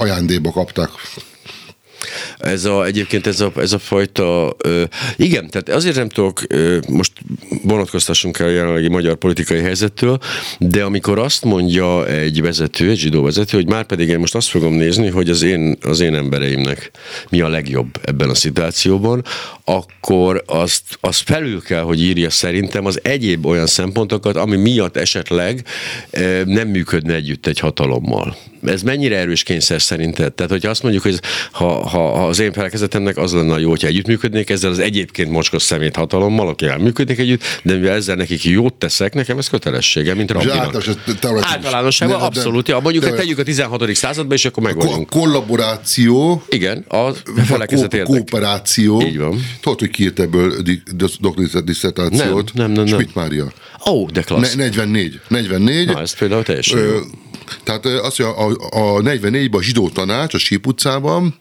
ajándékba 0.00 0.50
kapták. 0.50 0.90
Ez 2.38 2.64
a, 2.64 2.84
egyébként 2.84 3.26
ez 3.26 3.40
a, 3.40 3.52
ez 3.56 3.72
a 3.72 3.78
fajta, 3.78 4.56
ö, 4.58 4.82
igen, 5.16 5.50
tehát 5.50 5.68
azért 5.68 5.96
nem 5.96 6.08
tudok, 6.08 6.42
ö, 6.48 6.78
most 6.88 7.12
vonatkoztassunk 7.62 8.38
el 8.38 8.46
a 8.46 8.50
jelenlegi 8.50 8.88
magyar 8.88 9.16
politikai 9.16 9.60
helyzettől, 9.60 10.18
de 10.58 10.82
amikor 10.82 11.18
azt 11.18 11.44
mondja 11.44 12.06
egy 12.06 12.42
vezető, 12.42 12.90
egy 12.90 12.98
zsidó 12.98 13.22
vezető, 13.22 13.56
hogy 13.56 13.68
már 13.68 13.84
pedig 13.84 14.08
én 14.08 14.18
most 14.18 14.34
azt 14.34 14.48
fogom 14.48 14.74
nézni, 14.74 15.08
hogy 15.08 15.30
az 15.30 15.42
én, 15.42 15.76
az 15.80 16.00
én 16.00 16.14
embereimnek 16.14 16.90
mi 17.28 17.40
a 17.40 17.48
legjobb 17.48 18.00
ebben 18.04 18.30
a 18.30 18.34
szituációban, 18.34 19.24
akkor 19.64 20.42
azt, 20.46 20.82
azt 21.00 21.22
felül 21.22 21.62
kell, 21.62 21.82
hogy 21.82 22.02
írja 22.02 22.30
szerintem 22.30 22.86
az 22.86 23.00
egyéb 23.02 23.46
olyan 23.46 23.66
szempontokat, 23.66 24.36
ami 24.36 24.56
miatt 24.56 24.96
esetleg 24.96 25.64
ö, 26.10 26.42
nem 26.44 26.68
működne 26.68 27.14
együtt 27.14 27.46
egy 27.46 27.58
hatalommal. 27.58 28.36
Ez 28.66 28.82
mennyire 28.82 29.16
erős 29.16 29.42
kényszer 29.42 29.82
szerinted? 29.82 30.32
Tehát, 30.32 30.52
hogyha 30.52 30.70
azt 30.70 30.82
mondjuk, 30.82 31.02
hogy 31.02 31.20
ha, 31.50 31.88
ha, 31.88 31.98
ha 32.08 32.26
az 32.26 32.38
én 32.38 32.52
felekezetemnek 32.52 33.16
az 33.16 33.32
lenne 33.32 33.52
a 33.52 33.58
jó, 33.58 33.68
hogyha 33.68 33.86
együttműködnék 33.86 34.50
ezzel 34.50 34.70
az 34.70 34.78
egyébként 34.78 35.30
mocskos 35.30 35.62
szemét 35.62 35.96
hatalommal, 35.96 36.48
aki 36.48 36.66
működnék 36.78 37.18
együtt, 37.18 37.42
de 37.62 37.74
mivel 37.74 37.94
ezzel 37.94 38.16
nekik 38.16 38.44
jót 38.44 38.74
teszek, 38.74 39.14
nekem 39.14 39.38
ez 39.38 39.48
kötelességem, 39.48 40.16
mint 40.16 40.30
rabbinak. 40.30 40.74
Általánosságban 41.40 42.16
Ne, 42.16 42.22
de- 42.22 42.28
abszolút. 42.28 42.68
Ja, 42.68 42.80
mondjuk, 42.80 43.04
hogy 43.04 43.12
de- 43.12 43.18
tegyük 43.18 43.38
a 43.38 43.42
16. 43.42 43.94
századba, 43.94 44.34
és 44.34 44.44
akkor 44.44 44.62
Ko- 44.62 44.74
megvagyunk. 44.74 45.08
kollaboráció, 45.10 46.42
Igen, 46.48 46.84
a 46.88 47.10
felekezet 47.44 47.92
érdek. 47.94 48.08
kooperáció. 48.08 49.02
Így 49.02 49.18
van. 49.18 49.44
Tudod, 49.60 49.78
hogy 49.78 49.90
ki 49.90 50.02
írt 50.02 50.20
ebből 50.20 50.52
doktori 51.20 51.48
diszertációt? 51.64 52.52
Nem, 52.54 52.64
nem, 52.66 52.72
nem, 52.72 52.84
nem. 52.84 52.86
Schmidt 52.86 53.14
Mária. 53.14 53.52
Ó, 53.90 54.06
de 54.06 54.10
Ne, 54.14 54.22
klassz. 54.22 54.54
44. 54.54 55.20
44. 55.28 55.86
Na, 55.86 56.00
ez 56.00 56.14
például 56.18 56.42
teljesen. 56.42 56.78
Ö, 56.78 56.98
tehát 57.62 57.86
azt, 57.86 58.16
hogy 58.16 58.26
a, 58.26 58.48
a, 58.48 58.96
a 58.96 59.00
44-ben 59.00 59.60
a 59.60 59.62
zsidó 59.62 59.88
tanács 59.88 60.34
a 60.34 60.38
Síp 60.38 60.66
utcában 60.66 61.38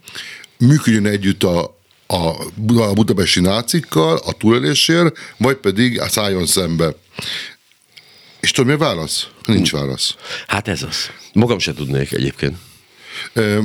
működjön 0.58 1.06
együtt 1.06 1.43
a, 1.43 1.78
a, 2.08 2.28
a 2.78 2.93
budapesti 2.93 3.39
nácikkal 3.39 4.17
a 4.17 4.32
túlélésért, 4.32 5.17
vagy 5.38 5.56
pedig 5.56 6.02
szálljon 6.08 6.45
szembe. 6.45 6.95
És 8.39 8.52
tudod, 8.52 8.69
mi 8.69 8.74
a 8.74 8.86
válasz? 8.86 9.28
Nincs 9.45 9.72
válasz. 9.72 10.15
Hát 10.48 10.67
ez 10.67 10.84
az. 10.84 11.10
Magam 11.34 11.60
se 11.60 11.74
tudnék 11.74 12.12
egyébként. 12.12 12.58
Ö, 13.34 13.62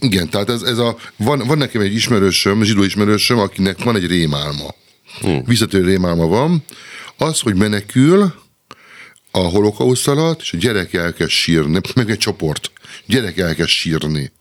igen, 0.00 0.30
tehát 0.30 0.50
ez, 0.50 0.62
ez 0.62 0.78
a, 0.78 0.96
van, 1.16 1.38
van 1.38 1.58
nekem 1.58 1.80
egy 1.80 1.94
ismerősöm, 1.94 2.62
zsidó 2.62 2.82
ismerősöm, 2.82 3.38
akinek 3.38 3.84
van 3.84 3.96
egy 3.96 4.06
rémálma. 4.06 4.74
Hmm. 5.20 5.44
Visszatérő 5.44 5.84
rémálma 5.84 6.26
van. 6.26 6.64
Az, 7.16 7.40
hogy 7.40 7.54
menekül 7.54 8.34
a 9.36 9.48
holokauszt 9.48 10.08
alatt, 10.08 10.40
és 10.40 10.52
a 10.52 10.56
gyerek 10.56 10.92
elkezd 10.92 11.30
sírni, 11.30 11.80
meg 11.94 12.10
egy 12.10 12.18
csoport, 12.18 12.70
gyerek 13.06 13.38
elkezd 13.38 13.68
sírni. 13.68 14.32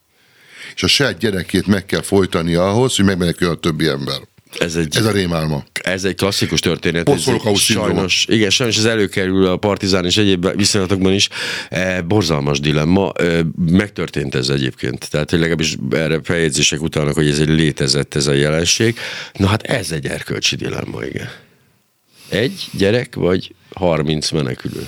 És 0.76 0.84
a 0.84 0.88
saját 0.88 1.18
gyerekét 1.18 1.68
meg 1.68 1.86
kell 1.86 2.02
folytani 2.02 2.56
ahhoz, 2.56 2.96
hogy 2.96 3.06
megmenekül 3.06 3.50
a 3.50 3.56
többi 3.56 3.88
ember. 3.88 4.22
Ez 4.60 4.76
egy, 4.76 4.96
Ez 4.98 5.06
a 5.06 5.12
rémálma. 5.12 5.64
Ez 5.84 6.04
egy 6.04 6.16
klasszikus 6.16 6.60
történet. 6.60 7.10
Ez 7.10 7.30
sajnos, 7.56 8.26
igen, 8.30 8.50
sajnos 8.50 8.78
ez 8.78 8.86
előkerül 8.86 9.46
a 9.46 9.58
partizán 9.58 10.06
és 10.06 10.18
egyéb 10.18 10.56
viszonylatokban 10.56 11.14
is. 11.14 11.30
E, 11.70 12.02
borzalmas 12.02 12.60
dilemma. 12.60 13.12
E, 13.12 13.46
megtörtént 13.66 14.36
ez 14.36 14.50
egyébként. 14.50 15.10
Tehát 15.10 15.30
hogy 15.30 15.40
legalábbis 15.40 15.76
erre 15.92 16.20
feljegyzések 16.24 16.82
utalnak, 16.82 17.16
hogy 17.16 17.30
ez 17.30 17.40
egy 17.40 17.50
létezett 17.50 18.16
ez 18.16 18.28
a 18.28 18.34
jelenség. 18.34 18.98
Na 19.34 19.48
hát 19.48 19.64
ez 19.64 19.92
egy 19.92 20.06
erkölcsi 20.06 20.56
dilemma, 20.56 21.04
igen. 21.04 21.30
Egy 22.34 22.70
gyerek 22.78 23.16
vagy 23.16 23.56
30 23.74 24.32
menekülő. 24.32 24.88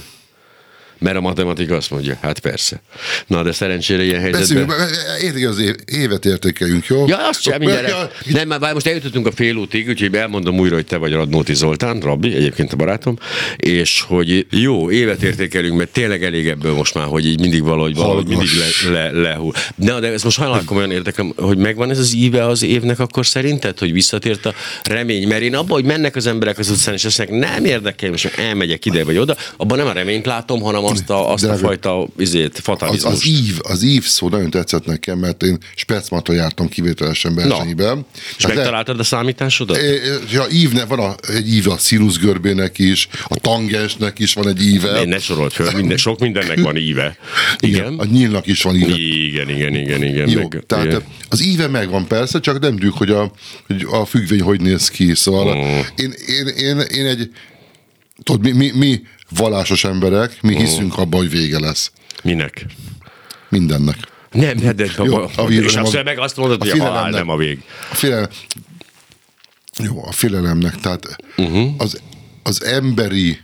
Mert 0.98 1.16
a 1.16 1.22
matematika 1.22 1.76
azt 1.76 1.92
mondja, 1.92 2.18
hát 2.22 2.40
persze. 2.40 2.82
Na, 3.28 3.44
de 3.44 3.52
szerencsére 3.52 4.04
ilyen 4.04 4.22
helyzetben... 4.22 4.68
Beszéljünk, 4.68 5.50
az 5.50 5.60
év, 5.60 5.76
évet 5.86 6.26
értékeljünk, 6.26 6.86
jó? 6.86 7.08
Ja, 7.08 7.28
azt 7.28 7.42
sem 7.42 7.60
mindjárt. 7.60 7.88
Ja, 7.88 8.10
Nem, 8.26 8.48
már 8.48 8.74
most 8.74 8.88
eljutottunk 8.88 9.28
a 9.28 9.32
félútig, 9.32 9.88
úgyhogy 9.88 10.16
elmondom 10.16 10.60
újra, 10.60 10.76
hogy 10.76 10.86
te 10.86 10.98
vagy 10.98 11.14
Radnóti 11.14 11.54
Zoltán, 11.54 12.00
Rabbi, 12.00 12.36
egyébként 12.36 12.74
a 12.74 12.76
barátom, 12.76 13.18
és 13.58 14.02
hogy 14.08 14.48
jó, 14.50 14.92
évet 14.92 15.22
értékelünk, 15.24 15.78
mert 15.78 15.90
tényleg 15.90 16.24
elég 16.24 16.48
ebből 16.48 16.74
most 16.74 16.94
már, 16.94 17.06
hogy 17.06 17.26
így 17.26 17.40
mindig 17.40 17.64
valahogy, 17.64 17.96
valahogy 17.96 18.28
mindig 18.28 18.50
le, 18.92 18.92
le, 18.92 19.12
lehull. 19.12 19.54
De, 19.76 20.00
de 20.00 20.12
ez 20.12 20.24
most 20.24 20.38
hajnalak 20.38 20.66
komolyan 20.66 20.92
érdekel, 20.92 21.34
hogy 21.36 21.58
megvan 21.58 21.90
ez 21.90 22.00
az 22.00 22.14
íve 22.14 22.48
az 22.48 22.64
évnek 22.64 23.00
akkor 23.00 23.26
szerinted, 23.26 23.80
hogy 23.80 23.92
visszatért 23.92 24.46
a 24.46 24.54
remény, 24.84 25.28
mert 25.28 25.42
én 25.42 25.56
abban, 25.56 25.72
hogy 25.72 25.86
mennek 25.86 26.16
az 26.16 26.28
emberek 26.28 26.58
az 26.58 26.70
utcán, 26.70 26.94
és 26.94 27.06
azt 27.06 27.30
nem 27.30 27.66
érdekel, 27.66 28.10
most 28.10 28.38
elmegyek 28.38 28.86
ide 28.86 29.04
vagy 29.04 29.18
oda, 29.18 29.36
abban 29.58 29.78
nem 29.78 29.88
a 29.88 29.92
reményt 29.92 30.26
látom, 30.26 30.62
hanem 30.62 30.84
azt 30.92 31.10
a, 31.10 31.32
azt 31.32 31.44
a 31.44 31.48
Drága- 31.48 31.66
fajta 31.66 32.08
izét, 32.18 32.54
Az, 32.58 32.64
fatalizmust. 32.64 33.16
az, 33.16 33.28
ív, 33.28 33.60
az 33.64 33.84
ív 33.84 34.06
szó 34.06 34.30
nagyon 34.30 34.50
tetszett 34.50 34.86
nekem, 34.86 35.18
mert 35.20 35.44
én 35.44 35.58
Specmata 35.76 36.34
jártam 36.34 36.70
kivételesen 36.70 37.36
versenyben. 37.36 38.06
és 38.38 38.48
megtaláltad 38.48 39.00
a 39.00 39.04
számításodat? 39.04 39.78
É, 39.78 40.00
Ja, 40.32 40.46
ívne, 40.52 40.86
van 40.86 41.00
a, 41.00 41.16
egy 41.34 41.54
íve 41.54 41.72
a 41.72 41.78
színuszgörbének 41.78 42.80
is, 42.80 43.08
a 43.28 43.36
tangensnek 43.36 44.20
is 44.20 44.34
van 44.34 44.48
egy 44.48 44.62
íve. 44.66 44.92
Ne, 44.92 45.04
ne 45.04 45.20
sorolt 45.20 45.54
föl, 45.54 45.72
minden, 45.72 45.98
sok 45.98 46.20
mindennek 46.20 46.60
van 46.60 46.76
íve. 46.78 47.18
Igen. 47.60 47.94
A 47.98 48.06
nyílnak 48.06 48.48
is 48.48 48.62
van 48.62 48.76
íve. 48.76 48.96
Igen, 48.98 49.50
igen, 49.50 49.76
igen, 49.76 50.04
igen. 50.04 50.30
Jó, 50.30 50.40
meg, 50.40 50.64
tehát 50.68 50.86
igen. 50.86 51.04
az 51.30 51.44
íve 51.44 51.68
megvan 51.68 52.08
persze, 52.08 52.40
csak 52.40 52.60
nem 52.60 52.72
tudjuk, 52.72 52.98
hogy 52.98 53.10
a, 53.10 53.32
hogy 53.68 53.86
a 53.92 54.06
függvény 54.06 54.42
hogy 54.42 54.62
néz 54.62 54.90
ki. 54.90 55.16
Szóval 55.16 55.56
Mm. 55.56 55.80
én, 55.96 56.14
én, 56.28 56.48
én, 56.48 56.80
én 56.80 57.06
egy, 57.06 57.32
tudod, 58.24 58.42
mi, 58.42 58.52
mi, 58.52 58.72
mi 58.76 59.02
vallásos 59.30 59.84
emberek, 59.84 60.42
mi 60.42 60.56
hiszünk 60.56 60.98
abban, 60.98 61.20
hogy 61.20 61.30
vége 61.30 61.60
lesz. 61.60 61.92
Minek? 62.24 62.66
Mindennek. 63.50 63.98
Nem, 64.32 64.58
de, 64.58 64.74
de 64.74 64.88
Jó, 65.04 65.16
a, 65.16 65.30
a 65.36 65.42
és 65.50 65.74
nem 65.74 65.84
azt 65.84 65.96
a- 65.96 66.04
meg 66.04 66.20
azt 66.20 66.38
mondod, 66.38 66.62
a 66.62 66.70
hogy 66.70 66.80
a 66.80 66.84
halál 66.84 67.10
nem 67.10 67.30
a 67.30 67.38
vég. 67.38 67.64
A 67.92 67.96
félelem, 67.96 68.30
jó, 69.84 70.06
a 70.08 70.12
félelemnek, 70.12 70.76
tehát 70.76 71.16
uh-huh. 71.38 71.74
az, 71.78 72.02
az 72.44 72.64
emberi 72.64 73.40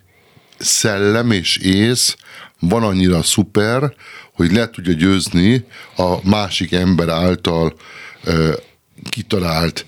szellem 0.58 1.32
és 1.32 1.58
ész 1.58 2.15
van 2.60 2.84
annyira 2.84 3.24
szuper, 3.24 3.94
hogy 4.34 4.52
le 4.52 4.70
tudja 4.70 4.94
győzni 4.94 5.65
a 5.96 6.30
másik 6.30 6.72
ember 6.72 7.10
által 7.10 7.76
ö, 8.24 8.54
kitalált 9.10 9.86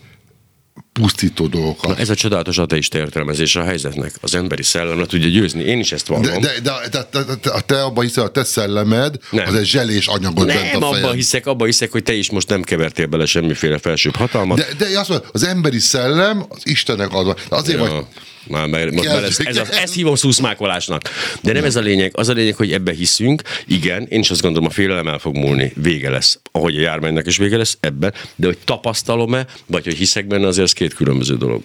pusztító 0.94 1.48
dolgokat. 1.48 1.90
Na, 1.90 1.98
ez 1.98 2.10
a 2.10 2.16
csodálatos 2.16 2.58
ateista 2.58 2.98
értelmezése 2.98 3.60
a 3.60 3.64
helyzetnek. 3.64 4.14
Az 4.22 4.36
emberi 4.36 4.64
szellem 4.64 5.00
le 5.00 5.06
tudja 5.06 5.30
győzni. 5.30 5.64
Én 5.64 5.80
is 5.80 5.92
ezt 5.92 6.08
vallom. 6.08 6.24
de, 6.24 6.40
de, 6.40 6.60
de, 6.64 6.72
de, 6.92 7.08
de, 7.12 7.36
de 7.42 7.62
te 7.66 7.84
abban 7.84 8.04
hiszel, 8.04 8.24
a 8.24 8.30
te 8.30 8.44
szellemed, 8.44 9.18
Nem. 9.32 9.48
az 9.48 9.56
egy 9.56 9.66
zselés 9.66 10.08
anyagot 10.08 10.46
bent 10.46 10.72
nem 10.72 10.84
a 10.84 10.90
fejed. 10.92 11.04
abban 11.04 11.16
hiszek, 11.16 11.46
abban 11.46 11.68
hiszek, 11.68 11.92
hogy 11.92 12.04
te 12.04 12.14
is 12.14 12.30
most 12.32 12.50
nem 12.50 12.62
kevertél 12.62 13.06
bele 13.06 13.26
semmiféle 13.26 13.78
felsőbb 13.78 14.16
hatalmat. 14.16 14.58
De, 14.58 14.68
de 14.78 15.00
azt 15.00 15.10
mondod, 15.10 15.30
az 15.32 15.44
emberi 15.44 15.80
szellem 15.80 16.46
az 16.50 16.62
Istennek 16.64 17.14
adva. 17.14 17.36
Azért 17.50 17.80
vagy, 17.80 17.90
Ja. 17.90 18.08
Már, 18.48 18.68
már, 18.68 18.90
most 18.90 19.08
bele, 19.08 19.28
ez, 19.28 19.40
ez, 19.44 19.58
az, 19.58 19.72
ezt 19.72 19.94
hívom 19.94 20.16
szuszmákolásnak. 20.16 21.02
De 21.42 21.54
nem 21.54 21.64
ez 21.64 21.76
a 21.76 21.82
lényeg. 21.82 22.12
Az 22.16 22.30
a 22.30 22.34
lényeg, 22.34 22.56
hogy 22.56 22.72
ebbe 22.72 22.94
hiszünk. 22.94 23.42
Igen, 23.68 24.08
én 24.10 24.20
is 24.20 24.32
azt 24.32 24.42
gondolom, 24.42 24.68
a 24.68 24.72
félelem 24.72 25.08
el 25.08 25.20
fog 25.20 25.36
múlni. 25.36 25.74
Vége 25.76 26.10
lesz. 26.10 26.40
Ahogy 26.52 26.78
a 26.78 26.80
járványnak 26.80 27.28
is 27.28 27.38
vége 27.38 27.58
lesz 27.58 27.78
ebben. 27.80 28.14
De 28.36 28.46
hogy 28.46 28.58
tapasztalom-e, 28.58 29.46
vagy 29.66 29.84
hogy 29.84 29.96
hiszek 29.96 30.28
benne, 30.28 30.48
azért 30.48 30.66
ez 30.66 30.74
két 30.74 30.94
különböző 30.94 31.38
dolog. 31.38 31.62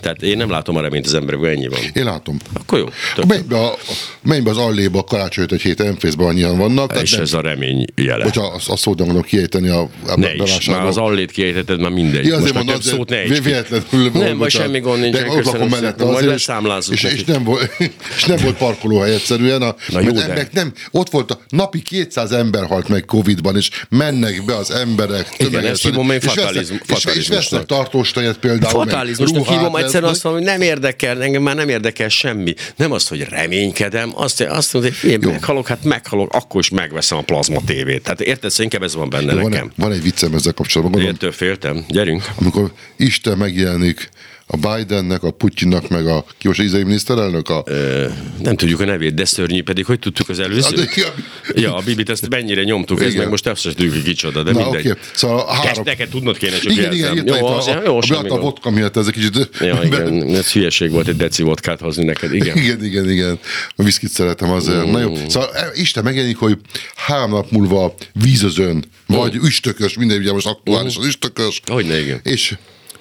Tehát 0.00 0.22
én 0.22 0.36
nem 0.36 0.50
látom 0.50 0.76
a 0.76 0.80
reményt 0.80 1.06
az 1.06 1.14
emberekben, 1.14 1.50
ennyi 1.50 1.68
van. 1.68 1.80
Én 1.92 2.04
látom. 2.04 2.36
Akkor 2.52 2.78
jó. 2.78 2.86
Menj 3.26 3.42
be, 3.48 3.58
a, 3.58 3.74
menj 4.22 4.40
be 4.40 4.50
az 4.50 4.56
alléba, 4.58 5.04
karácsonyt 5.04 5.52
egy 5.52 5.60
hét 5.60 5.80
enfészben 5.80 6.26
annyian 6.26 6.58
vannak. 6.58 7.00
És 7.02 7.10
nem, 7.12 7.20
ez 7.20 7.32
a 7.32 7.40
remény 7.40 7.84
jele. 7.94 8.22
Hogyha 8.24 8.46
azt, 8.46 8.68
azt 8.68 8.82
szót 8.82 8.96
gondolom 8.98 9.22
kiejteni 9.22 9.68
a, 9.68 9.80
a 10.06 10.16
Ne 10.16 10.34
is, 10.34 10.66
már 10.66 10.86
az 10.86 10.96
allét 10.96 11.30
kiejtetted, 11.30 11.80
már 11.80 11.90
mindegy. 11.90 12.26
Ja, 12.26 12.36
azért 12.36 12.54
Most 12.54 12.64
mondom, 12.66 12.82
szót 12.82 13.08
ne 13.08 13.22
ki. 13.22 13.40
véletlenül 13.40 14.10
Nem, 14.12 14.38
vagy 14.38 14.50
semmi 14.50 14.80
gond 14.80 15.00
nincs. 15.00 15.14
De 15.16 15.26
ott 15.28 15.44
lakom 15.44 15.68
mellette 15.68 16.04
Majd 16.04 16.16
azért, 16.16 16.30
leszámlázunk 16.30 16.96
és, 16.96 17.02
neki. 17.02 17.14
és, 17.14 17.24
nem 17.24 17.44
volt, 17.44 17.70
és 18.16 18.24
nem 18.24 18.36
volt 18.42 18.56
parkolóhely 18.56 19.14
egyszerűen. 19.14 19.62
A, 19.62 19.74
Na 19.88 20.00
jó, 20.00 20.06
emberek 20.08 20.52
nem, 20.52 20.72
ott 20.90 21.10
volt 21.10 21.30
a 21.30 21.40
napi 21.48 21.82
200 21.82 22.32
ember 22.32 22.66
halt 22.66 22.88
meg 22.88 23.04
Covid-ban, 23.04 23.56
és 23.56 23.70
mennek 23.88 24.44
be 24.44 24.56
az 24.56 24.70
emberek. 24.70 25.28
Igen, 25.38 25.66
ezt 25.66 25.82
hívom 25.82 26.10
én 26.10 26.16
és 26.16 26.24
vesznek- 26.24 26.44
fatalizm- 26.44 26.72
és, 26.72 26.80
és 26.80 26.94
fatalizmusnak. 26.94 27.36
vesznek 27.38 27.66
tartós 27.66 28.10
tejet 28.10 28.38
például. 28.38 28.70
Fatalizmusnak 28.84 29.46
hívom, 29.48 29.74
egyszerűen 29.88 30.10
azt 30.12 30.24
mondom, 30.24 30.42
hogy 30.42 30.50
nem 30.52 30.60
érdekel, 30.60 31.22
engem 31.22 31.42
már 31.42 31.54
nem 31.54 31.68
érdekel 31.68 32.08
semmi. 32.08 32.54
Nem 32.76 32.92
az, 32.92 33.08
hogy 33.08 33.26
reménykedem, 33.28 34.12
azt, 34.14 34.40
azt 34.40 34.72
mondom, 34.72 34.90
hogy 34.90 35.00
figyelj, 35.00 35.32
meghalok, 35.32 35.66
hát 35.66 35.84
meghalok, 35.84 36.32
akkor 36.32 36.60
is 36.60 36.68
megveszem 36.68 37.18
a 37.18 37.22
plazma 37.22 37.60
tévét. 37.66 38.02
Tehát 38.02 38.20
érted, 38.20 38.50
szóval 38.50 38.64
inkább 38.64 38.82
ez 38.82 38.94
van 38.94 39.10
benne 39.10 39.34
Van, 39.34 39.50
nekem. 39.50 39.66
egy, 39.66 39.72
van 39.76 39.92
egy 39.92 40.02
viccem 40.02 40.34
ezzel 40.34 40.52
kapcsolatban. 40.52 41.00
Gondolom, 41.00 41.14
Értől 41.14 41.32
féltem. 41.32 41.84
Gyerünk. 41.88 42.24
amikor 42.40 42.72
Isten 42.96 43.38
megjelenik 43.38 44.08
a 44.50 44.56
Bidennek, 44.56 45.22
a 45.22 45.30
Putyinnak, 45.30 45.88
meg 45.88 46.06
a 46.06 46.24
ki 46.38 46.46
most 46.46 46.60
izraeli 46.60 46.84
miniszterelnök, 46.84 47.48
a, 47.48 47.62
Ö, 47.66 48.06
nem 48.42 48.56
tudjuk 48.56 48.80
a 48.80 48.84
nevét, 48.84 49.14
de 49.14 49.24
szörnyű 49.24 49.62
pedig, 49.62 49.84
hogy 49.84 49.98
tudtuk 49.98 50.28
az 50.28 50.38
előzőt? 50.38 50.90
Hát. 50.90 51.14
Ja, 51.54 51.74
a 51.76 51.80
Bibit 51.84 52.10
ezt 52.10 52.28
mennyire 52.28 52.62
nyomtuk, 52.62 53.00
ez 53.00 53.06
Igen. 53.06 53.18
meg 53.18 53.28
most 53.30 53.46
azt 53.46 53.60
sem 53.60 53.72
tudjuk, 53.72 53.92
hogy 53.94 54.02
kicsoda, 54.02 54.42
de 54.42 54.52
Na, 54.52 54.62
mindegy. 54.62 54.90
oké. 54.90 55.00
Szóval 55.14 55.38
a 55.40 55.52
három- 55.52 55.70
Ezt 55.70 55.84
neked 55.84 56.08
tudnod 56.08 56.36
kéne, 56.38 56.58
csak 56.58 56.72
igen, 56.72 56.92
igen, 56.92 57.12
igen, 57.16 57.36
Jó, 57.38 57.46
a, 57.46 57.56
azért, 57.56 57.76
a, 57.78 57.82
jó, 57.84 57.96
a, 57.96 58.02
a 58.18 58.22
gond. 58.28 58.42
vodka 58.42 58.70
miatt 58.70 58.96
ez 58.96 59.06
egy 59.06 59.12
kicsit... 59.12 59.48
Ja, 59.60 59.80
igen, 59.84 60.34
ez 60.34 60.52
hülyeség 60.52 60.90
volt 60.90 61.08
egy 61.08 61.16
deci 61.16 61.42
vodkát 61.42 61.80
hozni 61.80 62.04
neked, 62.04 62.34
igen. 62.34 62.56
Igen, 62.56 62.84
igen, 62.84 63.10
igen. 63.10 63.38
A 63.76 63.82
viszkit 63.82 64.10
szeretem 64.10 64.50
azért. 64.50 64.86
Mm. 64.86 64.90
Na 64.90 65.00
jó. 65.00 65.14
Szóval 65.28 65.48
e, 65.54 65.70
Isten 65.74 66.04
megjelenik, 66.04 66.36
hogy 66.36 66.58
három 66.94 67.30
nap 67.30 67.50
múlva 67.50 67.94
vízözön, 68.12 68.84
vagy 69.06 69.34
üstökös, 69.34 69.94
minden 69.96 70.18
ugye 70.18 70.32
most 70.32 70.46
aktuális 70.46 70.96
az 70.96 71.04
üstökös. 71.06 71.60
Hogyne, 71.66 72.00
igen. 72.00 72.20
És, 72.22 72.56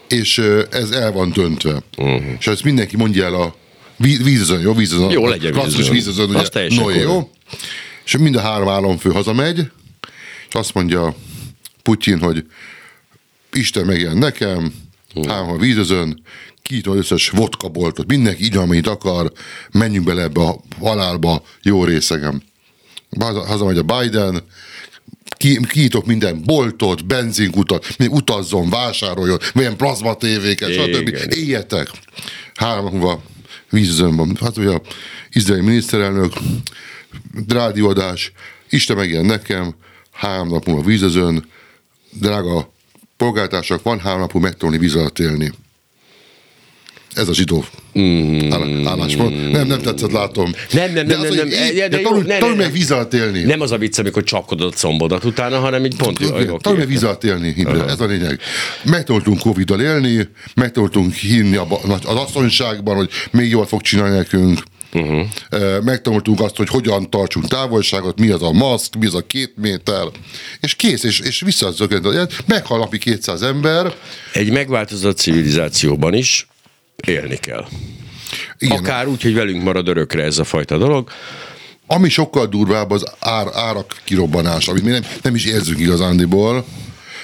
és 0.09 0.37
ez 0.71 0.89
el 0.91 1.11
van 1.11 1.31
döntve. 1.31 1.81
Uh-huh. 1.97 2.21
És 2.39 2.47
ezt 2.47 2.63
mindenki 2.63 2.97
mondja 2.97 3.25
el 3.25 3.33
a 3.33 3.55
ví- 3.97 4.23
vízözön, 4.23 4.59
jó? 4.61 4.73
Vízözön. 4.73 5.09
Jó, 5.09 5.25
a 5.25 5.29
legyen 5.29 5.51
Klasszikus 5.51 5.89
vízözön. 5.89 6.29
ugye? 6.29 6.39
Az 6.39 6.49
korrekt. 6.77 7.01
jó? 7.03 7.29
És 8.05 8.17
mind 8.17 8.35
a 8.35 8.41
három 8.41 8.67
államfő 8.67 9.09
hazamegy, 9.11 9.57
és 10.47 10.53
azt 10.53 10.73
mondja 10.73 11.15
Putyin, 11.83 12.19
hogy 12.19 12.45
Isten 13.51 13.85
megjelen 13.85 14.17
nekem, 14.17 14.73
három 15.27 15.49
a 15.49 15.57
vízözön, 15.57 16.21
kinyitom 16.61 16.93
az 16.93 16.99
összes 16.99 17.29
vodka 17.29 17.67
boltot, 17.69 18.07
mindenki 18.07 18.43
így, 18.43 18.57
amit 18.57 18.87
akar, 18.87 19.31
menjünk 19.71 20.05
bele 20.05 20.21
ebbe 20.21 20.41
a 20.41 20.59
halálba, 20.79 21.43
jó 21.61 21.83
részegem. 21.83 22.41
Haza, 23.19 23.45
hazamegy 23.45 23.77
a 23.77 23.83
Biden, 23.83 24.43
ki, 25.37 25.59
kinyitok 25.69 26.05
minden 26.05 26.41
boltot, 26.45 27.05
benzinkutat, 27.05 27.97
mi 27.97 28.07
utazzon, 28.07 28.69
vásároljon, 28.69 29.39
milyen 29.53 29.77
plazma 29.77 30.15
tévéket, 30.15 30.73
stb. 30.73 31.33
Éljetek. 31.35 31.89
Három 32.55 32.85
múlva 32.85 33.23
vízözön 33.69 34.15
van. 34.15 34.37
Hát 34.41 34.57
ugye 34.57 34.79
izraeli 35.31 35.63
miniszterelnök, 35.63 36.33
rádióadás, 37.47 38.31
Isten 38.69 38.95
megjen 38.95 39.25
nekem, 39.25 39.75
három 40.11 40.47
nap 40.47 40.65
múlva 40.65 40.83
vízözön, 40.83 41.49
drága 42.11 42.73
polgártársak, 43.17 43.83
van 43.83 43.99
három 43.99 44.19
napú 44.19 44.39
megtanulni 44.39 44.79
víz 44.79 44.95
alatt 44.95 45.19
élni. 45.19 45.51
Ez 47.17 47.27
a 47.27 47.33
zsidó 47.33 47.65
Mm. 47.99 48.51
áll- 48.51 48.87
álláspont. 48.87 49.51
Nem, 49.51 49.67
nem 49.67 49.81
tetszett, 49.81 50.11
látom. 50.11 50.51
Nem, 50.71 50.93
nem, 50.93 51.07
De 51.07 51.13
nem, 51.17 51.21
az, 51.23 51.35
nem, 51.35 51.47
nem, 51.47 51.47
így- 51.47 51.75
de- 51.75 51.87
de 51.87 51.97
de 51.97 51.99
tanulj, 52.03 52.23
ne, 52.25 52.37
tanulj 52.37 52.57
meg 52.57 52.71
víz 52.71 52.91
alatt 52.91 53.13
élni. 53.13 53.41
Nem 53.43 53.61
az 53.61 53.71
a 53.71 53.77
vicc, 53.77 53.99
amikor 53.99 54.23
csapkodod 54.23 54.73
a 54.73 54.77
combodat 54.77 55.23
utána, 55.23 55.59
hanem 55.59 55.85
így 55.85 55.95
pont, 55.95 56.17
Tanulj 56.17 56.77
meg 56.77 56.87
víz 56.87 57.03
alatt 57.03 57.23
élni, 57.23 57.53
Imre, 57.57 57.85
ez 57.85 57.99
a 57.99 58.05
lényeg. 58.05 58.39
Megtanultunk 58.83 59.39
Covid-dal 59.39 59.81
élni, 59.81 60.27
megtanultunk 60.55 61.13
hinni 61.13 61.55
abba- 61.55 62.05
az 62.05 62.15
asszonyságban, 62.15 62.95
hogy 62.95 63.09
még 63.31 63.49
jól 63.49 63.65
fog 63.65 63.81
csinálni 63.81 64.15
nekünk. 64.15 64.63
Uh-huh. 64.93 65.25
Megtanultunk 65.83 66.39
azt, 66.41 66.55
hogy 66.55 66.69
hogyan 66.69 67.09
tartsunk 67.09 67.47
távolságot, 67.47 68.19
mi 68.19 68.29
az 68.29 68.41
a 68.43 68.51
maszk, 68.51 68.95
mi 68.99 69.05
az 69.05 69.15
a 69.15 69.25
két 69.27 69.53
méter, 69.55 70.03
és 70.61 70.75
kész, 70.75 71.03
és, 71.03 71.19
és 71.19 71.41
visszazökkent. 71.41 72.47
Meghal 72.47 72.77
napi 72.77 72.97
200 72.97 73.41
ember, 73.41 73.93
Egy 74.33 74.51
megváltozott 74.51 75.17
civilizációban 75.17 76.13
is 76.13 76.47
élni 77.05 77.35
kell. 77.35 77.65
Igen. 78.57 78.77
Akár 78.77 79.07
úgy, 79.07 79.21
hogy 79.21 79.33
velünk 79.33 79.63
marad 79.63 79.87
örökre 79.87 80.23
ez 80.23 80.37
a 80.37 80.43
fajta 80.43 80.77
dolog. 80.77 81.09
Ami 81.87 82.09
sokkal 82.09 82.45
durvább 82.47 82.91
az 82.91 83.05
ár, 83.19 83.47
árak 83.53 84.01
kirobbanása, 84.03 84.71
amit 84.71 84.83
mi 84.83 84.89
nem, 84.91 85.05
nem 85.21 85.35
is 85.35 85.45
érzünk 85.45 85.79
igazándiból, 85.79 86.65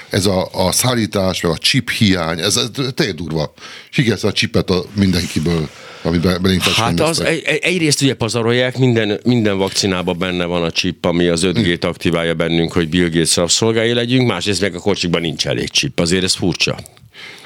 ez 0.10 0.26
a, 0.26 0.50
a 0.52 0.72
szállítás, 0.72 1.42
meg 1.42 1.52
a 1.52 1.58
chip 1.58 1.90
hiány, 1.90 2.40
ez, 2.40 2.56
ez 2.58 2.70
tényleg 2.94 3.16
durva. 3.16 3.54
Sikersz 3.90 4.24
a 4.24 4.32
chipet 4.32 4.70
a 4.70 4.84
mindenkiből, 4.96 5.70
amit 6.02 6.22
be, 6.22 6.38
belénk 6.38 6.62
Hát 6.62 7.00
az, 7.00 7.20
egy, 7.22 7.42
egy- 7.46 7.60
egyrészt 7.64 8.02
ugye 8.02 8.14
pazarolják, 8.14 8.78
minden, 8.78 9.20
minden 9.24 9.58
vakcinában 9.58 10.18
benne 10.18 10.46
van 10.46 10.64
a 10.64 10.72
chip, 10.72 11.06
ami 11.06 11.28
az 11.28 11.42
5G-t 11.46 11.84
aktiválja 11.84 12.34
bennünk, 12.34 12.72
hogy 12.72 12.90
Bill 12.90 13.10
Gates 13.10 13.36
rabszolgái 13.36 13.94
legyünk, 13.94 14.28
másrészt 14.28 14.62
meg 14.62 14.76
a 14.76 14.80
kocsikban 14.80 15.22
nincs 15.22 15.48
elég 15.48 15.70
chip, 15.70 16.00
azért 16.00 16.24
ez 16.24 16.34
furcsa. 16.36 16.78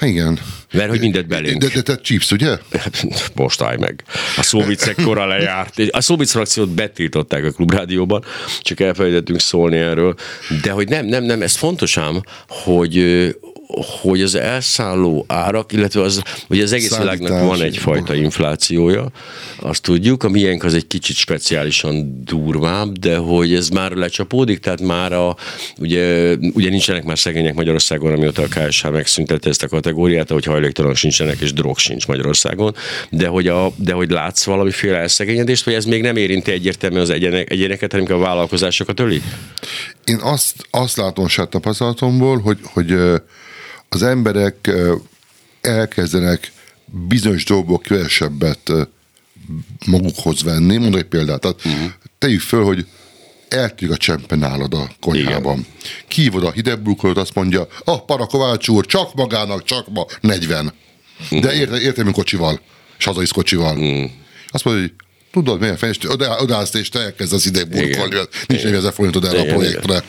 Igen. 0.01 0.39
Mert 0.73 0.89
hogy 0.89 0.99
mindent 0.99 1.27
belénk. 1.27 1.61
De, 1.61 1.67
de 1.73 1.81
te 1.81 1.95
chips, 1.95 2.31
ugye? 2.31 2.57
Most 3.33 3.61
állj 3.61 3.77
meg. 3.77 4.03
A 4.37 4.43
szóvicek 4.43 4.95
kora 4.95 5.25
lejárt. 5.25 5.79
A 5.89 6.01
szóvic 6.01 6.31
frakciót 6.31 6.69
betiltották 6.69 7.45
a 7.45 7.51
klubrádióban, 7.51 8.23
csak 8.61 8.79
elfelejtettünk 8.79 9.39
szólni 9.39 9.77
erről. 9.77 10.15
De 10.61 10.71
hogy 10.71 10.87
nem, 10.87 11.05
nem, 11.05 11.23
nem, 11.23 11.41
ez 11.41 11.55
fontos 11.55 11.97
ám, 11.97 12.21
hogy 12.47 12.95
hogy 13.67 14.21
az 14.21 14.35
elszálló 14.35 15.25
árak, 15.27 15.71
illetve 15.71 16.01
az, 16.01 16.21
hogy 16.47 16.59
az 16.59 16.73
egész 16.73 16.89
Szállítás, 16.89 17.17
világnak 17.17 17.47
van 17.47 17.61
egyfajta 17.61 18.15
inflációja, 18.15 19.11
azt 19.59 19.81
tudjuk, 19.81 20.23
a 20.23 20.29
miénk 20.29 20.63
az 20.63 20.73
egy 20.73 20.87
kicsit 20.87 21.15
speciálisan 21.15 22.23
durvább, 22.23 22.97
de 22.97 23.17
hogy 23.17 23.53
ez 23.53 23.69
már 23.69 23.91
lecsapódik, 23.91 24.59
tehát 24.59 24.81
már 24.81 25.13
a, 25.13 25.35
ugye, 25.77 26.35
ugye 26.53 26.69
nincsenek 26.69 27.03
már 27.03 27.19
szegények 27.19 27.53
Magyarországon, 27.53 28.13
amióta 28.13 28.41
a 28.41 28.47
KSH 28.47 28.89
megszüntette 28.89 29.49
ezt 29.49 29.63
a 29.63 29.67
kategóriát, 29.67 30.29
hogy 30.29 30.45
hajléktalanok 30.45 30.97
sincsenek, 30.97 31.39
és 31.39 31.53
drog 31.53 31.77
sincs 31.77 32.07
Magyarországon, 32.07 32.75
de 33.09 33.27
hogy, 33.27 33.47
a, 33.47 33.71
de 33.75 33.93
hogy 33.93 34.09
látsz 34.09 34.43
valamiféle 34.43 34.97
elszegényedést, 34.97 35.65
vagy 35.65 35.73
ez 35.73 35.85
még 35.85 36.01
nem 36.01 36.15
érinti 36.15 36.51
egyértelműen 36.51 37.01
az 37.01 37.09
egyenek, 37.09 37.51
egyéneket, 37.51 37.91
hanem 37.91 38.13
a 38.13 38.17
vállalkozásokat 38.17 38.99
öli? 38.99 39.21
Én 40.03 40.19
azt, 40.21 40.67
azt 40.69 40.97
látom 40.97 41.27
saját 41.27 41.49
tapasztalatomból, 41.49 42.39
hogy, 42.39 42.57
hogy 42.63 42.95
az 43.89 44.03
emberek 44.03 44.71
elkezdenek 45.61 46.51
bizonyos 46.85 47.45
dolgok 47.45 47.81
kevesebbet 47.81 48.71
magukhoz 49.85 50.43
venni. 50.43 50.77
Mondok 50.77 50.99
egy 50.99 51.07
példát. 51.07 51.39
Tehát 51.39 51.65
uh-huh. 51.65 51.91
tegyük 52.19 52.41
föl, 52.41 52.63
hogy 52.63 52.85
eltűnik 53.49 53.93
a 53.93 53.97
csempe 53.97 54.35
nálad 54.35 54.73
a 54.73 54.89
konyhában. 55.01 55.65
Kívod 56.07 56.43
a 56.43 56.51
hidegburkolót, 56.51 57.17
azt 57.17 57.33
mondja, 57.33 57.67
ah, 57.83 58.05
Parakovács 58.05 58.67
úr, 58.67 58.85
csak 58.85 59.13
magának, 59.13 59.63
csak 59.63 59.87
ma 59.89 60.05
40. 60.21 60.73
De 61.29 61.53
értem, 61.53 61.79
értem, 61.79 62.11
kocsival, 62.11 62.61
és 62.97 63.05
hazavisz 63.05 63.31
kocsival. 63.31 63.77
Uh-huh. 63.77 64.09
Azt 64.47 64.63
mondja, 64.63 64.83
hogy 64.83 64.93
tudod, 65.31 65.59
milyen 65.59 65.77
fejest, 65.77 66.05
oda, 66.05 66.37
odaállsz 66.39 66.73
és 66.73 66.89
te 66.89 66.99
elkezdesz 66.99 67.45
idegburkolni, 67.45 68.13
Igen. 68.13 68.27
nincs 68.47 68.63
4000 68.63 68.93
forintod 68.93 69.25
erre 69.25 69.39
a 69.39 69.41
Igen, 69.41 69.55
projektre. 69.55 69.95
E, 69.95 70.03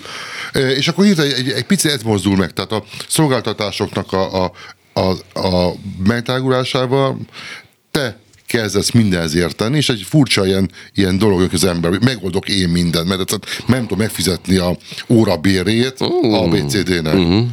És 0.52 0.88
akkor 0.88 1.04
hirtelen 1.04 1.30
egy, 1.30 1.38
egy, 1.38 1.50
egy 1.50 1.64
picit 1.64 1.90
ez 1.90 2.02
mozdul 2.02 2.36
meg, 2.36 2.52
tehát 2.52 2.72
a 2.72 2.84
szolgáltatásoknak 3.08 4.12
a, 4.12 4.44
a, 4.44 4.52
a, 4.92 5.38
a 5.40 5.74
megtágulásával 6.06 7.18
te 7.90 8.18
kezdesz 8.46 8.90
mindenhez 8.90 9.34
érteni, 9.34 9.76
és 9.76 9.88
egy 9.88 10.06
furcsa 10.08 10.46
ilyen, 10.46 10.70
ilyen 10.94 11.18
dolog 11.18 11.40
jön 11.40 11.50
az 11.52 11.64
ember, 11.64 11.90
hogy 11.90 12.02
megoldok 12.02 12.48
én 12.48 12.68
mindent, 12.68 13.08
mert 13.08 13.38
nem 13.66 13.82
tudom 13.82 13.98
megfizetni 13.98 14.56
a 14.56 14.76
óra 15.08 15.36
bérét 15.36 15.94
ABCD-nek. 16.22 17.14
Uh-huh. 17.14 17.46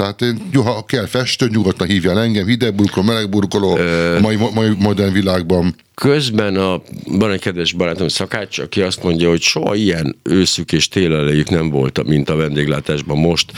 Tehát 0.00 0.22
én, 0.22 0.40
ha 0.52 0.84
kell 0.84 1.06
festő, 1.06 1.48
nyugodtan 1.48 1.86
hívjál 1.86 2.20
engem, 2.20 2.46
hidegburkoló, 2.46 3.06
melegburkoló, 3.06 3.76
a 4.16 4.20
mai, 4.20 4.36
mai 4.54 4.68
modern 4.78 5.12
világban. 5.12 5.74
Közben 5.94 6.56
a, 6.56 6.82
van 7.04 7.32
egy 7.32 7.40
kedves 7.40 7.72
barátom, 7.72 8.08
szakács, 8.08 8.58
aki 8.58 8.80
azt 8.80 9.02
mondja, 9.02 9.28
hogy 9.28 9.40
soha 9.40 9.74
ilyen 9.74 10.16
őszük 10.22 10.72
és 10.72 10.88
télelejük 10.88 11.48
nem 11.48 11.70
volt, 11.70 12.06
mint 12.06 12.28
a 12.28 12.36
vendéglátásban 12.36 13.18
most. 13.18 13.52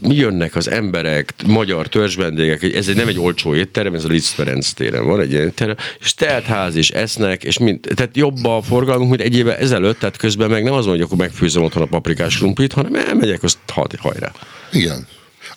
Mi 0.00 0.14
jönnek 0.14 0.56
az 0.56 0.70
emberek, 0.70 1.34
magyar 1.46 1.88
törzsvendégek, 1.88 2.62
ez 2.62 2.88
egy, 2.88 2.96
nem 2.96 3.08
egy 3.08 3.18
olcsó 3.18 3.54
étterem, 3.54 3.94
ez 3.94 4.04
a 4.04 4.08
Liszt 4.08 4.34
Ferenc 4.34 4.72
téren 4.72 5.06
van 5.06 5.20
egy 5.20 5.32
étterem, 5.32 5.76
és 6.00 6.14
telt 6.14 6.44
ház, 6.44 6.76
és 6.76 6.90
esznek, 6.90 7.44
és 7.44 7.58
mind, 7.58 7.80
tehát 7.94 8.16
jobb 8.16 8.44
a 8.44 8.62
forgalmunk, 8.62 9.10
mint 9.10 9.22
egy 9.22 9.36
évvel 9.36 9.56
ezelőtt, 9.56 9.98
tehát 9.98 10.16
közben 10.16 10.50
meg 10.50 10.62
nem 10.62 10.72
az 10.72 10.84
van, 10.84 10.94
hogy 10.94 11.04
akkor 11.04 11.18
megfőzöm 11.18 11.62
otthon 11.62 11.82
a 11.82 11.86
paprikás 11.86 12.36
krumplit, 12.36 12.72
hanem 12.72 12.94
elmegyek, 12.94 13.42
azt 13.42 13.58
hajrá. 13.98 14.32
Igen. 14.72 15.06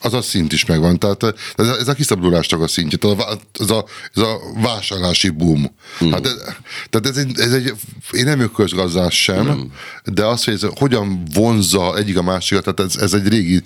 Az 0.03 0.13
a 0.13 0.21
szint 0.21 0.53
is 0.53 0.65
megvan. 0.65 0.99
Tehát 0.99 1.23
ez 1.55 1.67
a, 1.67 1.77
ez 1.79 1.87
a 1.87 1.93
kiszabadulásnak 1.93 2.61
a 2.61 2.67
szintje, 2.67 2.97
tehát 2.97 3.19
a, 3.19 3.39
ez, 3.59 3.69
a, 3.69 3.85
ez 4.13 4.21
a 4.21 4.39
vásárlási 4.61 5.29
boom. 5.29 5.75
Hmm. 5.97 6.11
Hát 6.11 6.25
ez, 6.25 6.35
tehát 6.89 7.07
ez 7.07 7.17
egy, 7.17 7.39
ez 7.39 7.53
egy, 7.53 7.73
én 8.11 8.23
nem 8.23 8.37
vagyok 8.37 8.53
közgazdás 8.53 9.23
sem, 9.23 9.47
hmm. 9.47 9.73
de 10.05 10.25
az, 10.25 10.43
hogy 10.43 10.53
ez 10.53 10.65
hogyan 10.75 11.23
vonzza 11.33 11.97
egyik 11.97 12.17
a 12.17 12.23
másikat, 12.23 12.63
tehát 12.63 12.79
ez, 12.79 13.01
ez 13.01 13.13
egy 13.13 13.27
régi 13.27 13.61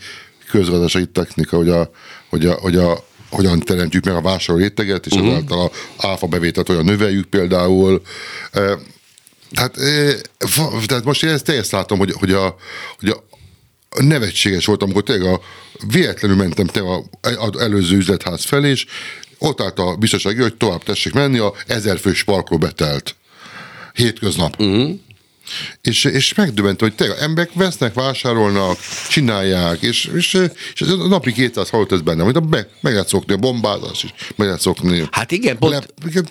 közgazdasági 0.49 1.07
technika, 1.11 1.57
hogy 1.57 1.69
a, 1.69 1.89
hogy 2.29 2.45
a, 2.45 2.53
hogy 2.53 2.75
a 2.75 3.05
hogyan 3.29 3.59
teremtjük 3.59 4.05
meg 4.05 4.15
a 4.15 4.21
vásárló 4.21 4.61
réteget, 4.61 5.05
és 5.05 5.11
uh-huh. 5.11 5.29
ezáltal 5.29 5.71
a 5.97 6.07
áfa 6.07 6.27
bevételt 6.27 6.69
olyan 6.69 6.85
növeljük 6.85 7.25
például. 7.25 8.01
Tehát, 9.51 9.73
tehát 10.85 11.03
most 11.03 11.23
én 11.23 11.29
ezt 11.29 11.43
teljesen 11.43 11.79
látom, 11.79 11.97
hogy, 11.97 12.11
hogy, 12.11 12.31
a, 12.31 12.55
hogy 12.99 13.09
a, 13.09 13.23
nevetséges 13.95 14.65
volt, 14.65 14.83
amikor 14.83 15.03
tényleg 15.03 15.33
a, 15.33 15.41
véletlenül 15.87 16.37
mentem 16.37 16.65
te 16.65 16.79
a, 16.79 17.03
a 17.21 17.51
előző 17.59 17.95
üzletház 17.95 18.43
felé, 18.43 18.69
és 18.69 18.85
ott 19.37 19.61
állt 19.61 19.79
a 19.79 19.95
biztonsági, 19.95 20.41
hogy 20.41 20.55
tovább 20.55 20.83
tessék 20.83 21.13
menni, 21.13 21.37
a 21.37 21.53
ezer 21.67 21.99
fős 21.99 22.23
parkoló 22.23 22.59
betelt. 22.59 23.15
Hétköznap. 23.93 24.59
Uh-huh. 24.59 24.99
És, 25.81 26.03
és 26.03 26.33
megdöbbent, 26.33 26.79
hogy 26.79 26.95
tényleg 26.95 27.17
emberek 27.19 27.53
vesznek, 27.53 27.93
vásárolnak, 27.93 28.77
csinálják, 29.09 29.81
és, 29.81 30.09
és, 30.15 30.37
és 30.73 30.81
a 30.81 31.07
napi 31.07 31.31
200 31.31 31.69
halott 31.69 31.91
ez 31.91 32.01
benne, 32.01 32.21
amit 32.21 32.49
meg, 32.49 32.67
meg 32.81 32.93
lehet 32.93 33.07
szokni, 33.07 33.33
a 33.33 33.37
bombázás 33.37 34.03
is, 34.03 34.13
meg 34.35 34.47
lehet 34.47 34.61
szokni. 34.61 35.07
Hát 35.11 35.31
igen, 35.31 35.57
pont, 35.57 35.73
Le, 35.73 36.21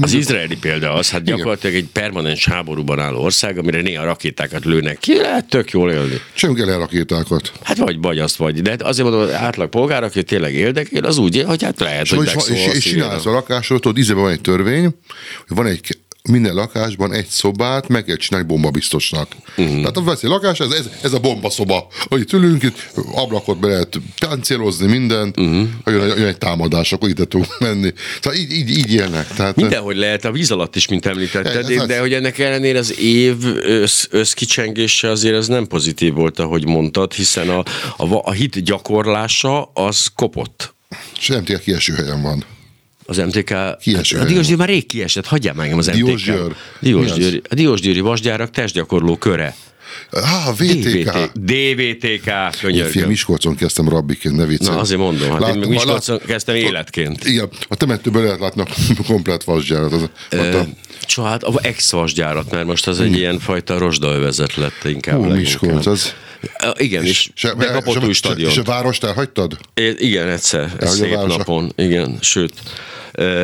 az 0.00 0.12
izraeli 0.12 0.56
példa 0.56 0.92
az, 0.92 1.10
hát 1.10 1.24
gyakorlatilag 1.24 1.76
egy 1.76 1.88
permanens 1.92 2.44
háborúban 2.44 2.98
álló 2.98 3.20
ország, 3.20 3.58
amire 3.58 3.80
néha 3.80 4.04
rakétákat 4.04 4.64
lőnek 4.64 4.98
ki, 4.98 5.16
lehet 5.16 5.48
tök 5.48 5.70
jól 5.70 5.90
élni. 5.90 6.20
Csináljunk 6.34 6.70
el 6.70 6.78
rakétákat. 6.78 7.52
Hát 7.62 7.76
vagy, 7.76 8.00
vagy 8.00 8.18
azt 8.18 8.36
vagy. 8.36 8.62
De 8.62 8.70
hát 8.70 8.82
azért 8.82 9.08
mondom, 9.08 9.26
hogy 9.26 9.36
átlag 9.36 9.68
polgár, 9.68 10.02
aki 10.04 10.22
tényleg 10.22 10.54
érdekel, 10.54 11.04
az 11.04 11.18
úgy, 11.18 11.42
hogy 11.46 11.62
hát 11.62 11.80
lehet, 11.80 12.02
és 12.02 12.10
hogy 12.10 12.32
és, 12.36 12.48
és, 12.48 12.74
és 12.74 12.84
csinálsz 12.84 13.26
a 13.26 13.30
lakásról, 13.30 13.80
tudod, 13.80 14.14
van 14.14 14.30
egy 14.30 14.40
törvény, 14.40 14.82
hogy 14.82 15.56
van 15.56 15.66
egy 15.66 15.93
minden 16.30 16.54
lakásban 16.54 17.12
egy 17.12 17.26
szobát 17.26 17.88
meg 17.88 18.04
kell 18.04 18.16
csinálni 18.16 18.46
bombabiztosnak. 18.46 19.28
Uh-huh. 19.56 19.76
Tehát 19.76 19.96
a 19.96 20.02
veszi 20.02 20.26
lakás, 20.26 20.60
ez, 20.60 20.70
ez, 20.70 20.88
ez 21.02 21.12
a 21.12 21.18
bombaszoba. 21.18 21.86
Hogy 22.08 22.20
itt 22.20 22.32
ülünk, 22.32 22.62
itt 22.62 22.90
ablakot 23.14 23.58
be 23.58 23.66
lehet 23.66 24.00
páncélozni, 24.18 24.86
mindent, 24.86 25.40
uh-huh. 25.40 25.68
jön, 25.84 26.06
jön 26.06 26.26
egy 26.26 26.38
támadás, 26.38 26.92
akkor 26.92 27.08
ide 27.08 27.24
tudunk 27.24 27.58
menni. 27.58 27.92
Tehát 28.20 28.38
így, 28.38 28.52
így, 28.52 28.70
így 28.70 28.92
élnek. 28.92 29.26
Tehát, 29.28 29.56
Mindenhogy 29.56 29.96
lehet, 29.96 30.24
a 30.24 30.32
víz 30.32 30.50
alatt 30.50 30.76
is, 30.76 30.88
mint 30.88 31.06
említetted, 31.06 31.70
ez, 31.70 31.86
de 31.86 32.00
hogy 32.00 32.12
ennek 32.12 32.38
ellenére 32.38 32.78
az 32.78 32.98
év 32.98 33.36
össz, 33.62 34.06
összkicsengése 34.10 35.10
azért 35.10 35.36
az 35.36 35.48
nem 35.48 35.66
pozitív 35.66 36.14
volt, 36.14 36.38
ahogy 36.38 36.66
mondtad, 36.66 37.12
hiszen 37.12 37.48
a, 37.48 37.58
a, 37.96 38.20
a 38.22 38.32
hit 38.32 38.62
gyakorlása 38.62 39.64
az 39.64 40.06
kopott. 40.14 40.74
És 41.18 41.26
nem 41.26 41.44
kieső 41.44 41.94
helyen 41.94 42.22
van. 42.22 42.44
Az 43.06 43.16
MTK... 43.16 43.54
Kieső. 43.80 44.18
A 44.18 44.24
Diósgyőr 44.24 44.56
már 44.56 44.68
rég 44.68 44.86
kiesett, 44.86 45.26
hagyjál 45.26 45.54
meg 45.54 45.72
az 45.72 45.86
MTK. 45.86 45.94
Diósgyőr. 45.94 46.54
Diósgyőri, 46.80 47.42
a 47.48 47.54
Diósgyőri 47.54 48.00
vasgyárak 48.00 48.50
testgyakorló 48.50 49.16
köre. 49.16 49.54
Ah, 50.10 50.56
VTK. 50.56 51.32
DVTK, 51.34 52.60
könyörgöm. 52.60 53.02
Én 53.02 53.08
Miskolcon 53.08 53.56
kezdtem 53.56 53.88
rabbiként, 53.88 54.36
ne 54.36 54.46
viccelj. 54.46 54.74
Na, 54.74 54.80
azért 54.80 55.00
mondom, 55.00 55.30
hát 55.30 55.40
Lát, 55.40 55.54
én 55.54 55.68
Miskolcon 55.68 56.16
lát, 56.16 56.26
kezdtem 56.26 56.54
életként. 56.54 57.24
Igen, 57.24 57.48
a 57.68 57.74
temetőből 57.74 58.22
lehet 58.22 58.38
látni 58.38 58.62
a 58.62 59.02
komplet 59.06 59.44
vasgyárat. 59.44 59.92
Az, 59.92 60.08
e, 60.28 60.66
Csak 61.00 61.26
hát 61.26 61.42
a 61.42 61.52
ex-vasgyárat, 61.62 62.50
mert 62.50 62.66
most 62.66 62.86
az 62.86 63.00
egy 63.00 63.06
hmm. 63.06 63.16
ilyen 63.16 63.38
fajta 63.38 63.78
rozsdaövezet 63.78 64.54
lett 64.54 64.84
inkább. 64.84 65.16
Hú, 65.16 65.24
Miskolc, 65.24 65.86
az... 65.86 66.14
Igen, 66.76 67.04
és, 67.04 67.30
és 67.34 67.52
bekapott 67.58 68.04
új 68.04 68.12
stadion. 68.12 68.50
És 68.50 68.56
a 68.56 68.62
várost 68.62 69.04
elhagytad? 69.04 69.58
É, 69.74 69.94
igen, 69.98 70.28
egyszer, 70.28 70.70
szép 70.80 71.14
napon, 71.14 71.72
igen, 71.76 72.18
sőt 72.20 72.52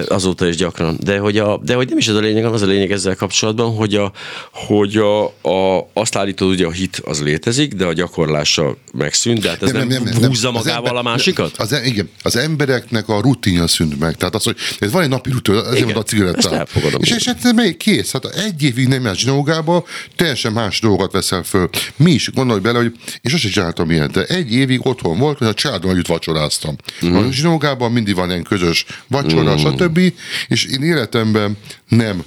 azóta 0.08 0.48
is 0.48 0.56
gyakran. 0.56 0.96
De 1.00 1.18
hogy, 1.18 1.38
a, 1.38 1.60
de 1.62 1.74
hogy 1.74 1.88
nem 1.88 1.98
is 1.98 2.08
ez 2.08 2.14
a 2.14 2.20
lényeg, 2.20 2.44
az 2.44 2.62
a 2.62 2.66
lényeg 2.66 2.92
ezzel 2.92 3.14
kapcsolatban, 3.14 3.74
hogy, 3.74 3.94
a, 3.94 4.12
hogy 4.52 4.96
a, 4.96 5.24
a, 5.24 5.90
azt 5.92 6.16
állítod, 6.16 6.48
hogy 6.48 6.62
a 6.62 6.70
hit 6.70 7.00
az 7.04 7.22
létezik, 7.22 7.74
de 7.74 7.84
a 7.84 7.92
gyakorlása 7.92 8.76
megszűnt, 8.92 9.40
de 9.40 9.48
hát 9.48 9.62
ez 9.62 9.70
nem, 9.70 9.88
nem, 9.88 10.02
nem, 10.02 10.18
nem 10.20 10.28
húzza 10.28 10.50
nem, 10.50 10.52
magával 10.52 10.88
ember, 10.88 10.94
a 10.94 11.02
másikat? 11.02 11.56
Az, 11.56 11.72
az, 11.72 11.84
igen, 11.84 12.10
az 12.22 12.36
embereknek 12.36 13.08
a 13.08 13.20
rutinja 13.20 13.66
szűnt 13.66 13.98
meg. 13.98 14.16
Tehát 14.16 14.34
az, 14.34 14.44
hogy 14.44 14.56
ez 14.78 14.92
van 14.92 15.02
egy 15.02 15.08
napi 15.08 15.30
rutin, 15.30 15.54
ezért 15.54 15.84
van 15.84 15.96
a 15.96 16.02
cigarettát. 16.02 16.70
És, 16.98 17.10
és 17.10 17.24
hát 17.24 17.52
még 17.52 17.76
kész. 17.76 18.12
Hát 18.12 18.24
egy 18.24 18.62
évig 18.62 18.88
nem 18.88 19.04
jársz 19.04 19.18
zsinógába, 19.18 19.84
teljesen 20.16 20.52
más 20.52 20.80
dolgokat 20.80 21.12
veszel 21.12 21.42
föl. 21.42 21.68
Mi 21.96 22.10
is 22.10 22.30
gondolj 22.34 22.60
bele, 22.60 22.78
hogy 22.78 22.92
és 23.20 23.32
azt 23.32 23.44
is 23.44 23.50
csináltam 23.50 23.90
ilyet, 23.90 24.10
de 24.10 24.24
egy 24.24 24.52
évig 24.52 24.86
otthon 24.86 25.18
volt, 25.18 25.38
hogy 25.38 25.46
a 25.46 25.54
családom 25.54 25.90
együtt 25.90 26.06
vacsoráztam. 26.06 26.76
Uh-huh. 27.02 27.26
A 27.26 27.32
zsinógában 27.32 27.92
mindig 27.92 28.14
van 28.14 28.30
ilyen 28.30 28.42
közös 28.42 28.84
vacsora. 29.06 29.58
Stb. 29.60 30.12
És 30.48 30.64
én 30.64 30.82
életemben 30.82 31.56
nem, 31.88 32.24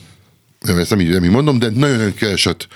nem 0.60 0.78
ezt 0.78 0.90
nem 0.90 1.00
így, 1.00 1.10
nem 1.10 1.24
így 1.24 1.32
mondom, 1.32 1.60
de 1.60 1.70
nagyon 1.70 2.14
keveset 2.14 2.68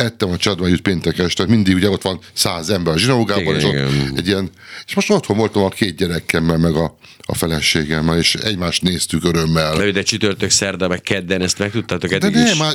ettem 0.00 0.30
a 0.30 0.36
csadban 0.36 0.66
együtt 0.66 0.80
péntek 0.80 1.18
este, 1.18 1.46
mindig 1.46 1.74
ugye 1.74 1.90
ott 1.90 2.02
van 2.02 2.18
száz 2.32 2.70
ember 2.70 2.94
a 2.94 2.98
zsinagógában, 2.98 3.56
és 3.56 3.64
ott 3.64 3.74
egy 4.16 4.26
ilyen, 4.26 4.50
és 4.86 4.94
most 4.94 5.10
otthon 5.10 5.36
voltam 5.36 5.62
a 5.62 5.68
két 5.68 5.96
gyerekemmel, 5.96 6.58
meg 6.58 6.74
a, 6.74 6.96
a 7.20 7.34
feleségemmel, 7.34 8.18
és 8.18 8.34
egymást 8.34 8.82
néztük 8.82 9.24
örömmel. 9.24 9.76
De, 9.76 9.90
de 9.90 10.02
csütörtök, 10.02 10.50
szerda, 10.50 10.88
meg 10.88 11.00
kedden 11.00 11.42
ezt 11.42 11.58
meg 11.58 11.70
tudtátok 11.70 12.12
eddig 12.12 12.32
De 12.32 12.42
nem, 12.42 12.56
már, 12.56 12.74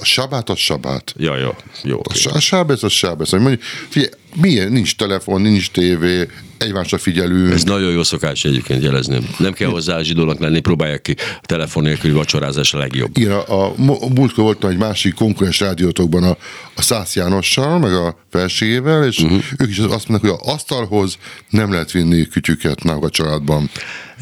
a 0.00 0.04
sabát 0.04 0.48
az 0.50 0.58
sabát. 0.58 1.14
Ja, 1.16 1.36
jó, 1.36 1.54
jó. 1.82 2.00
A, 2.02 2.34
a 2.34 2.40
sábesz 2.40 2.82
az 2.82 2.92
sábesz. 2.92 3.30
Mondjuk, 3.30 3.62
figyelj, 3.88 4.10
milyen, 4.34 4.72
nincs 4.72 4.96
telefon, 4.96 5.40
nincs 5.40 5.70
tévé, 5.70 6.28
egymásra 6.58 6.98
figyelünk. 6.98 7.52
Ez 7.52 7.62
nagyon 7.62 7.92
jó 7.92 8.02
szokás 8.02 8.44
egyébként 8.44 8.82
jelezném. 8.82 9.28
Nem 9.38 9.52
kell 9.52 9.68
hozzá 9.68 10.02
zsidónak 10.02 10.38
lenni, 10.38 10.60
próbálják 10.60 11.02
ki. 11.02 11.14
A 11.42 11.46
telefon 11.46 11.82
nélküli 11.82 12.12
vacsorázás 12.12 12.74
a 12.74 12.78
legjobb. 12.78 13.16
Igen, 13.16 13.32
a, 13.32 13.66
a, 13.66 13.74
a 14.00 14.08
múltkor 14.14 14.44
voltam 14.44 14.70
egy 14.70 14.76
másik 14.76 15.14
konkurens 15.14 15.60
rádiótokban 15.60 16.22
a, 16.22 16.36
a 16.74 16.82
Szász 16.82 17.16
Jánossal, 17.16 17.78
meg 17.78 17.92
a 17.92 18.16
felségével, 18.30 19.06
és 19.06 19.18
uh-huh. 19.18 19.42
ők 19.58 19.68
is 19.68 19.78
azt 19.78 20.08
mondják, 20.08 20.32
hogy 20.32 20.40
a 20.46 20.52
asztalhoz 20.52 21.18
nem 21.50 21.72
lehet 21.72 21.92
vinni 21.92 22.26
kütyüket 22.26 22.80
a 22.84 23.10
családban. 23.10 23.70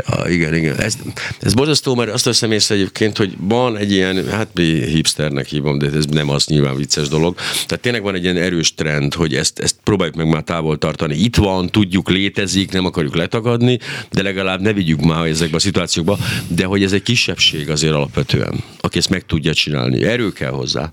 Ja, 0.08 0.28
igen, 0.28 0.54
igen. 0.54 0.80
Ez, 0.80 0.94
ez 1.40 1.54
borzasztó, 1.54 1.94
mert 1.94 2.10
azt 2.10 2.24
veszem 2.24 2.52
észre 2.52 2.74
egyébként, 2.74 3.16
hogy 3.16 3.34
van 3.38 3.76
egy 3.76 3.92
ilyen, 3.92 4.28
hát 4.28 4.48
mi 4.54 4.62
hipsternek 4.84 5.46
hívom, 5.46 5.78
de 5.78 5.90
ez 5.94 6.06
nem 6.06 6.28
az 6.28 6.46
nyilván 6.46 6.76
vicces 6.76 7.08
dolog. 7.08 7.34
Tehát 7.66 7.80
tényleg 7.80 8.02
van 8.02 8.14
egy 8.14 8.22
ilyen 8.22 8.36
erős 8.36 8.74
trend, 8.74 9.14
hogy 9.14 9.34
ezt, 9.34 9.58
ezt 9.58 9.76
próbáljuk 9.84 10.16
meg 10.16 10.28
már 10.28 10.42
távol 10.42 10.78
tartani. 10.78 11.14
Itt 11.16 11.36
van, 11.36 11.68
tudjuk, 11.68 12.08
létezik, 12.08 12.72
nem 12.72 12.84
akarjuk 12.84 13.16
letagadni, 13.16 13.78
de 14.10 14.22
legalább 14.22 14.60
ne 14.60 14.72
vigyük 14.72 15.00
már 15.00 15.26
ezekbe 15.26 15.56
a 15.56 15.60
szituációkba, 15.60 16.18
de 16.48 16.64
hogy 16.64 16.82
ez 16.82 16.92
egy 16.92 17.02
kisebbség 17.02 17.70
azért 17.70 17.94
alapvetően, 17.94 18.64
aki 18.80 18.98
ezt 18.98 19.10
meg 19.10 19.26
tudja 19.26 19.54
csinálni. 19.54 20.04
Erő 20.04 20.32
kell 20.32 20.50
hozzá. 20.50 20.92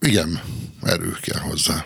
Igen, 0.00 0.40
erő 0.82 1.16
kell 1.20 1.40
hozzá. 1.40 1.84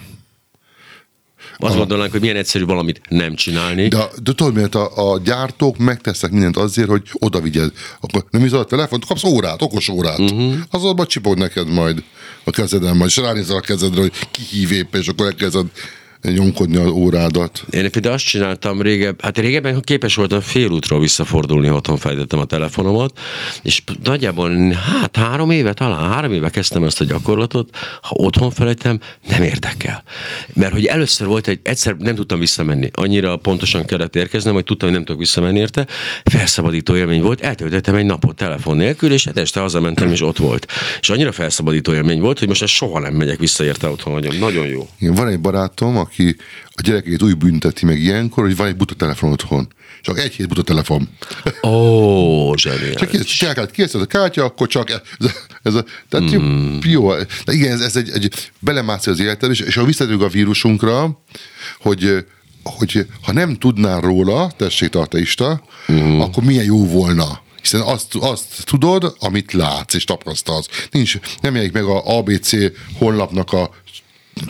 Azt 1.56 1.76
gondolnánk, 1.76 2.10
hogy 2.10 2.20
milyen 2.20 2.36
egyszerű 2.36 2.64
valamit 2.64 3.00
nem 3.08 3.34
csinálni. 3.34 3.88
De, 3.88 4.08
de 4.22 4.32
tudod 4.32 4.54
miért 4.54 4.74
a, 4.74 5.12
a 5.12 5.18
gyártók 5.18 5.76
megtesznek 5.76 6.30
mindent 6.30 6.56
azért, 6.56 6.88
hogy 6.88 7.02
oda 7.12 7.40
vigyed. 7.40 7.72
Akkor 8.00 8.24
nem 8.30 8.44
is 8.44 8.50
a 8.50 8.64
telefont, 8.64 9.04
kapsz 9.04 9.24
órát, 9.24 9.62
okos 9.62 9.88
órát. 9.88 10.18
Uh-huh. 10.18 10.54
Az 10.70 10.84
abban 10.84 11.06
csipog 11.06 11.38
neked 11.38 11.68
majd 11.68 12.02
a 12.44 12.50
kezeden, 12.50 12.96
majd 12.96 13.10
és 13.10 13.16
ránézel 13.16 13.56
a 13.56 13.60
kezedre, 13.60 14.00
hogy 14.00 14.12
ki 14.30 14.42
hív 14.42 14.72
épp, 14.72 14.94
és 14.94 15.08
akkor 15.08 15.26
elkezded 15.26 15.66
nyomkodni 16.22 16.76
az 16.76 16.90
órádat. 16.90 17.64
Én 17.70 17.90
például 17.90 18.14
azt 18.14 18.24
csináltam 18.24 18.82
régebb, 18.82 19.22
hát 19.22 19.38
régebben 19.38 19.80
képes 19.80 20.14
voltam 20.14 20.40
félútról 20.40 21.00
visszafordulni, 21.00 21.66
ha 21.66 21.74
otthon 21.74 21.96
fejtettem 21.96 22.38
a 22.38 22.44
telefonomat, 22.44 23.18
és 23.62 23.82
nagyjából 24.02 24.70
hát 24.72 25.16
három 25.16 25.50
éve, 25.50 25.72
talán 25.72 26.10
három 26.10 26.32
éve 26.32 26.50
kezdtem 26.50 26.84
ezt 26.84 27.00
a 27.00 27.04
gyakorlatot, 27.04 27.76
ha 28.02 28.14
otthon 28.14 28.50
felejtem, 28.50 29.00
nem 29.28 29.42
érdekel. 29.42 30.02
Mert 30.52 30.72
hogy 30.72 30.84
először 30.84 31.26
volt 31.26 31.48
egy, 31.48 31.60
egyszer 31.62 31.96
nem 31.96 32.14
tudtam 32.14 32.38
visszamenni, 32.38 32.90
annyira 32.92 33.36
pontosan 33.36 33.84
kellett 33.84 34.16
érkeznem, 34.16 34.54
hogy 34.54 34.64
tudtam, 34.64 34.88
hogy 34.88 34.96
nem 34.96 35.06
tudok 35.06 35.20
visszamenni 35.20 35.58
érte, 35.58 35.86
felszabadító 36.24 36.96
élmény 36.96 37.22
volt, 37.22 37.40
eltöltöttem 37.40 37.94
egy 37.94 38.04
napot 38.04 38.36
telefon 38.36 38.76
nélkül, 38.76 39.12
és 39.12 39.24
hát 39.24 39.38
este 39.38 39.60
hazamentem, 39.60 40.12
és 40.12 40.22
ott 40.22 40.36
volt. 40.36 40.66
És 41.00 41.10
annyira 41.10 41.32
felszabadító 41.32 41.94
élmény 41.94 42.20
volt, 42.20 42.38
hogy 42.38 42.48
most 42.48 42.62
ezt 42.62 42.72
soha 42.72 42.98
nem 42.98 43.14
megyek 43.14 43.38
vissza 43.38 43.64
érte 43.64 43.88
otthon, 43.88 44.12
nagyon, 44.12 44.36
nagyon 44.36 44.66
jó. 44.66 44.88
Igen, 44.98 45.14
van 45.14 45.28
egy 45.28 45.40
barátom, 45.40 45.96
aki 45.96 46.09
a 46.64 46.80
gyerekét 46.82 47.22
úgy 47.22 47.36
bünteti 47.36 47.84
meg 47.84 48.00
ilyenkor, 48.00 48.44
hogy 48.44 48.56
van 48.56 48.66
egy 48.66 48.76
buta 48.76 48.94
telefon 48.94 49.32
otthon. 49.32 49.68
Csak 50.02 50.18
egy 50.18 50.32
hét 50.32 50.48
buta 50.48 50.62
telefon. 50.62 51.08
Ó, 51.62 51.68
oh, 51.68 52.56
zseniális. 52.56 52.94
Csak 52.94 53.08
kész, 53.08 53.70
kész 53.72 53.94
a 53.94 54.06
kártya, 54.06 54.44
akkor 54.44 54.66
csak 54.66 54.90
ez, 54.90 55.00
ez 55.62 55.74
a, 55.74 55.84
tehát 56.08 56.36
mm. 56.36 56.78
jó, 56.82 57.12
de 57.44 57.52
igen, 57.52 57.72
ez, 57.72 57.80
ez 57.80 57.96
egy, 57.96 58.10
egy 58.10 58.50
belemászik 58.58 59.12
az 59.12 59.20
életed, 59.20 59.50
és, 59.50 59.60
és 59.60 59.74
ha 59.74 59.84
visszatérünk 59.84 60.22
a 60.22 60.28
vírusunkra, 60.28 61.22
hogy 61.80 62.24
hogy 62.62 63.06
ha 63.22 63.32
nem 63.32 63.54
tudnál 63.54 64.00
róla, 64.00 64.50
tessék 64.56 64.88
tartaista, 64.88 65.64
mm. 65.92 66.20
akkor 66.20 66.44
milyen 66.44 66.64
jó 66.64 66.86
volna 66.86 67.42
hiszen 67.60 67.80
azt, 67.80 68.14
azt 68.14 68.64
tudod, 68.64 69.14
amit 69.18 69.52
látsz 69.52 69.94
és 69.94 70.04
tapasztalsz. 70.04 70.68
Nincs, 70.90 71.18
nem 71.40 71.54
jelenik 71.54 71.74
meg 71.74 71.84
a 71.84 72.18
ABC 72.18 72.50
honlapnak 72.98 73.52
a 73.52 73.70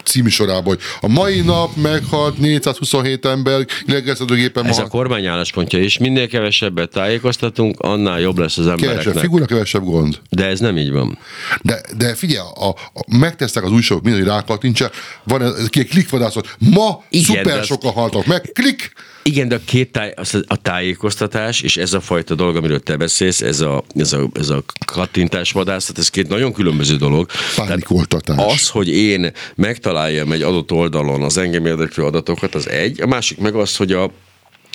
című 0.04 0.28
sorában, 0.28 0.64
hogy 0.64 0.80
a 1.00 1.08
mai 1.08 1.40
nap 1.40 1.76
meghalt 1.76 2.38
427 2.38 3.26
ember 3.26 3.66
lélegeztetőgépen 3.86 4.66
Ez 4.66 4.78
a 4.78 4.86
kormány 4.86 5.26
álláspontja 5.26 5.78
is. 5.78 5.98
Minél 5.98 6.28
kevesebbet 6.28 6.90
tájékoztatunk, 6.90 7.80
annál 7.80 8.20
jobb 8.20 8.38
lesz 8.38 8.58
az 8.58 8.64
Kevesebb 8.64 8.88
embereknek. 8.88 9.22
figura, 9.22 9.44
kevesebb 9.44 9.84
gond. 9.84 10.18
De 10.30 10.46
ez 10.46 10.60
nem 10.60 10.76
így 10.76 10.90
van. 10.90 11.18
De, 11.62 11.80
de 11.96 12.14
figyelj, 12.14 12.46
a, 12.54 12.68
a, 12.68 13.16
megtesztek 13.16 13.64
az 13.64 13.70
újságok 13.70 14.02
minden, 14.02 14.22
hogy 14.22 14.30
rákattintsák, 14.30 14.92
van 15.24 15.42
egy 15.42 15.88
klikvadászat, 15.88 16.56
ma 16.58 17.02
Igen, 17.08 17.24
szuper 17.24 17.64
sokan 17.64 17.92
haltak 17.92 18.26
meg, 18.26 18.50
klik! 18.52 18.92
Igen, 19.22 19.48
de 19.48 19.54
a 19.54 19.60
két 19.64 19.92
táj, 19.92 20.12
az- 20.16 20.44
a 20.46 20.56
tájékoztatás 20.56 21.60
és 21.60 21.76
ez 21.76 21.92
a 21.92 22.00
fajta 22.00 22.34
dolog, 22.34 22.56
amiről 22.56 22.80
te 22.80 22.96
beszélsz, 22.96 23.40
ez 23.40 23.60
a, 23.60 23.84
ez 23.94 24.12
a, 24.12 24.28
ez 24.32 24.48
a 24.48 24.62
kattintás 24.86 25.52
vadászat, 25.52 25.98
ez 25.98 26.08
két 26.08 26.28
nagyon 26.28 26.52
különböző 26.52 26.96
dolog. 26.96 27.30
Pánikoltatás. 27.56 28.52
Az, 28.54 28.68
hogy 28.68 28.88
én 28.88 29.32
megtaláljam 29.54 30.32
egy 30.32 30.42
adott 30.42 30.72
oldalon 30.72 31.22
az 31.22 31.36
engem 31.38 31.66
érdeklő 31.66 32.04
adatokat, 32.04 32.54
az 32.54 32.68
egy. 32.68 33.00
A 33.00 33.06
másik 33.06 33.38
meg 33.38 33.54
az, 33.54 33.76
hogy 33.76 33.92
a 33.92 34.10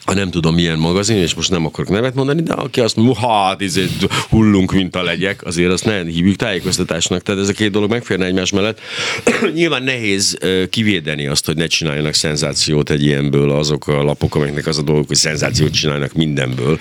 a 0.06 0.14
nem 0.14 0.30
tudom 0.30 0.54
milyen 0.56 0.78
magazin, 0.78 1.18
és 1.18 1.34
most 1.34 1.50
nem 1.50 1.66
akarok 1.66 1.90
nevet 1.90 2.14
mondani, 2.14 2.42
de 2.42 2.54
aki 2.54 2.80
azt 2.80 2.96
mondja, 2.96 3.28
hát 3.28 3.62
izé, 3.62 3.86
hullunk, 4.30 4.72
mint 4.72 4.96
a 4.96 5.04
legyek, 5.04 5.46
azért 5.46 5.72
azt 5.72 5.86
ne 5.86 6.04
hívjuk 6.04 6.36
tájékoztatásnak. 6.36 7.22
Tehát 7.24 7.42
ez 7.42 7.50
a 7.50 7.54
két 7.54 7.72
dolog 7.72 7.90
megférne 7.90 8.26
egymás 8.26 8.52
mellett. 8.52 8.80
Nyilván 9.54 9.84
nehéz 9.84 10.38
kivédeni 10.70 11.28
azt, 11.28 11.46
hogy 11.46 11.56
ne 11.56 11.68
csináljanak 11.68 12.14
szenzációt 12.14 12.90
egy 12.90 13.04
ilyenből 13.04 13.52
azok 13.52 13.88
a 13.88 14.04
lapok, 14.04 14.36
amelyeknek 14.36 14.68
az 14.68 14.78
a 14.78 14.82
dolgok, 14.82 15.08
hogy 15.08 15.16
szenzációt 15.16 15.72
csinálnak 15.74 16.14
mindenből. 16.14 16.80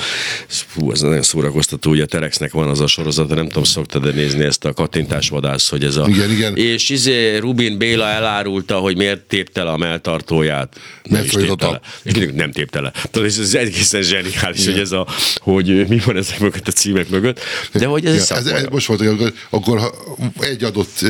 Ez, 0.48 0.64
Fú, 0.66 0.90
ez 0.90 1.00
nagyon 1.00 1.22
szórakoztató. 1.22 1.90
Ugye 1.90 2.02
a 2.02 2.06
Terexnek 2.06 2.52
van 2.52 2.68
az 2.68 2.80
a 2.80 2.86
sorozata, 2.86 3.34
nem 3.34 3.46
tudom, 3.46 3.64
szoktad 3.64 4.14
nézni 4.14 4.44
ezt 4.44 4.64
a 4.64 4.72
kattintásvadász, 4.72 5.68
hogy 5.68 5.84
ez 5.84 5.96
a... 5.96 6.06
Igen, 6.08 6.30
igen. 6.30 6.56
És 6.56 6.88
izé 6.88 7.36
Rubin 7.36 7.78
Béla 7.78 8.08
elárulta, 8.08 8.78
hogy 8.78 8.96
miért 8.96 9.20
tépte 9.20 9.62
le 9.62 9.70
a 9.70 9.76
melltartóját. 9.76 10.80
Nem 11.02 11.24
is 11.24 11.32
Megfordította. 11.32 11.66
tépte 11.66 11.70
le. 11.70 12.10
És 12.10 12.12
mindig 12.12 12.34
nem 12.34 12.52
tépte 12.52 12.80
le. 12.80 12.92
Tudod, 13.14 13.28
ez, 13.28 13.38
ez 13.38 13.54
egészen 13.54 14.02
zseniális, 14.02 14.64
hogy 14.64 14.78
ez 14.78 14.92
a, 14.92 15.06
hogy 15.38 15.88
mi 15.88 16.00
van 16.04 16.16
ezek 16.16 16.40
mögött 16.40 16.68
a 16.68 16.70
címek 16.70 17.08
mögött, 17.08 17.40
de 17.72 17.86
hogy 17.86 18.06
ez, 18.06 18.30
Ja, 18.30 18.36
ez, 18.36 18.46
ez, 18.46 18.64
most 18.70 18.86
volt, 18.86 19.00
hogy 19.00 19.32
akkor, 19.50 19.78
ha 19.78 19.94
egy 20.40 20.64
adott 20.64 21.04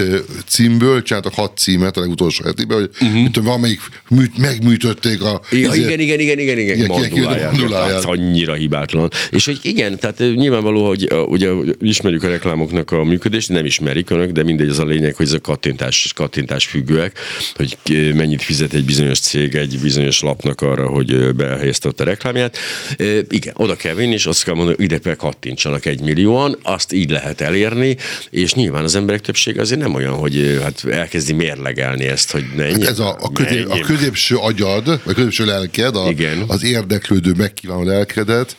címből 0.47 1.03
csináltak 1.03 1.35
hat 1.35 1.59
címet 1.59 1.97
a 1.97 2.01
legutolsó 2.01 2.45
hetében, 2.45 2.79
hogy 2.79 2.91
uh-huh. 2.93 3.23
mit 3.23 3.33
tudom, 3.33 3.45
valamelyik 3.45 3.81
műt, 4.09 4.39
megműtötték 4.39 5.23
a... 5.23 5.41
Ja, 5.51 5.59
izé- 5.59 5.77
igen, 5.77 6.01
igen, 6.01 6.21
igen, 6.21 6.39
igen, 6.39 6.59
igen, 6.59 6.77
Igen, 6.77 6.87
manduláját. 6.87 7.53
manduláját. 7.53 7.93
Hát 7.93 8.05
annyira 8.05 8.55
hibátlan. 8.55 9.11
És 9.31 9.45
hogy 9.45 9.59
igen, 9.63 9.99
tehát 9.99 10.19
nyilvánvaló, 10.19 10.87
hogy 10.87 11.09
ugye 11.27 11.51
ismerjük 11.81 12.23
a 12.23 12.29
reklámoknak 12.29 12.91
a 12.91 13.05
működést, 13.05 13.49
nem 13.49 13.65
ismerik 13.65 14.11
önök, 14.11 14.31
de 14.31 14.43
mindegy 14.43 14.69
az 14.69 14.79
a 14.79 14.85
lényeg, 14.85 15.15
hogy 15.15 15.27
ez 15.27 15.33
a 15.33 15.41
kattintás, 15.41 16.13
kattintás 16.15 16.67
függőek, 16.67 17.19
hogy 17.55 17.77
mennyit 18.15 18.43
fizet 18.43 18.73
egy 18.73 18.85
bizonyos 18.85 19.19
cég 19.19 19.55
egy 19.55 19.79
bizonyos 19.83 20.21
lapnak 20.21 20.61
arra, 20.61 20.87
hogy 20.87 21.13
ö, 21.13 21.33
behelyezte 21.33 21.89
ott 21.95 22.01
a 22.01 22.05
reklámját. 22.05 22.57
Ö, 22.97 23.21
Igen, 23.29 23.55
oda 23.57 23.77
kell 23.77 23.95
vinni, 23.95 24.13
és 24.13 24.27
azt 24.27 24.45
kell 24.45 24.55
mondani, 24.55 24.77
hogy 24.77 24.85
ide 24.85 25.15
kattintsanak 25.15 25.87
egy 25.87 26.01
millióan, 26.01 26.59
azt 26.63 26.93
így 26.93 27.11
lehet 27.11 27.41
elérni, 27.41 27.97
és 28.31 28.55
nyilván 28.55 28.85
az 28.85 28.95
emberek 28.95 29.21
többsége 29.21 29.61
azért 29.61 29.81
nem 29.81 29.95
olyan, 29.95 30.13
hogy 30.15 30.59
hát 30.63 30.85
elkezdi 30.91 31.33
mérlegelni 31.33 32.05
ezt, 32.05 32.31
hogy 32.31 32.45
ne 32.57 32.65
Hát 32.65 32.83
ez 32.83 32.99
a, 32.99 33.17
a, 33.21 33.33
közép, 33.33 33.71
a 33.71 33.79
középső 33.79 34.37
agyad, 34.37 34.85
vagy 34.87 35.01
a 35.05 35.13
középső 35.13 35.45
lelked, 35.45 35.97
a, 35.97 36.09
Igen. 36.09 36.45
az 36.47 36.65
érdeklődő, 36.65 37.33
megkívánó 37.37 37.83
lelkedet, 37.83 38.57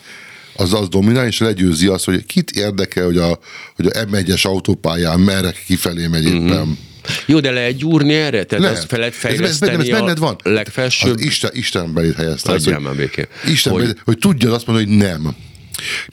az 0.57 0.73
az 0.73 0.89
dominál, 0.89 1.27
és 1.27 1.39
legyőzi 1.39 1.87
azt, 1.87 2.05
hogy 2.05 2.25
kit 2.25 2.51
érdekel, 2.51 3.05
hogy 3.05 3.17
a, 3.17 3.39
hogy 3.75 3.85
a 3.85 3.89
M1-es 3.89 4.41
autópályán 4.41 5.19
merre 5.19 5.53
kifelé 5.65 6.07
megy 6.07 6.25
éppen. 6.25 6.41
Uh-huh. 6.41 6.77
Jó, 7.25 7.39
de 7.39 7.51
lehet 7.51 7.75
gyúrni 7.77 8.13
erre? 8.13 8.43
Tehát 8.43 8.63
Nem. 8.65 8.73
azt 8.73 8.85
fel 8.87 8.99
lehet 8.99 9.13
ez, 9.13 9.23
ez, 9.23 9.29
ez, 9.31 9.37
fejleszteni 9.37 9.89
ez 9.91 9.99
benned 9.99 10.17
van. 10.19 10.35
a 10.43 10.49
legfelsőbb... 10.49 11.15
Az 11.15 11.21
Isten, 11.23 11.49
Isten 11.53 11.93
belét 11.93 12.15
helyezte. 12.15 12.53
ezt, 12.53 12.65
Hagyjál 12.65 12.81
hogy- 12.87 12.97
békén. 12.97 13.25
Isten 13.47 13.73
Hogy- 13.73 13.81
belét, 13.81 14.01
hogy 14.05 14.17
tudjad 14.17 14.53
azt 14.53 14.65
mondani, 14.67 14.87
hogy 14.87 14.97
nem. 14.97 15.35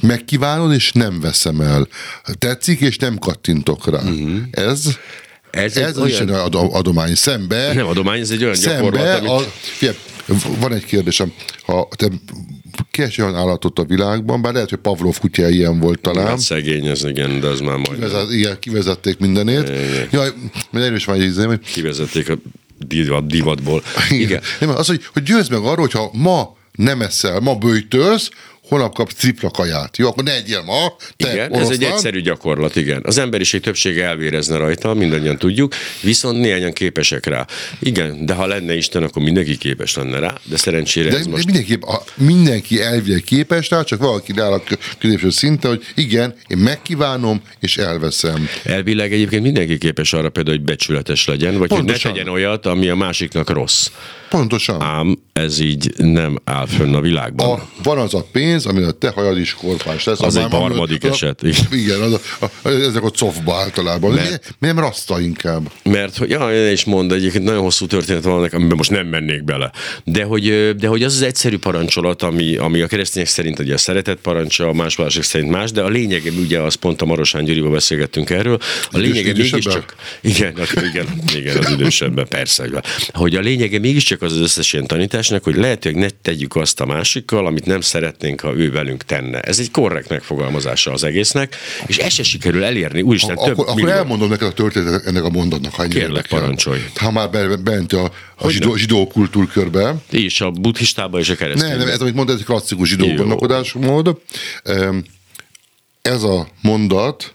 Megkívánod, 0.02 0.72
és 0.72 0.92
nem 0.92 1.20
veszem 1.20 1.60
el. 1.60 1.88
Tetszik, 2.38 2.80
és 2.80 2.96
nem 2.96 3.18
kattintok 3.18 3.90
rá. 3.90 3.98
Uh-huh. 4.02 4.38
Ez. 4.50 4.86
Ez 5.50 5.76
egy 5.76 5.82
ez 5.82 5.90
az 5.90 5.96
olyan- 5.96 6.08
Isten 6.08 6.28
ad- 6.28 6.54
adomány. 6.74 7.14
Szembe, 7.14 7.72
Nem 7.74 7.86
adomány, 7.86 8.20
ez 8.20 8.30
egy 8.30 8.42
olyan 8.44 8.56
gyakorlat, 8.62 9.06
szembe 9.06 9.30
amit... 9.30 9.46
a, 9.46 9.50
figyelj, 9.60 9.96
van 10.58 10.72
egy 10.74 10.84
kérdésem. 10.84 11.32
Ha 11.62 11.88
te 11.96 12.08
keres 12.92 13.18
olyan 13.18 13.36
állatot 13.36 13.78
a 13.78 13.84
világban, 13.84 14.42
bár 14.42 14.52
lehet, 14.52 14.68
hogy 14.68 14.78
Pavlov 14.78 15.18
kutya 15.18 15.48
ilyen 15.48 15.80
volt 15.80 16.00
talán, 16.00 16.26
Hát 16.26 16.38
szegény, 16.38 16.86
ez 16.86 17.04
igen, 17.04 17.40
de 17.40 17.46
az 17.46 17.60
már 17.60 17.76
majd 17.76 18.00
Vezet, 18.00 18.30
igen, 18.30 18.58
kivezették 18.58 19.18
mindenét. 19.18 19.70
Jaj, 20.10 20.28
mert 20.70 20.86
erős 20.86 21.04
van 21.04 21.20
egy 21.20 21.34
hogy 21.34 21.58
kivezették 21.60 22.28
a 22.28 22.38
divat, 22.78 23.26
divatból. 23.26 23.82
Igen. 24.10 24.40
Nem, 24.60 24.68
az, 24.68 24.86
hogy, 24.86 25.00
hogy 25.12 25.22
győzd 25.22 25.50
meg 25.50 25.60
arról, 25.60 25.76
hogyha 25.76 26.10
ma 26.12 26.56
nem 26.72 27.02
eszel, 27.02 27.40
ma 27.40 27.54
bőjtölsz, 27.54 28.30
holnap 28.72 28.94
kapsz 28.94 29.14
tripla 29.14 29.50
kaját. 29.50 29.96
Jó, 29.96 30.08
akkor 30.08 30.24
ne 30.24 30.34
egyél 30.34 30.62
ma, 30.62 30.96
te 31.16 31.32
Igen, 31.32 31.54
ez 31.54 31.60
egy 31.60 31.66
oroszlán. 31.66 31.92
egyszerű 31.92 32.20
gyakorlat, 32.20 32.76
igen. 32.76 33.02
Az 33.04 33.18
emberiség 33.18 33.60
többsége 33.60 34.04
elvérezne 34.04 34.56
rajta, 34.56 34.94
mindannyian 34.94 35.38
tudjuk, 35.38 35.74
viszont 36.00 36.38
néhányan 36.40 36.72
képesek 36.72 37.26
rá. 37.26 37.46
Igen, 37.78 38.26
de 38.26 38.34
ha 38.34 38.46
lenne 38.46 38.74
Isten, 38.74 39.02
akkor 39.02 39.22
mindenki 39.22 39.56
képes 39.56 39.94
lenne 39.94 40.18
rá, 40.18 40.34
de 40.44 40.56
szerencsére 40.56 41.10
De, 41.10 41.16
ez 41.16 41.24
de 41.24 41.30
most... 41.30 41.44
mindenki, 41.44 41.78
a, 41.80 42.02
mindenki 42.14 42.80
elvileg 42.80 43.22
képes 43.22 43.70
rá, 43.70 43.82
csak 43.82 44.00
valaki 44.00 44.32
áll 44.36 44.52
a 44.52 44.62
középső 44.98 45.30
szinte, 45.30 45.68
hogy 45.68 45.84
igen, 45.94 46.34
én 46.46 46.58
megkívánom, 46.58 47.42
és 47.60 47.76
elveszem. 47.76 48.48
Elvileg 48.64 49.12
egyébként 49.12 49.42
mindenki 49.42 49.78
képes 49.78 50.12
arra 50.12 50.30
például, 50.30 50.56
hogy 50.56 50.64
becsületes 50.64 51.26
legyen, 51.26 51.58
vagy 51.58 51.68
Pontosan. 51.68 51.92
hogy 51.92 52.02
ne 52.10 52.18
tegyen 52.18 52.34
olyat, 52.34 52.66
ami 52.66 52.88
a 52.88 52.94
másiknak 52.94 53.50
rossz. 53.50 53.88
Pontosan. 54.32 54.82
Ám 54.82 55.18
ez 55.32 55.60
így 55.60 55.92
nem 55.96 56.38
áll 56.44 56.66
fönn 56.66 56.94
a 56.94 57.00
világban. 57.00 57.58
A, 57.58 57.68
van 57.82 57.98
az 57.98 58.14
a 58.14 58.26
pénz, 58.32 58.66
amire 58.66 58.86
a 58.86 58.90
te 58.92 59.10
hajad 59.10 59.38
is 59.38 59.54
korpás 59.54 60.04
lesz. 60.04 60.20
Az 60.20 60.36
a 60.36 60.40
egy 60.44 60.50
harmadik 60.50 61.04
a- 61.04 61.08
eset, 61.08 61.42
igen. 61.42 61.66
Igen, 61.84 62.00
az 62.00 62.12
a, 62.40 62.44
a, 62.62 62.68
ezek 62.68 63.02
a 63.02 63.10
cofba 63.10 63.54
általában. 63.54 64.12
Mert- 64.12 64.30
Mert, 64.30 64.54
nem 64.58 64.78
raszta 64.78 65.20
inkább. 65.20 65.70
Mert, 65.84 66.16
hogy 66.16 66.30
ja, 66.30 66.54
én 66.66 66.72
is 66.72 66.84
mond, 66.84 67.12
egyébként 67.12 67.44
nagyon 67.44 67.62
hosszú 67.62 67.86
történet 67.86 68.22
van 68.24 68.38
ennek, 68.38 68.52
amiben 68.52 68.76
most 68.76 68.90
nem 68.90 69.06
mennék 69.06 69.44
bele. 69.44 69.70
De 70.04 70.24
hogy, 70.24 70.74
de 70.76 70.86
hogy 70.86 71.02
az 71.02 71.14
az 71.14 71.22
egyszerű 71.22 71.58
parancsolat, 71.58 72.22
ami, 72.22 72.56
ami 72.56 72.80
a 72.80 72.86
keresztények 72.86 73.28
szerint 73.28 73.58
ugye 73.58 73.74
a 73.74 73.78
szeretet 73.78 74.18
parancsa, 74.18 74.68
a 74.68 74.72
más 74.72 74.96
mások 74.96 75.22
szerint 75.22 75.50
más, 75.50 75.72
de 75.72 75.82
a 75.82 75.88
lényege 75.88 76.30
ugye 76.30 76.60
az 76.60 76.74
pont 76.74 77.02
a 77.02 77.04
Marosán 77.04 77.44
Gyurival 77.44 77.70
beszélgettünk 77.70 78.30
erről, 78.30 78.58
a 78.90 78.98
lényege 78.98 79.32
mégiscsak, 79.32 79.94
igen, 80.20 80.54
igen, 80.90 81.06
igen, 81.34 81.56
az 81.56 81.70
idősebben, 81.70 82.28
persze, 82.28 82.68
hogy 83.12 83.34
a 83.34 83.40
lényege 83.40 83.78
mégiscsak 83.78 84.21
az 84.22 84.32
az 84.32 84.40
összes 84.40 84.72
ilyen 84.72 84.86
tanításnak, 84.86 85.44
hogy 85.44 85.56
lehet, 85.56 85.84
hogy 85.84 85.94
ne 85.94 86.08
tegyük 86.22 86.56
azt 86.56 86.80
a 86.80 86.86
másikkal, 86.86 87.46
amit 87.46 87.66
nem 87.66 87.80
szeretnénk, 87.80 88.40
ha 88.40 88.54
ő 88.54 88.70
velünk 88.70 89.04
tenne. 89.04 89.40
Ez 89.40 89.58
egy 89.58 89.70
korrekt 89.70 90.08
megfogalmazása 90.08 90.92
az 90.92 91.04
egésznek, 91.04 91.56
és 91.86 91.98
ezt 91.98 92.14
se 92.14 92.22
sikerül 92.22 92.64
elérni, 92.64 93.02
úristen, 93.02 93.36
több 93.36 93.52
Akkor, 93.52 93.64
akkor 93.64 93.74
millió. 93.74 93.90
elmondom 93.90 94.28
neked 94.28 94.46
a 94.46 94.52
történetet 94.52 95.06
ennek 95.06 95.24
a 95.24 95.30
mondatnak, 95.30 95.74
ha 95.74 95.86
Kérlek, 95.86 96.26
parancsolj. 96.26 96.80
Ha 96.94 97.10
már 97.10 97.30
be- 97.30 97.56
bent 97.56 97.92
a, 97.92 98.12
a 98.36 98.50
zsidó, 98.50 98.76
zsidó 98.76 99.06
kultúrkörbe. 99.06 99.94
És 100.10 100.40
a 100.40 100.50
buddhistában 100.50 101.20
és 101.20 101.28
a 101.28 101.34
keresztényben. 101.34 101.76
Nem, 101.78 101.86
nem, 101.86 101.94
ez 101.94 102.00
amit 102.00 102.14
mondtad, 102.14 102.34
ez 102.34 102.40
egy 102.40 102.46
klasszikus 102.46 102.88
zsidó 102.88 103.14
gondolkodásmód. 103.14 104.16
Ez 106.02 106.22
a 106.22 106.48
mondat, 106.60 107.34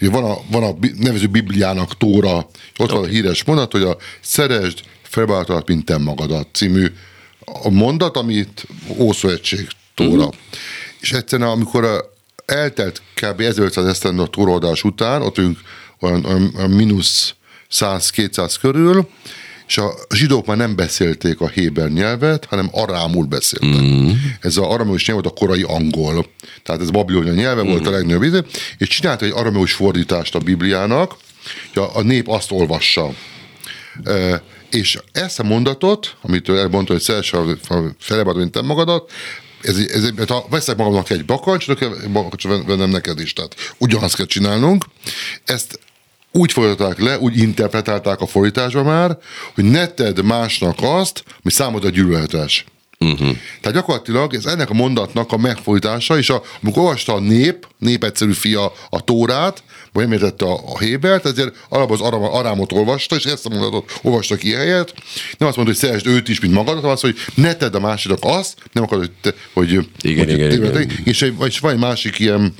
ugye 0.00 0.10
van 0.10 0.24
a, 0.24 0.36
van 0.50 0.62
a 0.62 0.76
nevező 0.98 1.26
Bibliának 1.26 1.96
Tóra, 1.96 2.48
ott 2.78 2.90
van 2.90 3.04
a 3.04 3.06
híres 3.06 3.44
mondat, 3.44 3.72
hogy 3.72 3.82
a 3.82 3.96
szeresd 4.20 4.80
felbátolat, 5.10 5.68
mint 5.68 5.84
te 5.84 5.98
magadat 5.98 6.48
című 6.52 6.86
a 7.44 7.70
mondat, 7.70 8.16
amit 8.16 8.66
Ószövetség 8.96 9.68
Tóra. 9.94 10.26
Mhm. 10.26 10.36
És 11.00 11.12
egyszerűen, 11.12 11.48
amikor 11.48 12.10
eltelt 12.46 13.02
kb. 13.14 13.40
1500 13.40 13.86
esztendő 13.86 14.22
a 14.22 14.26
tóraadás 14.26 14.84
után, 14.84 15.22
ott 15.22 15.38
ők 15.38 15.58
olyan, 16.00 16.24
olyan, 16.24 16.52
olyan 16.56 16.70
mínusz 16.70 17.34
100-200 17.70 18.54
körül, 18.60 19.08
és 19.66 19.78
a 19.78 19.94
zsidók 20.14 20.46
már 20.46 20.56
nem 20.56 20.76
beszélték 20.76 21.40
a 21.40 21.48
héber 21.48 21.88
nyelvet, 21.90 22.44
hanem 22.44 22.68
arámul 22.72 23.24
beszéltek. 23.24 23.80
Mm. 23.80 24.10
Ez 24.40 24.56
a 24.56 24.70
arameus 24.70 25.06
nyelv 25.06 25.22
volt 25.22 25.34
a 25.34 25.38
korai 25.38 25.62
angol. 25.62 26.26
Tehát 26.62 26.80
ez 26.80 26.90
babilonia 26.90 27.32
nyelve 27.32 27.62
mm. 27.62 27.66
volt 27.66 27.86
a 27.86 27.90
legnagyobb 27.90 28.22
íze, 28.22 28.44
és 28.78 28.88
csinált 28.88 29.22
egy 29.22 29.32
arameus 29.34 29.72
fordítást 29.72 30.34
a 30.34 30.38
Bibliának, 30.38 31.16
hogy 31.72 31.82
a, 31.82 31.96
a 31.96 32.02
nép 32.02 32.28
azt 32.28 32.50
olvassa. 32.50 33.10
E, 34.04 34.42
és 34.70 34.98
ezt 35.12 35.40
a 35.40 35.42
mondatot, 35.42 36.16
amit 36.22 36.48
ő 36.48 36.58
elmondta, 36.58 36.92
hogy 36.92 37.02
szeres 37.02 37.32
a 37.32 37.44
felebad, 37.98 38.36
mint 38.36 38.52
te 38.52 38.62
magadat, 38.62 39.10
ez, 39.62 39.76
ez, 39.76 40.10
ez, 40.16 40.28
ha 40.28 40.46
veszek 40.50 40.76
magamnak 40.76 41.10
egy 41.10 41.24
bakancsot, 41.24 41.82
akkor 41.82 42.10
bakancsot 42.12 42.66
vennem 42.66 42.90
neked 42.90 43.20
is. 43.20 43.32
Tehát 43.32 43.54
ugyanazt 43.78 44.16
kell 44.16 44.26
csinálnunk. 44.26 44.84
Ezt 45.44 45.78
úgy 46.32 46.52
fordították 46.52 46.98
le, 46.98 47.18
úgy 47.18 47.38
interpretálták 47.38 48.20
a 48.20 48.26
fordításban 48.26 48.84
már, 48.84 49.18
hogy 49.54 49.64
ne 49.64 49.86
tedd 49.86 50.24
másnak 50.24 50.76
azt, 50.80 51.24
ami 51.42 51.52
számodra 51.52 51.88
gyűlöletes. 51.88 52.64
Uh-huh. 52.98 53.36
Tehát 53.60 53.76
gyakorlatilag 53.76 54.34
ez 54.34 54.46
ennek 54.46 54.70
a 54.70 54.74
mondatnak 54.74 55.32
a 55.32 55.36
megfordítása, 55.36 56.18
és 56.18 56.30
a, 56.30 56.42
amikor 56.62 56.82
olvasta 56.82 57.14
a 57.14 57.20
nép, 57.20 57.66
nép 57.78 58.04
egyszerű 58.04 58.32
fia 58.32 58.72
a 58.90 59.00
tórát, 59.00 59.62
vagy 59.92 60.02
nem 60.04 60.12
értette 60.12 60.44
a, 60.44 60.60
a 60.66 60.78
Hébert, 60.78 61.26
ezért 61.26 61.56
alapból 61.68 61.96
az 61.96 62.02
Aram, 62.02 62.22
Arámot 62.22 62.72
olvasta, 62.72 63.16
és 63.16 63.24
ezt 63.24 63.46
a 63.46 63.48
mondatot 63.48 63.98
olvasta 64.02 64.36
ki 64.36 64.50
helyet. 64.52 64.94
Nem 65.38 65.48
azt 65.48 65.56
mondta, 65.56 65.74
hogy 65.74 65.74
szeresd 65.74 66.06
őt 66.06 66.28
is, 66.28 66.40
mint 66.40 66.52
magadat, 66.54 66.74
hanem 66.76 66.90
azt, 66.90 67.02
hogy 67.02 67.16
ne 67.34 67.54
tedd 67.54 67.74
a 67.74 67.80
másiknak 67.80 68.18
azt, 68.22 68.54
nem 68.72 68.82
akarod, 68.82 69.04
hogy, 69.04 69.12
te, 69.20 69.38
hogy, 69.52 69.70
Igen, 69.70 70.24
hogy 70.24 70.34
igen, 70.34 70.50
igen. 70.52 70.90
És, 71.04 71.22
egy- 71.22 71.34
és 71.46 71.58
van 71.58 71.72
egy 71.72 71.78
másik 71.78 72.18
ilyen 72.18 72.54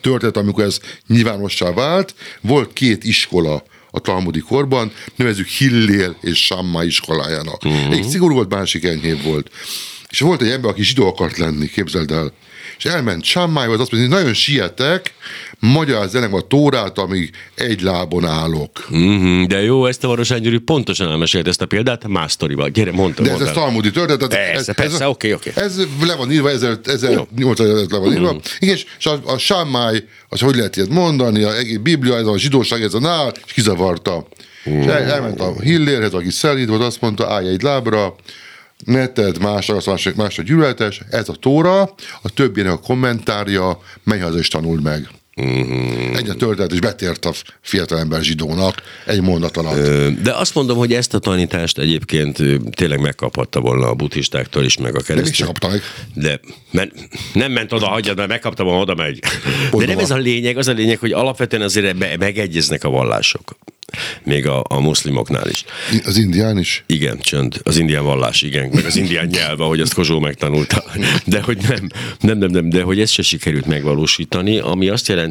történet, 0.00 0.36
amikor 0.36 0.64
ez 0.64 0.80
nyilvánossá 1.06 1.70
vált, 1.72 2.14
volt 2.40 2.72
két 2.72 3.04
iskola 3.04 3.62
a 3.90 3.98
talmudi 4.00 4.40
korban, 4.40 4.92
nevezzük 5.16 5.46
Hillél 5.46 6.16
és 6.20 6.44
Samma 6.44 6.84
iskolájának. 6.84 7.64
Uh-huh. 7.64 7.92
Egy 7.94 8.08
szigorú 8.08 8.34
volt, 8.34 8.50
másik 8.54 8.84
enyhébb 8.84 9.22
volt. 9.22 9.50
És 10.10 10.20
volt 10.20 10.42
egy 10.42 10.50
ember, 10.50 10.70
aki 10.70 10.82
zsidó 10.82 11.06
akart 11.06 11.36
lenni, 11.38 11.66
képzeld 11.66 12.10
el. 12.10 12.32
És 12.78 12.84
elment 12.84 13.24
Sammájhoz, 13.24 13.80
azt 13.80 13.92
mondja, 13.92 14.10
hogy 14.10 14.18
nagyon 14.18 14.34
sietek, 14.34 15.14
magyarázz 15.58 16.14
a 16.14 16.40
Tórát, 16.48 16.98
amíg 16.98 17.30
egy 17.54 17.80
lábon 17.80 18.24
állok. 18.24 18.70
Mm-hmm, 18.96 19.44
de 19.44 19.62
jó, 19.62 19.86
ezt 19.86 20.04
a 20.04 20.08
Varosán 20.08 20.42
Gyuri 20.42 20.58
pontosan 20.58 21.10
elmesélt 21.10 21.46
ezt 21.46 21.62
a 21.62 21.66
példát 21.66 22.08
más 22.08 22.32
sztorival. 22.32 22.68
Gyere, 22.68 22.92
mondta. 22.92 23.22
De 23.22 23.32
ez, 23.32 23.40
ez 23.40 23.52
talmudi 23.52 23.90
történet. 23.90 24.28
tehát 24.28 24.52
Persze, 24.52 24.70
ez, 24.70 24.76
persze, 24.76 25.04
ez, 25.04 25.10
oké, 25.10 25.32
oké. 25.32 25.52
Ez 25.54 25.80
le 26.02 26.14
van 26.14 26.32
írva, 26.32 26.50
1800 26.50 27.68
előtt 27.68 27.90
le 27.90 27.98
van 27.98 28.12
írva. 28.12 28.32
Mm. 28.32 28.36
Igen, 28.58 28.74
és, 28.74 28.84
és 28.98 29.06
a, 29.06 29.20
a 29.24 29.38
sámály, 29.38 30.04
az 30.28 30.40
hogy 30.40 30.56
lehet 30.56 30.76
ilyet 30.76 30.88
mondani, 30.88 31.42
a 31.42 31.56
egész 31.56 31.78
Biblia, 31.82 32.16
ez 32.16 32.26
a 32.26 32.38
zsidóság, 32.38 32.82
ez 32.82 32.94
a 32.94 33.00
nál, 33.00 33.32
és 33.46 33.52
kizavarta. 33.52 34.26
Mm. 34.70 34.80
És 34.80 34.86
el, 34.86 35.02
elment 35.02 35.40
a 35.40 35.54
Hillérhez, 35.60 36.12
aki 36.12 36.30
szelít 36.30 36.68
volt, 36.68 36.82
azt 36.82 37.00
mondta, 37.00 37.32
állj 37.32 37.48
egy 37.48 37.62
lábra, 37.62 38.14
ne 38.84 39.06
tedd 39.06 39.40
más, 39.40 39.68
az 39.68 39.86
más, 39.86 40.08
más 40.16 40.38
a 40.38 40.42
gyűlöletes, 40.42 41.00
ez 41.10 41.28
a 41.28 41.34
tóra, 41.34 41.82
a 42.22 42.28
többinek 42.34 42.72
a 42.72 42.80
kommentárja, 42.80 43.78
menj 44.04 44.20
haza 44.20 44.38
és 44.38 44.48
tanuld 44.48 44.82
meg. 44.82 45.08
Mm. 45.42 46.14
Egy 46.14 46.28
a 46.28 46.34
történet, 46.34 46.72
és 46.72 46.78
betért 46.78 47.24
a 47.24 47.32
fiatalember 47.60 48.22
zsidónak 48.22 48.82
egy 49.06 49.20
mondat 49.20 49.56
alatt. 49.56 50.08
De 50.22 50.32
azt 50.32 50.54
mondom, 50.54 50.76
hogy 50.76 50.92
ezt 50.92 51.14
a 51.14 51.18
tanítást 51.18 51.78
egyébként 51.78 52.42
tényleg 52.70 53.00
megkaphatta 53.00 53.60
volna 53.60 53.88
a 53.88 53.94
buddhistáktól 53.94 54.64
is, 54.64 54.76
meg 54.76 54.94
a 54.96 55.02
De 55.06 55.14
mégsem 55.14 55.16
keresztény. 55.16 55.46
kapta 55.46 55.68
meg. 55.68 55.80
De 56.14 56.40
men, 56.70 56.92
nem 57.32 57.52
ment 57.52 57.72
oda, 57.72 57.86
hagyjad, 57.86 58.16
mert 58.16 58.28
megkaptam, 58.28 58.66
oda 58.66 58.94
megy. 58.94 59.20
De 59.72 59.86
nem 59.86 59.98
ez 59.98 60.10
a 60.10 60.16
lényeg, 60.16 60.56
az 60.56 60.68
a 60.68 60.72
lényeg, 60.72 60.98
hogy 60.98 61.12
alapvetően 61.12 61.62
azért 61.62 61.86
ebbe 61.86 62.16
megegyeznek 62.18 62.84
a 62.84 62.88
vallások. 62.88 63.56
Még 64.22 64.46
a, 64.46 64.64
a 64.68 64.80
muszlimoknál 64.80 65.48
is. 65.48 65.64
Az 66.04 66.16
indián 66.16 66.58
is. 66.58 66.84
Igen, 66.86 67.18
csönd. 67.18 67.60
Az 67.62 67.78
indián 67.78 68.04
vallás, 68.04 68.42
igen. 68.42 68.70
Meg 68.72 68.84
az 68.84 68.96
indián 68.96 69.26
nyelv, 69.26 69.60
ahogy 69.60 69.80
azt 69.80 69.94
Kozsó 69.94 70.20
megtanulta. 70.20 70.84
De 71.24 71.40
hogy 71.40 71.58
nem, 71.68 71.88
nem, 72.20 72.38
nem, 72.38 72.50
nem, 72.50 72.68
de 72.68 72.82
hogy 72.82 73.00
ezt 73.00 73.12
se 73.12 73.22
sikerült 73.22 73.66
megvalósítani, 73.66 74.58
ami 74.58 74.88
azt 74.88 75.08
jelenti, 75.08 75.25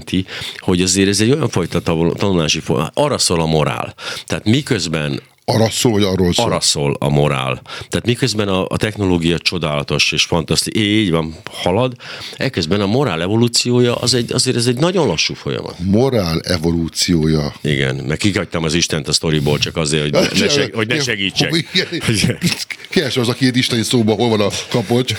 hogy 0.57 0.81
azért 0.81 1.09
ez 1.09 1.21
egy 1.21 1.31
olyan 1.31 1.49
fajta 1.49 1.81
tanulási 2.17 2.59
forma, 2.59 2.91
arra 2.93 3.17
szól 3.17 3.41
a 3.41 3.45
morál. 3.45 3.93
Tehát 4.25 4.45
miközben 4.45 5.21
Arra 5.47 5.69
szól, 5.69 5.91
vagy 5.91 6.03
arról 6.03 6.33
szól? 6.33 6.45
arra 6.45 6.59
szól 6.59 6.95
a 6.99 7.09
morál. 7.09 7.61
Tehát 7.89 8.05
miközben 8.05 8.47
a, 8.47 8.65
a 8.67 8.77
technológia 8.77 9.37
csodálatos 9.37 10.11
és 10.11 10.23
fantasztikus, 10.23 10.81
így 10.81 11.11
van, 11.11 11.35
halad, 11.51 11.93
ekközben 12.37 12.81
a 12.81 12.85
morál 12.85 13.21
evolúciója 13.21 13.95
az 13.95 14.13
egy, 14.13 14.33
azért 14.33 14.57
ez 14.57 14.67
egy 14.67 14.77
nagyon 14.77 15.07
lassú 15.07 15.33
folyamat. 15.33 15.75
Morál 15.79 16.39
evolúciója. 16.39 17.53
Igen, 17.61 17.95
meg 17.95 18.17
kihagytam 18.17 18.63
az 18.63 18.73
Istent 18.73 19.07
a 19.07 19.13
sztoriból 19.13 19.57
csak 19.57 19.77
azért, 19.77 20.01
hogy 20.01 20.11
ne, 20.39 20.49
seg, 20.59 20.73
hogy 20.73 20.87
ne 20.87 21.01
segítsek. 21.01 21.65
Keres 22.89 23.17
az 23.17 23.27
a 23.29 23.33
két 23.33 23.55
isteni 23.55 23.83
szóba, 23.83 24.13
hol 24.13 24.29
van 24.29 24.41
a 24.41 24.49
kapocs. 24.69 25.13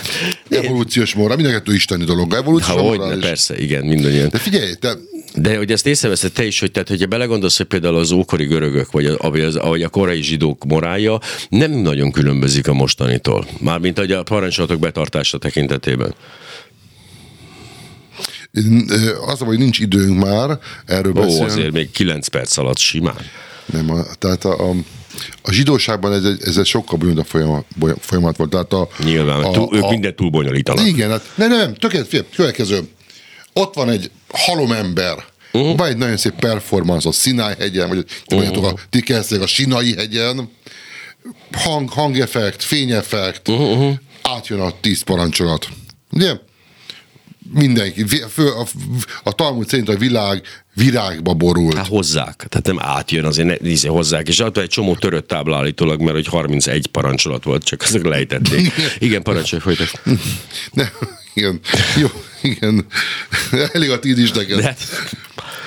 Evolúciós 0.49 1.13
morál, 1.13 1.35
mind 1.35 1.47
a 1.47 1.51
kettő 1.51 1.73
isteni 1.73 2.03
dolog. 2.03 2.33
Evolúciós 2.33 2.75
Ha 2.79 2.81
hogy, 2.87 2.97
morális. 2.97 3.25
persze, 3.25 3.57
igen, 3.59 3.85
mindannyian. 3.85 4.29
De 4.29 4.37
figyelj, 4.37 4.73
te, 4.73 4.93
De 5.35 5.57
hogy 5.57 5.71
ezt 5.71 5.87
észreveszed 5.87 6.31
te 6.31 6.45
is, 6.45 6.59
hogy 6.59 6.71
tehát, 6.71 6.87
hogyha 6.87 7.05
belegondolsz, 7.05 7.57
hogy 7.57 7.65
például 7.65 7.95
az 7.95 8.11
ókori 8.11 8.45
görögök, 8.45 8.91
vagy, 8.91 9.05
a, 9.05 9.29
vagy, 9.29 9.41
az, 9.41 9.59
vagy 9.59 9.83
a 9.83 9.89
korai 9.89 10.16
zsidók 10.21 10.65
morálja 10.65 11.19
nem 11.49 11.71
nagyon 11.71 12.11
különbözik 12.11 12.67
a 12.67 12.73
mostanitól. 12.73 13.47
Mármint 13.59 13.99
a 13.99 14.23
parancsolatok 14.23 14.79
betartása 14.79 15.37
tekintetében. 15.37 16.13
az, 19.25 19.39
hogy 19.39 19.57
nincs 19.57 19.79
időnk 19.79 20.23
már 20.23 20.59
erről 20.85 21.11
Ó, 21.17 21.21
beszélni. 21.21 21.45
azért 21.45 21.71
még 21.71 21.91
9 21.91 22.27
perc 22.27 22.57
alatt 22.57 22.77
simán. 22.77 23.15
Nem, 23.65 23.91
a, 23.91 24.03
tehát 24.19 24.45
a, 24.45 24.69
a, 24.69 24.73
a 25.41 25.51
zsidóságban 25.51 26.13
ez 26.13 26.23
egy, 26.23 26.41
ez 26.45 26.57
egy 26.57 26.65
sokkal 26.65 26.97
bonyolultabb 26.97 27.29
folyamat, 27.29 27.65
folyamat 27.99 28.37
volt. 28.37 28.49
Tehát 28.49 28.73
a, 28.73 28.87
Nyilván, 29.03 29.43
a, 29.43 29.51
túl, 29.51 29.75
ők 29.75 29.83
a, 29.83 29.89
mindent 29.89 30.15
túl 30.15 30.29
bonyolítanak. 30.29 30.85
Igen, 30.85 31.09
hát, 31.09 31.31
nem, 31.35 31.49
nem, 31.49 31.73
tökéletes, 31.73 32.21
következő. 32.35 32.79
Ott 33.53 33.73
van 33.73 33.89
egy 33.89 34.11
halom 34.29 34.71
ember, 34.71 35.25
uh-huh. 35.57 35.77
van 35.77 35.87
egy 35.87 35.97
nagyon 35.97 36.17
szép 36.17 36.33
performance 36.39 37.09
a 37.09 37.11
Sinai 37.11 37.53
hegyen, 37.59 37.87
vagy 37.87 38.05
uh-huh. 38.27 38.65
a, 38.65 38.73
kezdtek 39.05 39.41
a 39.41 39.47
Sinai 39.47 39.95
hegyen, 39.95 40.49
hang, 41.51 41.89
hangeffekt, 41.89 42.63
fényeffekt, 42.63 43.47
uh-huh. 43.47 43.93
átjön 44.21 44.59
a 44.59 44.71
tíz 44.81 45.01
parancsolat. 45.01 45.67
Ugye? 46.11 46.33
Mindenki, 47.53 48.05
fő, 48.29 48.47
a, 48.47 48.65
a 49.23 49.31
Talmud 49.31 49.67
szerint 49.67 49.89
a 49.89 49.97
világ 49.97 50.43
virágba 50.73 51.33
borult. 51.33 51.75
Hát 51.75 51.87
hozzák, 51.87 52.45
tehát 52.49 52.65
nem 52.65 52.79
átjön, 52.79 53.25
azért 53.25 53.47
ne, 53.47 53.55
nézze, 53.61 53.89
hozzák, 53.89 54.27
és 54.27 54.39
attól 54.39 54.63
egy 54.63 54.69
csomó 54.69 54.95
törött 54.95 55.27
tábla 55.27 55.57
állítólag, 55.57 56.01
mert 56.01 56.15
hogy 56.15 56.27
31 56.27 56.87
parancsolat 56.87 57.43
volt, 57.43 57.63
csak 57.63 57.83
ezek 57.83 58.03
lejtették. 58.03 58.71
Igen, 58.99 59.23
parancsolj, 59.23 59.61
folytat. 59.61 60.01
Nem, 60.71 60.89
igen, 61.37 61.59
jó, 62.01 62.07
igen. 62.41 62.85
Elég 63.73 63.89
a 63.89 63.99
tíz 63.99 64.17
is 64.17 64.31
neked. 64.31 64.59
De, 64.59 64.75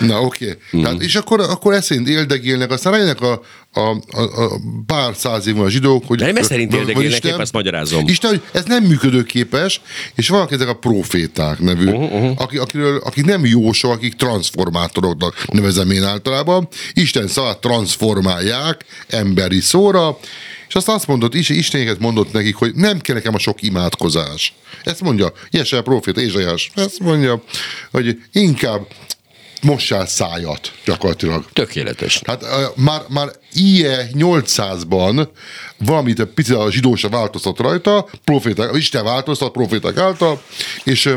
Na, 0.01 0.21
oké. 0.21 0.57
Okay. 0.73 0.85
Hát, 0.85 1.03
és 1.03 1.15
akkor, 1.15 1.41
akkor 1.41 1.73
ezt 1.73 1.87
szerint 1.87 2.09
éldegélnek, 2.09 2.71
aztán 2.71 2.93
rájönnek 2.93 3.21
a, 3.21 3.43
a, 3.73 3.81
a, 4.11 4.21
a 4.21 4.61
pár 4.87 5.15
száz 5.17 5.47
év 5.47 5.61
a 5.61 5.71
zsidók, 5.71 6.07
hogy... 6.07 6.19
De 6.19 6.27
nem 6.27 6.37
ezt 6.37 6.49
szerint 6.49 6.75
éldegélnek, 6.75 7.13
Isten- 7.13 7.41
ezt 7.41 7.53
magyarázom. 7.53 8.09
Isten, 8.09 8.31
hogy 8.31 8.43
ez 8.53 8.65
nem 8.65 8.85
működőképes, 8.85 9.81
és 10.15 10.29
vannak 10.29 10.53
ezek 10.53 10.69
a 10.69 10.75
proféták 10.75 11.59
nevű, 11.59 11.87
uh-huh, 11.87 12.13
uh-huh. 12.13 12.33
Akik, 12.37 12.61
akiről, 12.61 13.01
akik 13.05 13.25
nem 13.25 13.47
jósok, 13.47 13.93
akik 13.93 14.15
transformátoroknak 14.15 15.47
nevezem 15.53 15.91
én 15.91 16.05
általában. 16.05 16.69
Isten 16.93 17.27
szavát 17.27 17.59
transformálják 17.59 18.85
emberi 19.09 19.61
szóra, 19.61 20.19
és 20.71 20.77
azt 20.77 20.89
azt 20.89 21.07
mondott, 21.07 21.35
is, 21.35 21.49
Istenéket 21.49 21.99
mondott 21.99 22.33
nekik, 22.33 22.55
hogy 22.55 22.75
nem 22.75 23.01
kell 23.01 23.15
nekem 23.15 23.35
a 23.35 23.39
sok 23.39 23.63
imádkozás. 23.63 24.55
Ezt 24.85 25.01
mondja, 25.01 25.33
Jese 25.51 25.81
proféta, 25.83 26.21
Ézsaiás, 26.21 26.71
ezt 26.75 26.99
mondja, 26.99 27.43
hogy 27.91 28.23
inkább 28.33 28.87
mossál 29.63 30.07
szájat 30.07 30.73
gyakorlatilag. 30.85 31.45
tökéletes. 31.53 32.23
Hát 32.27 32.43
ö, 32.43 32.65
már, 32.77 33.03
már 33.09 33.31
IE 33.53 34.09
800-ban 34.13 35.29
valamit 35.79 36.21
egy 36.21 36.27
picit 36.27 36.55
a 36.55 36.71
zsidósa 36.71 37.09
változtat 37.09 37.59
rajta, 37.59 38.09
proféták, 38.25 38.77
Isten 38.77 39.05
változtat 39.05 39.53
proféták 39.53 39.97
által, 39.97 40.43
és 40.85 41.05
ö, 41.07 41.17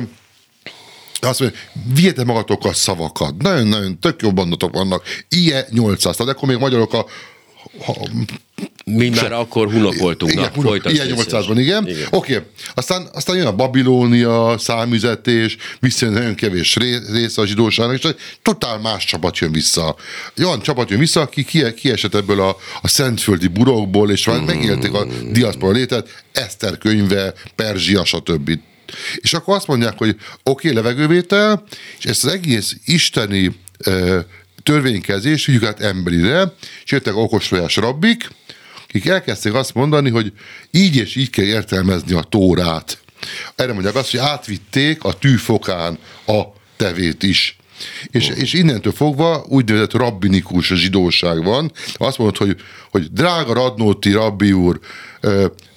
azt 1.19 1.39
mondja, 1.39 1.59
vigyétek 1.93 2.25
magatok 2.25 2.65
a 2.65 2.73
szavakat. 2.73 3.41
Nagyon-nagyon 3.41 3.99
tök 3.99 4.21
jó 4.21 4.31
bandatok 4.31 4.73
vannak. 4.73 5.03
IE 5.29 5.67
800, 5.69 6.15
tehát 6.15 6.33
akkor 6.35 6.47
még 6.47 6.57
magyarok 6.57 6.93
a 6.93 7.05
ha, 7.85 7.95
Mi 8.85 9.09
már 9.09 9.31
akkor 9.31 9.71
hunok 9.71 9.95
voltunk. 9.95 10.31
igen, 10.31 10.43
Na, 10.43 10.49
hunok, 10.61 10.91
ilyen 10.91 11.05
légy 11.05 11.15
800-ban, 11.17 11.55
igen. 11.57 11.87
Igen. 11.87 12.07
Oké, 12.09 12.35
okay. 12.35 12.47
aztán, 12.73 13.07
aztán 13.13 13.35
jön 13.35 13.45
a 13.45 13.55
Babilónia, 13.55 14.55
számüzetés, 14.57 15.57
visszajön 15.79 16.13
nagyon 16.13 16.35
kevés 16.35 16.75
ré- 16.75 17.09
része 17.11 17.41
a 17.41 17.45
zsidóságnak, 17.45 18.03
és 18.03 18.09
totál 18.41 18.77
más 18.79 19.05
csapat 19.05 19.37
jön 19.37 19.51
vissza. 19.51 19.95
Olyan 20.37 20.61
csapat 20.61 20.89
jön 20.89 20.99
vissza, 20.99 21.21
aki 21.21 21.43
kie- 21.43 21.73
kiesett 21.73 22.15
ebből 22.15 22.41
a, 22.41 22.57
a 22.81 22.87
szentföldi 22.87 23.47
burokból, 23.47 24.11
és 24.11 24.25
már 24.25 24.41
megélték 24.41 24.93
a 24.93 25.05
diaszpora 25.31 25.71
létet, 25.71 26.23
Eszter 26.31 26.77
könyve, 26.77 27.33
Perzsia, 27.55 28.05
stb. 28.05 28.59
És 29.15 29.33
akkor 29.33 29.55
azt 29.55 29.67
mondják, 29.67 29.97
hogy 29.97 30.09
oké, 30.09 30.21
okay, 30.43 30.73
levegővétel, 30.73 31.63
és 31.99 32.05
ezt 32.05 32.25
az 32.25 32.31
egész 32.31 32.75
isteni 32.85 33.51
ö, 33.77 34.19
törvénykezés 34.63 35.45
vigyük 35.45 35.63
át 35.63 35.79
emberire, 35.79 36.53
és 36.83 36.91
jöttek 36.91 37.15
okostojás 37.15 37.75
rabbik, 37.75 38.29
akik 38.87 39.05
elkezdték 39.05 39.53
azt 39.53 39.73
mondani, 39.73 40.09
hogy 40.09 40.33
így 40.71 40.95
és 40.95 41.15
így 41.15 41.29
kell 41.29 41.45
értelmezni 41.45 42.13
a 42.13 42.21
tórát. 42.21 42.97
Erre 43.55 43.73
mondják 43.73 43.95
azt, 43.95 44.11
hogy 44.11 44.19
átvitték 44.19 45.03
a 45.03 45.13
tűfokán 45.13 45.97
a 46.25 46.41
tevét 46.75 47.23
is. 47.23 47.57
És, 48.11 48.27
és 48.27 48.53
innentől 48.53 48.93
fogva 48.93 49.45
úgynevezett 49.47 49.93
rabbinikus 49.93 50.67
zsidóság 50.67 51.43
van. 51.43 51.71
Azt 51.93 52.17
mondod, 52.17 52.37
hogy, 52.37 52.55
hogy 52.91 53.11
drága 53.11 53.53
Radnóti 53.53 54.11
rabbi 54.11 54.51
úr, 54.51 54.79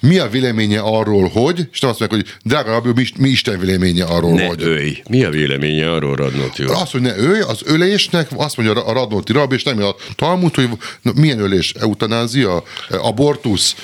mi 0.07 0.17
a 0.17 0.29
véleménye 0.29 0.79
arról, 0.79 1.27
hogy, 1.27 1.67
és 1.71 1.79
nem 1.79 1.89
azt 1.91 1.99
mondják, 1.99 2.23
hogy 2.23 2.35
drága 2.43 2.71
rabbi, 2.71 2.91
mi, 2.95 3.07
mi 3.17 3.29
Isten 3.29 3.59
véleménye 3.59 4.03
arról, 4.03 4.33
Ne 4.33 4.45
hogy. 4.45 4.61
őj. 4.61 4.97
Mi 5.09 5.23
a 5.23 5.29
véleménye 5.29 5.91
arról, 5.91 6.15
Radnóti 6.15 6.63
úr? 6.63 6.71
Azt, 6.71 6.91
hogy 6.91 7.01
ne 7.01 7.17
ölj, 7.17 7.39
az 7.41 7.59
ölésnek, 7.65 8.27
azt 8.35 8.57
mondja 8.57 8.85
a 8.85 8.93
Radnóti 8.93 9.31
Rab, 9.31 9.53
és 9.53 9.63
nem 9.63 9.83
a 9.83 9.95
Talmud, 10.15 10.55
hogy 10.55 10.69
na, 11.01 11.11
milyen 11.15 11.39
ölés, 11.39 11.73
eutanázia, 11.79 12.63
abortusz, 12.89 13.75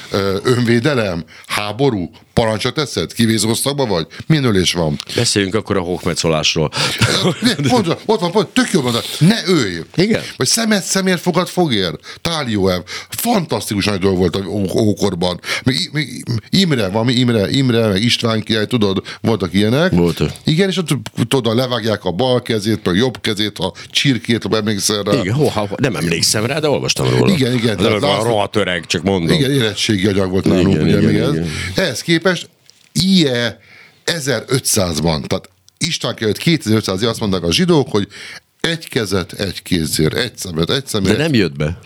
önvédelem, 0.43 1.23
háború, 1.47 2.11
parancsot 2.33 2.73
teszed, 2.73 3.13
kivézóztakba 3.13 3.85
vagy, 3.85 4.07
milyen 4.27 4.43
ölés 4.43 4.73
van? 4.73 4.99
Beszéljünk 5.15 5.55
akkor 5.55 5.77
a 5.77 5.81
hókmecolásról. 5.81 6.71
Pont, 7.69 7.87
ott 8.05 8.19
van, 8.19 8.31
pont, 8.31 8.47
tök 8.47 8.71
jó 8.71 8.81
mondani, 8.81 9.03
ne 9.19 9.35
ölj! 9.45 9.81
Igen. 9.95 10.21
Vagy 10.37 10.47
szemet 10.47 10.83
szemért 10.83 11.21
fogad 11.21 11.47
fogér. 11.47 11.91
Tálióev. 12.21 12.81
Fantasztikus 13.09 13.85
nagy 13.85 13.99
dolog 13.99 14.17
volt 14.17 14.35
a 14.35 14.45
ókorban. 14.75 15.39
Még, 15.63 15.89
még 15.91 16.12
Imre, 16.49 16.87
valami 16.89 17.13
Imre, 17.13 17.49
Imre, 17.49 17.87
meg 17.87 18.01
István 18.03 18.41
király, 18.41 18.65
tudod, 18.65 19.03
voltak 19.21 19.53
ilyenek. 19.53 19.91
Voltak. 19.91 20.31
Igen, 20.45 20.69
és 20.69 20.77
ott 20.77 20.89
tudod, 21.27 21.55
levágják 21.55 22.03
a 22.05 22.11
bal 22.11 22.41
kezét, 22.41 22.79
meg 22.85 22.93
a 22.95 22.97
jobb 22.97 23.21
kezét, 23.21 23.57
a 23.57 23.73
csirkét, 23.91 24.43
ha 24.43 24.57
emlékszel 24.57 25.03
rá. 25.03 25.19
Igen, 25.19 25.33
hó, 25.33 25.51
nem 25.75 25.95
emlékszem 25.95 26.45
rá, 26.45 26.59
de 26.59 26.69
olvastam 26.69 27.09
róla. 27.09 27.33
Igen, 27.33 27.53
igen, 27.53 27.77
De 27.77 27.89
van 27.89 27.99
László- 27.99 28.23
rohadt 28.23 28.55
öreg, 28.55 28.85
csak 28.85 29.03
mondom. 29.03 29.37
Igen, 29.37 29.51
érettségi 29.51 30.07
anyag 30.07 30.29
volt 30.31 30.45
nálunk, 30.45 30.73
Igen, 30.73 30.83
ugye 30.83 31.09
igen, 31.11 31.33
igen. 31.33 31.47
Ehhez 31.75 32.01
képest 32.01 32.49
IE 32.91 33.59
1500-ban, 34.05 35.25
tehát 35.27 35.49
István 35.77 36.15
előtt 36.19 36.37
2500 36.37 37.03
azt 37.03 37.19
mondták 37.19 37.43
a 37.43 37.51
zsidók, 37.53 37.87
hogy 37.91 38.07
egy 38.61 38.87
kezet, 38.89 39.31
egy 39.33 39.61
kézért, 39.61 40.13
egy 40.13 40.37
szemet, 40.37 40.69
egy 40.69 40.81
De 40.81 40.87
szemet. 40.87 41.17
nem 41.17 41.33
jött 41.33 41.55
be. 41.57 41.79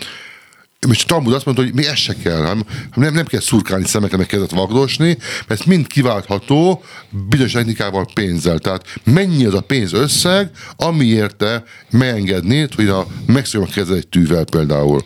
És 0.90 1.04
Talmud 1.04 1.34
azt 1.34 1.46
mondta, 1.46 1.64
hogy 1.64 1.74
mi 1.74 1.88
ez 1.88 1.98
se 1.98 2.16
kell, 2.24 2.38
hanem 2.38 2.64
nem, 2.96 3.14
nem 3.14 3.26
kell 3.26 3.40
szurkálni 3.40 3.86
szemeket, 3.86 4.18
meg 4.18 4.28
kezet 4.28 4.52
vagdosni, 4.52 5.18
mert 5.48 5.66
mind 5.66 5.88
kiváltható 5.88 6.84
bizonyos 7.30 7.52
technikával 7.52 8.08
pénzzel. 8.14 8.60
Tehát 8.60 9.00
mennyi 9.04 9.46
az 9.46 9.54
a 9.54 9.62
pénz 9.62 9.94
összeg, 9.94 10.50
amiért 10.76 11.36
te 11.36 11.64
megengednéd, 11.90 12.74
hogy 12.74 12.88
a 12.88 13.08
megszóljon 13.26 13.70
a 13.70 13.74
kezed 13.74 13.96
egy 13.96 14.08
tűvel 14.08 14.44
például. 14.44 15.06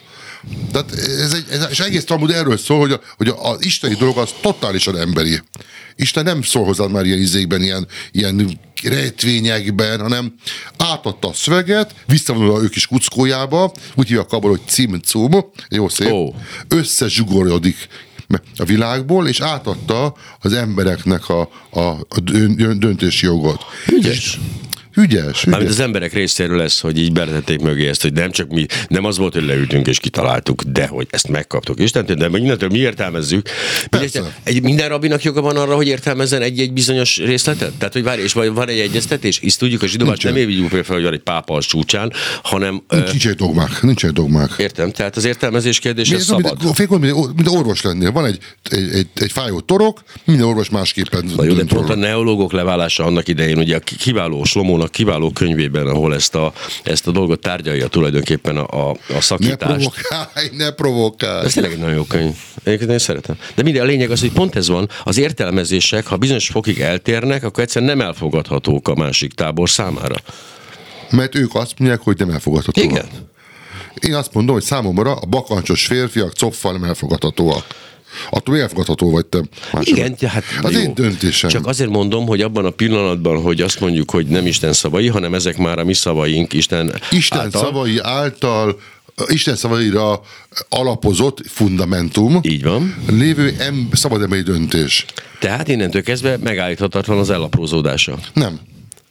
Tehát 0.72 0.92
ez 0.96 1.34
egy, 1.34 1.46
ez, 1.50 1.68
és 1.70 1.80
egész 1.80 2.06
Talmud 2.06 2.32
erről 2.32 2.58
szól, 2.58 2.80
hogy, 2.80 2.92
a, 2.92 3.02
hogy 3.18 3.28
a, 3.28 3.50
az 3.52 3.66
isteni 3.66 3.96
dolog 3.96 4.18
az 4.18 4.30
totálisan 4.42 4.98
emberi. 4.98 5.39
Isten 5.96 6.24
nem 6.24 6.42
szól 6.42 6.66
hozzád 6.66 6.92
már 6.92 7.06
ilyen 7.06 7.20
izékben, 7.20 7.62
ilyen, 7.62 7.88
ilyen 8.12 8.60
rejtvényekben, 8.84 10.00
hanem 10.00 10.34
átadta 10.78 11.28
a 11.28 11.34
szöveget, 11.34 11.96
visszavonul 12.06 12.56
a 12.56 12.62
ő 12.62 12.70
kis 12.70 12.88
kuckójába, 12.88 13.72
úgy 13.96 14.08
hívják 14.08 14.32
abból, 14.32 14.50
hogy 14.50 14.62
cimcum, 14.68 15.32
jó 15.70 15.89
szép, 15.89 16.12
Ó. 16.12 16.34
összezsugorodik 16.68 17.88
a 18.58 18.64
világból, 18.66 19.28
és 19.28 19.39
átadta 19.39 20.16
az 20.39 20.54
embereknek 20.54 21.30
a, 21.30 21.50
a, 21.70 21.80
a 21.80 22.20
dön- 22.24 22.80
döntési 22.80 23.26
jogot. 23.26 23.64
Ügyes. 23.88 24.39
Ügyes, 24.96 25.46
ügyes. 25.46 25.64
az 25.70 25.80
emberek 25.80 26.14
részéről 26.14 26.58
lesz, 26.58 26.80
hogy 26.80 26.98
így 26.98 27.12
beletették 27.12 27.60
mögé 27.60 27.88
ezt, 27.88 28.02
hogy 28.02 28.14
nem 28.14 28.32
csak 28.32 28.50
mi, 28.50 28.66
nem 28.88 29.06
az 29.06 29.18
volt, 29.18 29.34
hogy 29.34 29.46
leültünk 29.46 29.88
és 29.88 30.00
kitaláltuk, 30.00 30.62
de 30.64 30.88
hogy 30.88 31.08
ezt 31.10 31.28
megkaptuk 31.28 31.80
Istentől, 31.80 32.16
de 32.16 32.30
meg 32.30 32.42
innentől 32.44 32.70
mi 32.70 32.78
értelmezzük. 32.78 33.50
Persze. 33.89 34.36
Egy, 34.44 34.62
minden 34.62 34.89
rabinak 34.89 35.24
joga 35.24 35.42
van 35.42 35.58
arra, 35.58 35.76
hogy 35.76 35.88
értelmezzen 35.88 36.42
egy-egy 36.42 36.74
bizonyos 36.74 37.18
részletet? 37.18 37.72
Tehát, 37.74 37.94
hogy 37.94 38.04
várj, 38.04 38.22
és 38.22 38.34
van 38.34 38.70
egy 38.70 38.80
egyeztetés? 38.80 39.39
Ezt 39.39 39.60
tudjuk, 39.60 39.82
a 39.82 39.88
zsidóvás 39.88 40.20
nem 40.20 40.36
évig 40.36 40.68
fel, 40.70 40.96
hogy 40.96 41.04
van 41.04 41.14
egy 41.14 41.20
pápa 41.20 41.54
a 41.54 41.62
csúcsán, 41.62 42.14
hanem 42.44 42.82
Nincs 42.89 43.28
egy 43.28 43.36
dogmák, 43.36 43.82
nincs 43.82 44.06
egy 44.06 44.12
dogmák. 44.12 44.52
értem, 44.58 44.92
tehát 44.92 45.16
az 45.16 45.26
értelmezés 45.26 45.80
kérdése 45.80 46.14
Mi 46.14 46.20
ez, 46.20 46.26
szabad. 46.26 46.64
mint, 46.64 46.76
félkor, 46.76 47.00
mint, 47.00 47.36
mint 47.36 47.48
orvos 47.48 47.82
lennél. 47.82 48.12
Van 48.12 48.26
egy, 48.26 48.38
egy, 48.70 48.89
egy, 48.94 49.08
egy 49.14 49.32
fájó 49.32 49.60
torok, 49.60 50.04
minden 50.26 50.46
orvos 50.46 50.70
másképpen 50.70 51.32
Na 51.36 51.44
jó, 51.44 51.54
de 51.54 51.64
pont 51.64 51.89
a 51.89 51.96
neológok 51.96 52.52
leválása 52.52 53.04
annak 53.06 53.28
idején, 53.28 53.58
ugye 53.58 53.76
a 53.76 53.80
kiváló 53.80 54.44
Slomónak 54.82 54.92
kiváló 54.92 55.32
könyvében, 55.32 55.88
ahol 55.88 56.14
ezt 56.16 56.36
a, 56.36 56.54
ezt 56.84 57.08
a 57.08 57.12
dolgot 57.12 57.40
tárgyalja 57.40 57.88
tulajdonképpen 57.88 58.58
a, 58.58 58.90
a, 58.90 58.90
a 58.90 58.96
Ne 59.10 59.22
szakítást. 59.22 59.58
provokálj, 59.90 60.50
ne 60.52 60.72
provokálj. 60.72 61.46
Ez 61.46 61.54
tényleg 61.54 61.72
egy 61.72 61.80
nagyon 61.80 61.96
jó 61.96 62.04
könyv. 62.04 62.36
Egyébként 62.64 62.92
én 62.92 63.00
szeretem. 63.00 63.38
De 63.56 63.64
minden 63.64 63.82
a 63.82 63.86
lényeg 63.86 64.12
az, 64.12 64.20
hogy 64.20 64.32
pont 64.32 64.56
ez 64.56 64.68
van, 64.68 64.90
az 65.04 65.18
értelmezések, 65.18 66.06
ha 66.06 66.18
bizonyos 66.18 66.48
fokig 66.48 66.80
eltérnek, 66.80 67.44
akkor 67.44 67.64
egyszerűen 67.64 67.98
nem 67.98 68.08
elfogadhatók 68.08 68.88
a 68.88 68.96
másik 68.96 69.34
tábor 69.34 69.70
számára. 69.70 70.16
Mert 71.10 71.36
ők 71.36 71.56
azt 71.56 71.80
mondják, 71.80 72.02
hogy 72.02 72.18
nem 72.18 72.30
elfogadható. 72.30 72.82
Igen. 72.82 73.06
Én 74.00 74.14
azt 74.14 74.34
mondom, 74.34 74.54
hogy 74.56 74.64
számomra 74.64 75.14
a 75.16 75.26
bakancsos 75.26 75.86
férfiak 75.86 76.34
coffal 76.34 76.72
nem 76.72 76.84
elfogadhatóak. 76.84 77.66
Attól 78.30 78.57
elfogadható 78.57 79.12
vagy 79.12 79.26
te. 79.26 79.39
Más 79.74 79.86
Igen, 79.86 80.16
hát 80.28 80.43
Az 80.62 80.72
jó. 80.72 80.80
én 80.80 80.93
döntésem. 80.93 81.49
Csak 81.49 81.68
azért 81.68 81.89
mondom, 81.89 82.26
hogy 82.28 82.41
abban 82.41 82.66
a 82.66 82.70
pillanatban, 82.70 83.41
hogy 83.41 83.62
azt 83.62 83.80
mondjuk, 83.80 84.12
hogy 84.12 84.28
nem 84.28 84.45
Isten 84.45 84.74
szavai, 84.74 85.07
hanem 85.07 85.34
ezek 85.34 85.57
már 85.57 85.80
a 85.80 85.84
mi 85.84 85.93
szavaink, 85.93 86.53
Isten, 86.53 86.93
Isten 87.12 87.39
által. 87.39 87.62
szavai 87.64 87.99
által 88.01 88.80
Isten 89.28 89.55
szavaira 89.55 90.22
alapozott 90.70 91.41
fundamentum 91.47 92.39
Így 92.41 92.64
van. 92.64 92.95
lévő 93.09 93.55
em, 93.59 93.89
szabad 93.91 94.22
emberi 94.22 94.41
döntés. 94.41 95.05
Tehát 95.39 95.68
innentől 95.68 96.01
kezdve 96.03 96.38
megállíthatatlan 96.38 97.18
az 97.18 97.30
elaprózódása. 97.30 98.18
Nem. 98.34 98.59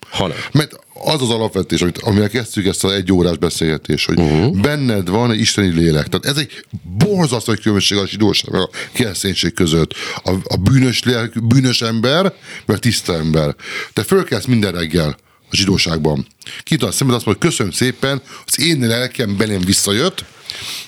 Hanem. 0.09 0.37
Mert 0.51 0.79
az 1.03 1.21
az 1.21 1.29
alapvetés, 1.29 1.81
amit, 1.81 1.97
amivel 1.97 2.29
kezdtük 2.29 2.65
ezt 2.65 2.83
az 2.83 2.91
egy 2.91 3.11
órás 3.11 3.37
beszélgetést, 3.37 4.05
hogy 4.05 4.19
uh-huh. 4.19 4.61
benned 4.61 5.09
van 5.09 5.31
egy 5.31 5.39
isteni 5.39 5.67
lélek. 5.67 6.07
Tehát 6.07 6.25
ez 6.25 6.37
egy 6.37 6.65
borzasztó 6.97 7.53
különbség 7.53 7.97
a 7.97 8.07
zsidóság 8.07 8.53
a 8.53 8.69
kereszténység 8.91 9.53
között. 9.53 9.93
A, 10.23 10.31
a 10.43 10.55
bűnös, 10.55 11.03
lélek, 11.03 11.45
bűnös 11.47 11.81
ember, 11.81 12.33
meg 12.65 12.77
tiszta 12.77 13.13
ember. 13.13 13.55
Te 13.93 14.03
fölkelsz 14.03 14.45
minden 14.45 14.71
reggel 14.71 15.17
a 15.49 15.55
zsidóságban. 15.55 16.27
Kitalálsz 16.63 16.95
szemed 16.95 17.15
azt 17.15 17.25
mondod, 17.25 17.41
hogy 17.41 17.49
köszönöm 17.49 17.71
szépen, 17.71 18.21
az 18.45 18.59
én 18.59 18.79
lelkem 18.79 19.37
belém 19.37 19.61
visszajött, 19.61 20.23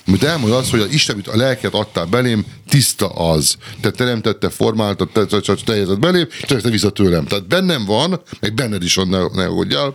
amit 0.06 0.22
elmond 0.22 0.52
az, 0.52 0.70
hogy 0.70 0.80
az 0.80 0.92
Isten, 0.92 1.14
amit 1.14 1.28
a 1.28 1.36
lelket 1.36 1.74
adtál 1.74 2.04
belém, 2.04 2.44
tiszta 2.68 3.08
az. 3.08 3.56
Te 3.80 3.90
teremtette, 3.90 4.50
formáltad, 4.50 5.08
te, 5.08 5.24
te, 5.26 5.40
te, 5.40 5.54
te 5.54 5.94
belém, 5.94 6.26
és 6.40 6.62
te 6.62 6.70
vissza 6.70 6.90
tőlem. 6.90 7.24
Tehát 7.24 7.46
bennem 7.46 7.84
van, 7.84 8.20
meg 8.40 8.54
benned 8.54 8.82
is 8.82 8.94
van, 8.94 9.08
ne, 9.08 9.18
ne 9.18 9.44
aggódjál, 9.44 9.94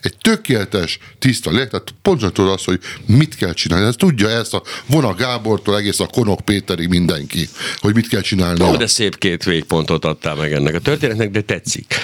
egy 0.00 0.16
tökéletes, 0.20 0.98
tiszta 1.18 1.50
lélek, 1.50 1.70
tehát 1.70 1.94
pontosan 2.02 2.32
tudod 2.32 2.52
azt, 2.52 2.64
hogy 2.64 2.80
mit 3.06 3.34
kell 3.34 3.52
csinálni. 3.52 3.86
Ez 3.86 3.94
tudja 3.96 4.28
ezt 4.28 4.54
a 4.54 4.62
Vona 4.86 5.14
Gábortól 5.14 5.76
egész 5.76 6.00
a 6.00 6.06
Konok 6.06 6.40
Péterig 6.40 6.88
mindenki, 6.88 7.48
hogy 7.78 7.94
mit 7.94 8.08
kell 8.08 8.20
csinálni. 8.20 8.62
Ó, 8.62 8.76
de 8.76 8.86
szép 8.86 9.18
két 9.18 9.44
végpontot 9.44 10.04
adtál 10.04 10.34
meg 10.34 10.52
ennek 10.52 10.74
a 10.74 10.80
történetnek, 10.80 11.30
de 11.30 11.40
tetszik. 11.40 11.94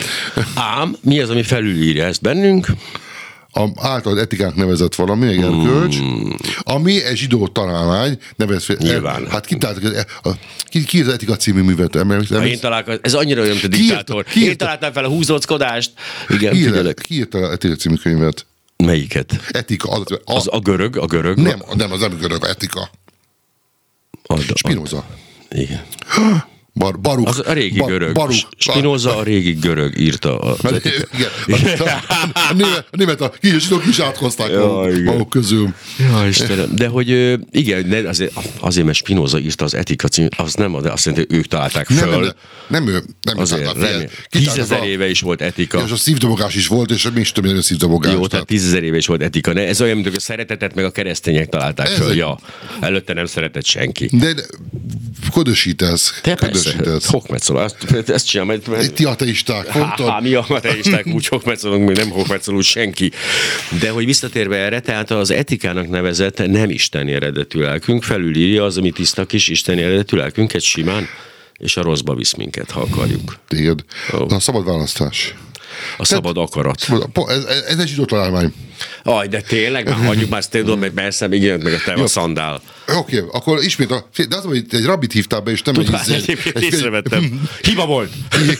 Ám 0.54 0.96
mi 1.00 1.20
az, 1.20 1.30
ami 1.30 1.42
felülírja 1.42 2.04
ezt 2.04 2.20
bennünk? 2.20 2.66
A 3.56 3.68
általad 3.76 4.18
etikánk 4.18 4.54
nevezett 4.54 4.94
valami, 4.94 5.26
egy 5.26 5.42
erkölcs, 5.42 5.96
ami 6.60 7.04
egy 7.04 7.16
zsidó 7.16 7.46
találmány, 7.48 8.18
nevez 8.36 8.64
fel. 8.64 8.76
Nyilván. 8.78 9.26
Hát 9.30 9.46
ki, 9.46 9.56
talált, 9.56 10.06
a, 10.22 10.30
ki, 10.64 10.84
ki 10.84 11.00
az 11.00 11.08
etika 11.08 11.36
című 11.36 11.62
művet? 11.62 11.96
Emlékszel? 11.96 12.38
Ha 12.40 12.46
én 12.46 12.58
ez 13.02 13.14
annyira 13.14 13.40
olyan, 13.40 13.52
mint 13.52 13.64
a 13.64 13.76
diktátor. 13.76 14.24
ki 14.24 14.38
írta? 14.38 14.50
Én 14.50 14.56
találtam 14.56 14.92
fel 14.92 15.04
a 15.04 15.08
húzóckodást. 15.08 15.92
Igen, 16.28 16.52
Ki 16.52 16.58
írta, 16.58 16.92
ki 16.94 17.14
írta 17.14 17.38
a 17.38 17.50
etika 17.50 17.74
című 17.74 17.94
könyvet? 17.94 18.46
Melyiket? 18.76 19.32
Etika. 19.50 19.90
Az, 19.90 20.02
az, 20.06 20.18
Az 20.24 20.48
a 20.50 20.58
görög, 20.58 20.96
a 20.96 21.06
görög. 21.06 21.36
nem, 21.38 21.62
nem, 21.74 21.92
az 21.92 22.00
nem 22.00 22.18
görög, 22.20 22.44
etika. 22.44 22.90
Spinoza. 24.54 25.06
igen. 25.50 25.82
Bar, 26.78 27.00
baruk. 27.00 27.28
Az 27.28 27.42
a 27.46 27.52
régi 27.52 27.78
Bar- 27.78 27.90
görög. 27.90 28.14
Baruk. 28.14 28.34
Spinoza 28.58 29.16
a 29.16 29.22
régi 29.22 29.52
görög 29.52 29.98
írta. 29.98 30.38
A, 30.38 30.56
igen, 30.62 31.78
a, 31.78 31.84
a, 31.84 32.28
a, 32.32 32.52
német, 32.54 32.86
a 32.90 32.96
német, 32.96 33.20
a 33.20 33.32
zsidók 33.42 33.86
is 33.86 33.98
átkozták 33.98 34.50
Ja, 34.50 34.88
maguk, 35.04 35.30
közül. 35.30 35.74
Ja, 35.98 36.26
Istenem. 36.28 36.74
De 36.74 36.86
hogy 36.88 37.38
igen, 37.50 38.06
azért, 38.06 38.32
azért 38.60 38.86
mert 38.86 38.98
Spinoza 38.98 39.38
írta 39.38 39.64
az 39.64 39.74
etika 39.74 40.08
cím, 40.08 40.28
az 40.36 40.54
nem, 40.54 40.80
de 40.82 40.92
azt 40.92 41.04
jelenti, 41.04 41.26
hogy 41.28 41.38
ők 41.38 41.46
találták 41.46 41.88
Nem, 41.88 41.98
föl. 41.98 42.20
nem, 42.20 42.32
nem 42.68 42.88
ő, 42.88 43.02
nem 43.22 43.38
Azért. 43.38 43.72
Kitalálta 43.72 44.08
Tízezer 44.30 44.82
éve 44.84 45.08
is 45.10 45.20
volt 45.20 45.40
etika. 45.42 45.82
És 45.86 45.90
a 45.90 45.96
szívdobogás 45.96 46.54
is 46.54 46.66
volt, 46.66 46.90
és 46.90 47.08
még 47.10 47.22
is 47.22 47.32
több 47.32 47.44
minden 47.44 47.62
szívdobogás. 47.62 48.12
Jó, 48.12 48.26
tehát 48.26 48.46
tízezer 48.46 48.82
éve 48.82 48.96
is 48.96 49.06
volt 49.06 49.22
etika. 49.22 49.52
Ne, 49.52 49.66
ez 49.66 49.80
olyan, 49.80 49.94
mint 49.94 50.06
hogy 50.06 50.16
a 50.16 50.20
szeretetet 50.20 50.74
meg 50.74 50.84
a 50.84 50.90
keresztények 50.90 51.48
találták 51.48 51.86
Ez 51.88 51.94
föl. 51.94 52.14
Ja. 52.14 52.38
Előtte 52.80 53.12
nem 53.12 53.26
szeretett 53.26 53.64
senki. 53.64 54.08
De, 54.12 54.32
de 54.32 54.42
ködösítesz. 55.34 56.20
Te 56.22 56.34
persze, 56.34 56.65
ködösítesz. 56.70 57.10
hokmetszol, 57.16 57.62
ezt, 57.62 58.10
ezt 58.10 58.26
csinál, 58.26 58.46
mert, 58.46 58.66
mert 58.66 58.94
Ti 58.94 59.04
ateisták, 59.04 59.74
mondtad? 59.74 60.08
Há, 60.08 60.20
mi 60.20 60.34
a 60.34 60.44
mateisták, 60.48 61.06
úgy 61.06 61.26
hokmetszolunk, 61.26 61.88
mi 61.88 61.94
nem 61.94 62.10
hokmetszolunk 62.10 62.62
senki. 62.64 63.10
De 63.80 63.90
hogy 63.90 64.04
visszatérve 64.04 64.56
erre, 64.56 64.80
tehát 64.80 65.10
az 65.10 65.30
etikának 65.30 65.88
nevezett 65.88 66.46
nem 66.46 66.70
isteni 66.70 67.12
eredetű 67.12 67.60
lelkünk 67.60 68.02
felülírja 68.02 68.64
az, 68.64 68.78
ami 68.78 68.90
tiszta 68.90 69.26
kis 69.26 69.48
isteni 69.48 69.82
eredetű 69.82 70.16
lelkünket 70.16 70.60
simán, 70.60 71.06
és 71.58 71.76
a 71.76 71.82
rosszba 71.82 72.14
visz 72.14 72.34
minket, 72.34 72.70
ha 72.70 72.80
akarjuk. 72.80 73.36
Téged. 73.48 73.84
Ó. 74.14 74.24
Na, 74.24 74.40
szabad 74.40 74.64
választás. 74.64 75.34
A 75.96 76.04
szabad 76.04 76.36
akarat. 76.36 76.86
Ez, 77.26 77.44
ez 77.44 77.78
egy 77.78 77.88
zsidó 77.88 78.04
találmány. 78.04 78.52
Aj, 79.02 79.28
de 79.28 79.40
tényleg, 79.40 79.88
már 79.88 80.06
hagyjuk 80.06 80.30
már, 80.30 80.38
ezt 80.38 80.50
tudom, 80.50 80.78
hogy 80.78 80.90
persze, 80.90 81.26
még 81.26 81.42
jön 81.42 81.60
meg 81.60 81.72
a 81.72 81.78
te 81.84 81.92
a 81.92 82.06
szandál. 82.06 82.62
Oké, 82.88 83.18
okay, 83.18 83.28
akkor 83.32 83.62
ismét, 83.62 83.90
a, 83.90 84.08
de 84.28 84.36
az, 84.36 84.44
hogy 84.44 84.64
egy 84.70 84.84
rabit 84.84 85.12
hívtál 85.12 85.40
be, 85.40 85.50
és 85.50 85.62
nem 85.62 85.74
Tudod, 85.74 86.00
egy... 86.06 86.12
egyébként 86.12 86.58
észrevettem. 86.58 87.48
Hiba 87.62 87.86
volt. 87.86 88.12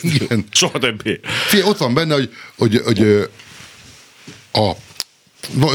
Igen. 0.03 0.45
Soha 0.53 0.79
többé. 0.79 1.21
Fé, 1.47 1.62
ott 1.62 1.79
van 1.79 1.95
benne, 1.95 2.14
hogy, 2.14 2.31
hogy, 2.57 2.81
hogy 2.85 3.29
a 4.53 4.73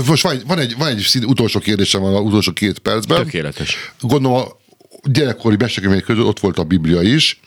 most 0.06 0.24
van 0.24 0.34
egy, 0.34 0.44
van 0.46 0.60
egy, 0.60 0.76
van 0.78 0.88
egy 0.88 1.26
utolsó 1.26 1.60
kérdésem 1.60 2.02
van 2.02 2.16
az 2.16 2.22
utolsó 2.22 2.52
két 2.52 2.80
percben. 2.80 3.24
Tökéletes. 3.24 3.92
Gondolom 4.00 4.38
a 4.38 4.61
gyerekkori 5.04 5.56
mesterkönyvek 5.60 6.04
között 6.04 6.24
ott 6.26 6.40
volt 6.40 6.58
a 6.60 6.64
Biblia 6.64 7.02
is, 7.02 7.40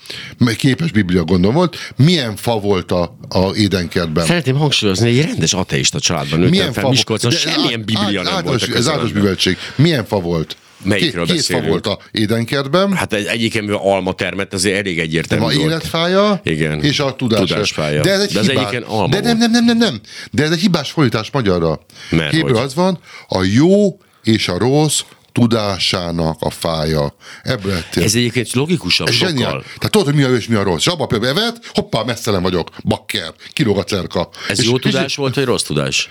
képes 0.56 0.90
Biblia 0.90 1.24
gondolom 1.24 1.54
volt. 1.56 1.76
Milyen 1.96 2.36
fa 2.36 2.58
volt 2.60 2.92
a, 2.92 3.16
a 3.28 3.54
édenkertben? 3.56 4.24
Szeretném 4.26 4.56
hangsúlyozni, 4.56 5.08
egy 5.08 5.24
rendes 5.24 5.52
ateista 5.52 6.00
családban 6.00 6.38
nőttem 6.38 6.72
fel 6.72 6.82
volt? 6.82 6.94
Miskolcon, 6.94 7.30
De 7.30 7.36
semmilyen 7.36 7.80
át- 7.80 7.84
biblia 7.86 8.00
át- 8.06 8.12
nem 8.12 8.22
volt. 8.24 8.36
általános- 8.36 8.62
a 8.68 8.76
Ez 8.76 8.86
általános 8.88 9.12
műveltség. 9.12 9.56
Milyen 9.76 10.04
fa 10.04 10.20
volt? 10.20 10.56
Melyikről 10.82 11.24
két, 11.26 11.34
két 11.34 11.44
fa 11.44 11.52
beszélünk? 11.52 11.84
volt 11.84 11.86
a 11.86 11.98
édenkertben. 12.10 12.92
Hát 12.92 13.12
egy, 13.12 13.26
egyikemben 13.26 13.74
alma 13.76 14.12
termett, 14.14 14.52
azért 14.54 14.76
elég 14.78 14.98
egyértelmű 14.98 15.44
a 15.44 15.46
volt. 15.46 15.60
életfája 15.60 16.40
Igen. 16.44 16.82
és 16.82 17.00
a 17.00 17.14
tudás. 17.16 17.48
Tudásfája. 17.48 18.02
De 18.02 18.10
ez 18.10 18.20
egy 18.20 18.32
De 18.32 18.40
hibás. 18.40 18.56
egyiken 18.64 18.82
alma 18.82 19.08
De 19.08 19.20
nem, 19.20 19.38
nem, 19.38 19.50
nem, 19.50 19.64
nem, 19.64 19.76
nem. 19.76 20.00
De 20.30 20.42
ez 20.42 20.50
egy 20.50 20.58
hibás 20.60 20.90
fordítás 20.90 21.30
magyarra. 21.30 21.80
Mert 22.10 22.42
az 22.50 22.74
van, 22.74 22.98
a 23.28 23.42
jó 23.42 23.98
és 24.22 24.48
a 24.48 24.58
rossz 24.58 25.00
tudásának 25.34 26.36
a 26.40 26.50
fája. 26.50 27.14
Ebből 27.42 27.72
lettél. 27.72 28.02
Ez 28.02 28.14
egyébként 28.14 28.52
logikusabb 28.52 29.08
Ez 29.08 29.14
sokkal. 29.14 29.30
zseniál. 29.30 29.60
Tehát 29.62 29.90
tudod, 29.90 30.04
hogy 30.06 30.14
mi 30.14 30.22
a 30.22 30.28
jó 30.28 30.34
és 30.34 30.46
mi 30.46 30.54
a 30.54 30.62
rossz. 30.62 30.80
És 30.80 30.86
abba 30.86 31.06
például 31.06 31.38
evet, 31.38 31.70
hoppá, 31.74 32.02
messzelen 32.02 32.42
vagyok, 32.42 32.68
bakker, 32.84 33.32
kilóg 33.52 33.78
a 33.78 33.84
cerka. 33.84 34.28
Ez 34.48 34.58
és, 34.60 34.66
jó 34.66 34.74
és- 34.76 34.82
tudás 34.82 35.16
volt, 35.16 35.34
vagy 35.34 35.44
rossz 35.44 35.62
tudás? 35.62 36.08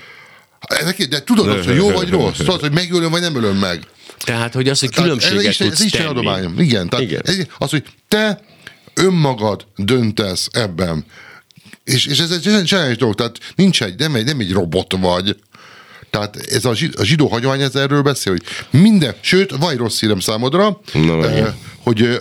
Ezek, 0.59 1.03
de 1.03 1.23
tudod, 1.23 1.47
azt, 1.49 1.65
hogy 1.67 1.75
jó 1.75 1.91
vagy 1.91 2.09
rossz. 2.09 2.37
Tudod, 2.37 2.59
hogy 2.59 2.71
megölöm, 2.71 3.11
vagy 3.11 3.21
nem 3.21 3.35
ölöm 3.35 3.57
meg. 3.57 3.83
Tehát, 4.17 4.53
hogy 4.53 4.69
az, 4.69 4.79
hogy 4.79 4.89
Tehát 4.89 5.03
különbséget 5.05 5.43
ez 5.43 5.49
Isten, 5.49 5.67
tudsz 5.67 5.79
ez 5.79 5.85
Isten 5.85 6.01
tenni. 6.01 6.13
adományom. 6.19 6.59
Igen, 6.59 6.89
tehát 6.89 7.05
Igen. 7.05 7.21
Ez, 7.25 7.37
az, 7.57 7.69
hogy 7.69 7.83
te 8.07 8.39
önmagad 8.93 9.65
döntesz 9.75 10.47
ebben. 10.51 11.05
És, 11.83 12.05
és 12.05 12.19
ez 12.19 12.31
egy 12.31 12.65
zseniális 12.65 12.97
dolog, 12.97 13.15
tehát 13.15 13.37
nincs 13.55 13.83
egy, 13.83 13.95
nem 13.99 14.15
egy, 14.15 14.25
nem 14.25 14.39
egy 14.39 14.51
robot 14.51 14.93
vagy. 14.99 15.35
Tehát 16.13 16.35
ez 16.35 16.65
a, 16.65 16.75
zsi- 16.75 16.95
a 16.95 17.03
zsidó 17.05 17.27
hagyomány 17.27 17.61
ez 17.61 17.75
erről 17.75 18.01
beszél, 18.01 18.31
hogy 18.31 18.43
minden, 18.81 19.15
sőt, 19.21 19.51
van 19.51 19.71
egy 19.71 19.77
rossz 19.77 19.99
hírem 19.99 20.19
számodra, 20.19 20.79
Na, 20.93 21.29
eh, 21.29 21.53
hogy 21.83 22.01
eh, 22.01 22.15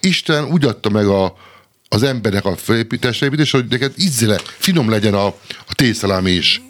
Isten 0.00 0.44
úgy 0.44 0.64
adta 0.64 0.90
meg 0.90 1.06
a, 1.06 1.36
az 1.88 2.02
embernek 2.02 2.44
a 2.44 2.56
felépítésre, 2.56 3.30
hogy 3.50 3.66
neked 3.68 3.92
ízle, 3.96 4.40
finom 4.58 4.88
legyen 4.90 5.14
a, 5.14 5.26
a 5.66 5.74
tészelám 5.74 6.26
is. 6.26 6.62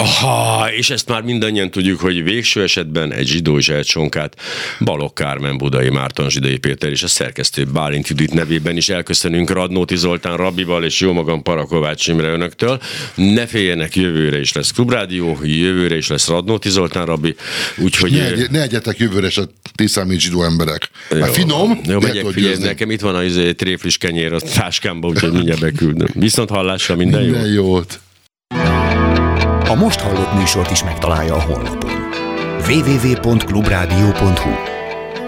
Aha, 0.00 0.72
és 0.72 0.90
ezt 0.90 1.08
már 1.08 1.22
mindannyian 1.22 1.70
tudjuk, 1.70 2.00
hogy 2.00 2.22
végső 2.22 2.62
esetben 2.62 3.12
egy 3.12 3.26
zsidó 3.26 3.58
zselcsonkát 3.58 4.40
Balogh 4.84 5.12
Kármen, 5.14 5.58
Budai 5.58 5.88
Márton, 5.88 6.30
Zsidai 6.30 6.58
Péter 6.58 6.90
és 6.90 7.02
a 7.02 7.08
szerkesztő 7.08 7.64
Bálint 7.64 8.08
Judit 8.08 8.34
nevében 8.34 8.76
is 8.76 8.88
elköszönünk 8.88 9.50
Radnóti 9.50 9.96
Zoltán 9.96 10.36
Rabival 10.36 10.84
és 10.84 11.00
jó 11.00 11.12
magam 11.12 11.42
Parakovács 11.42 12.06
Imre 12.08 12.28
önöktől. 12.28 12.80
Ne 13.14 13.46
féljenek, 13.46 13.96
jövőre 13.96 14.40
is 14.40 14.52
lesz 14.52 14.70
Klubrádió, 14.70 15.38
jövőre 15.42 15.96
is 15.96 16.08
lesz 16.08 16.28
Radnóti 16.28 16.68
Zoltán 16.68 17.06
Rabi, 17.06 17.34
úgyhogy... 17.76 18.10
Ne, 18.12 18.26
egy, 18.26 18.50
ne 18.50 18.62
egyetek 18.62 18.98
jövőre 18.98 19.30
se 19.30 19.42
tészelmét 19.74 20.20
zsidó 20.20 20.42
emberek. 20.42 20.90
Már 21.10 21.30
finom, 21.30 21.80
Jó, 21.84 22.00
megyek, 22.00 22.26
figyelj, 22.26 22.56
nekem 22.58 22.90
itt 22.90 23.00
van 23.00 23.14
a 23.14 23.22
izé, 23.22 23.52
tréflis 23.52 23.98
kenyér 23.98 24.32
a 24.32 24.40
táskámba, 24.40 25.08
úgyhogy 25.08 25.32
mindjárt 25.32 25.60
beküldöm. 25.60 26.08
Viszont 26.14 26.50
hallásra 26.50 26.96
minden, 26.96 27.22
jó. 27.22 27.30
Minden 27.30 27.52
jót. 27.52 28.00
A 29.70 29.74
most 29.74 30.00
hallott 30.00 30.32
műsort 30.34 30.70
is 30.70 30.84
megtalálja 30.84 31.34
a 31.34 31.40
honlapon. 31.40 31.90
www.clubradio.hu 32.68 34.50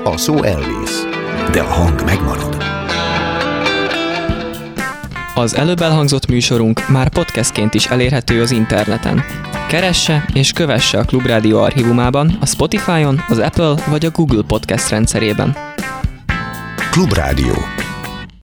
A 0.05 0.16
szó 0.16 0.43
elvész, 0.43 1.03
de 1.53 1.61
a 1.61 1.64
hang 1.72 2.05
megmarad. 2.05 2.57
Az 5.34 5.57
előbb 5.57 5.80
elhangzott 5.80 6.26
műsorunk 6.26 6.88
már 6.88 7.09
podcastként 7.09 7.74
is 7.74 7.86
elérhető 7.86 8.40
az 8.40 8.51
interneten. 8.51 9.22
Keresse 9.68 10.24
és 10.32 10.53
kövesse 10.53 10.99
a 10.99 11.05
Klubrádió 11.05 11.59
archívumában, 11.59 12.36
a 12.40 12.47
Spotify-on, 12.47 13.24
az 13.28 13.38
Apple 13.38 13.74
vagy 13.86 14.05
a 14.05 14.11
Google 14.11 14.43
Podcast 14.47 14.88
rendszerében. 14.88 15.57
Klubrádió. 16.90 17.55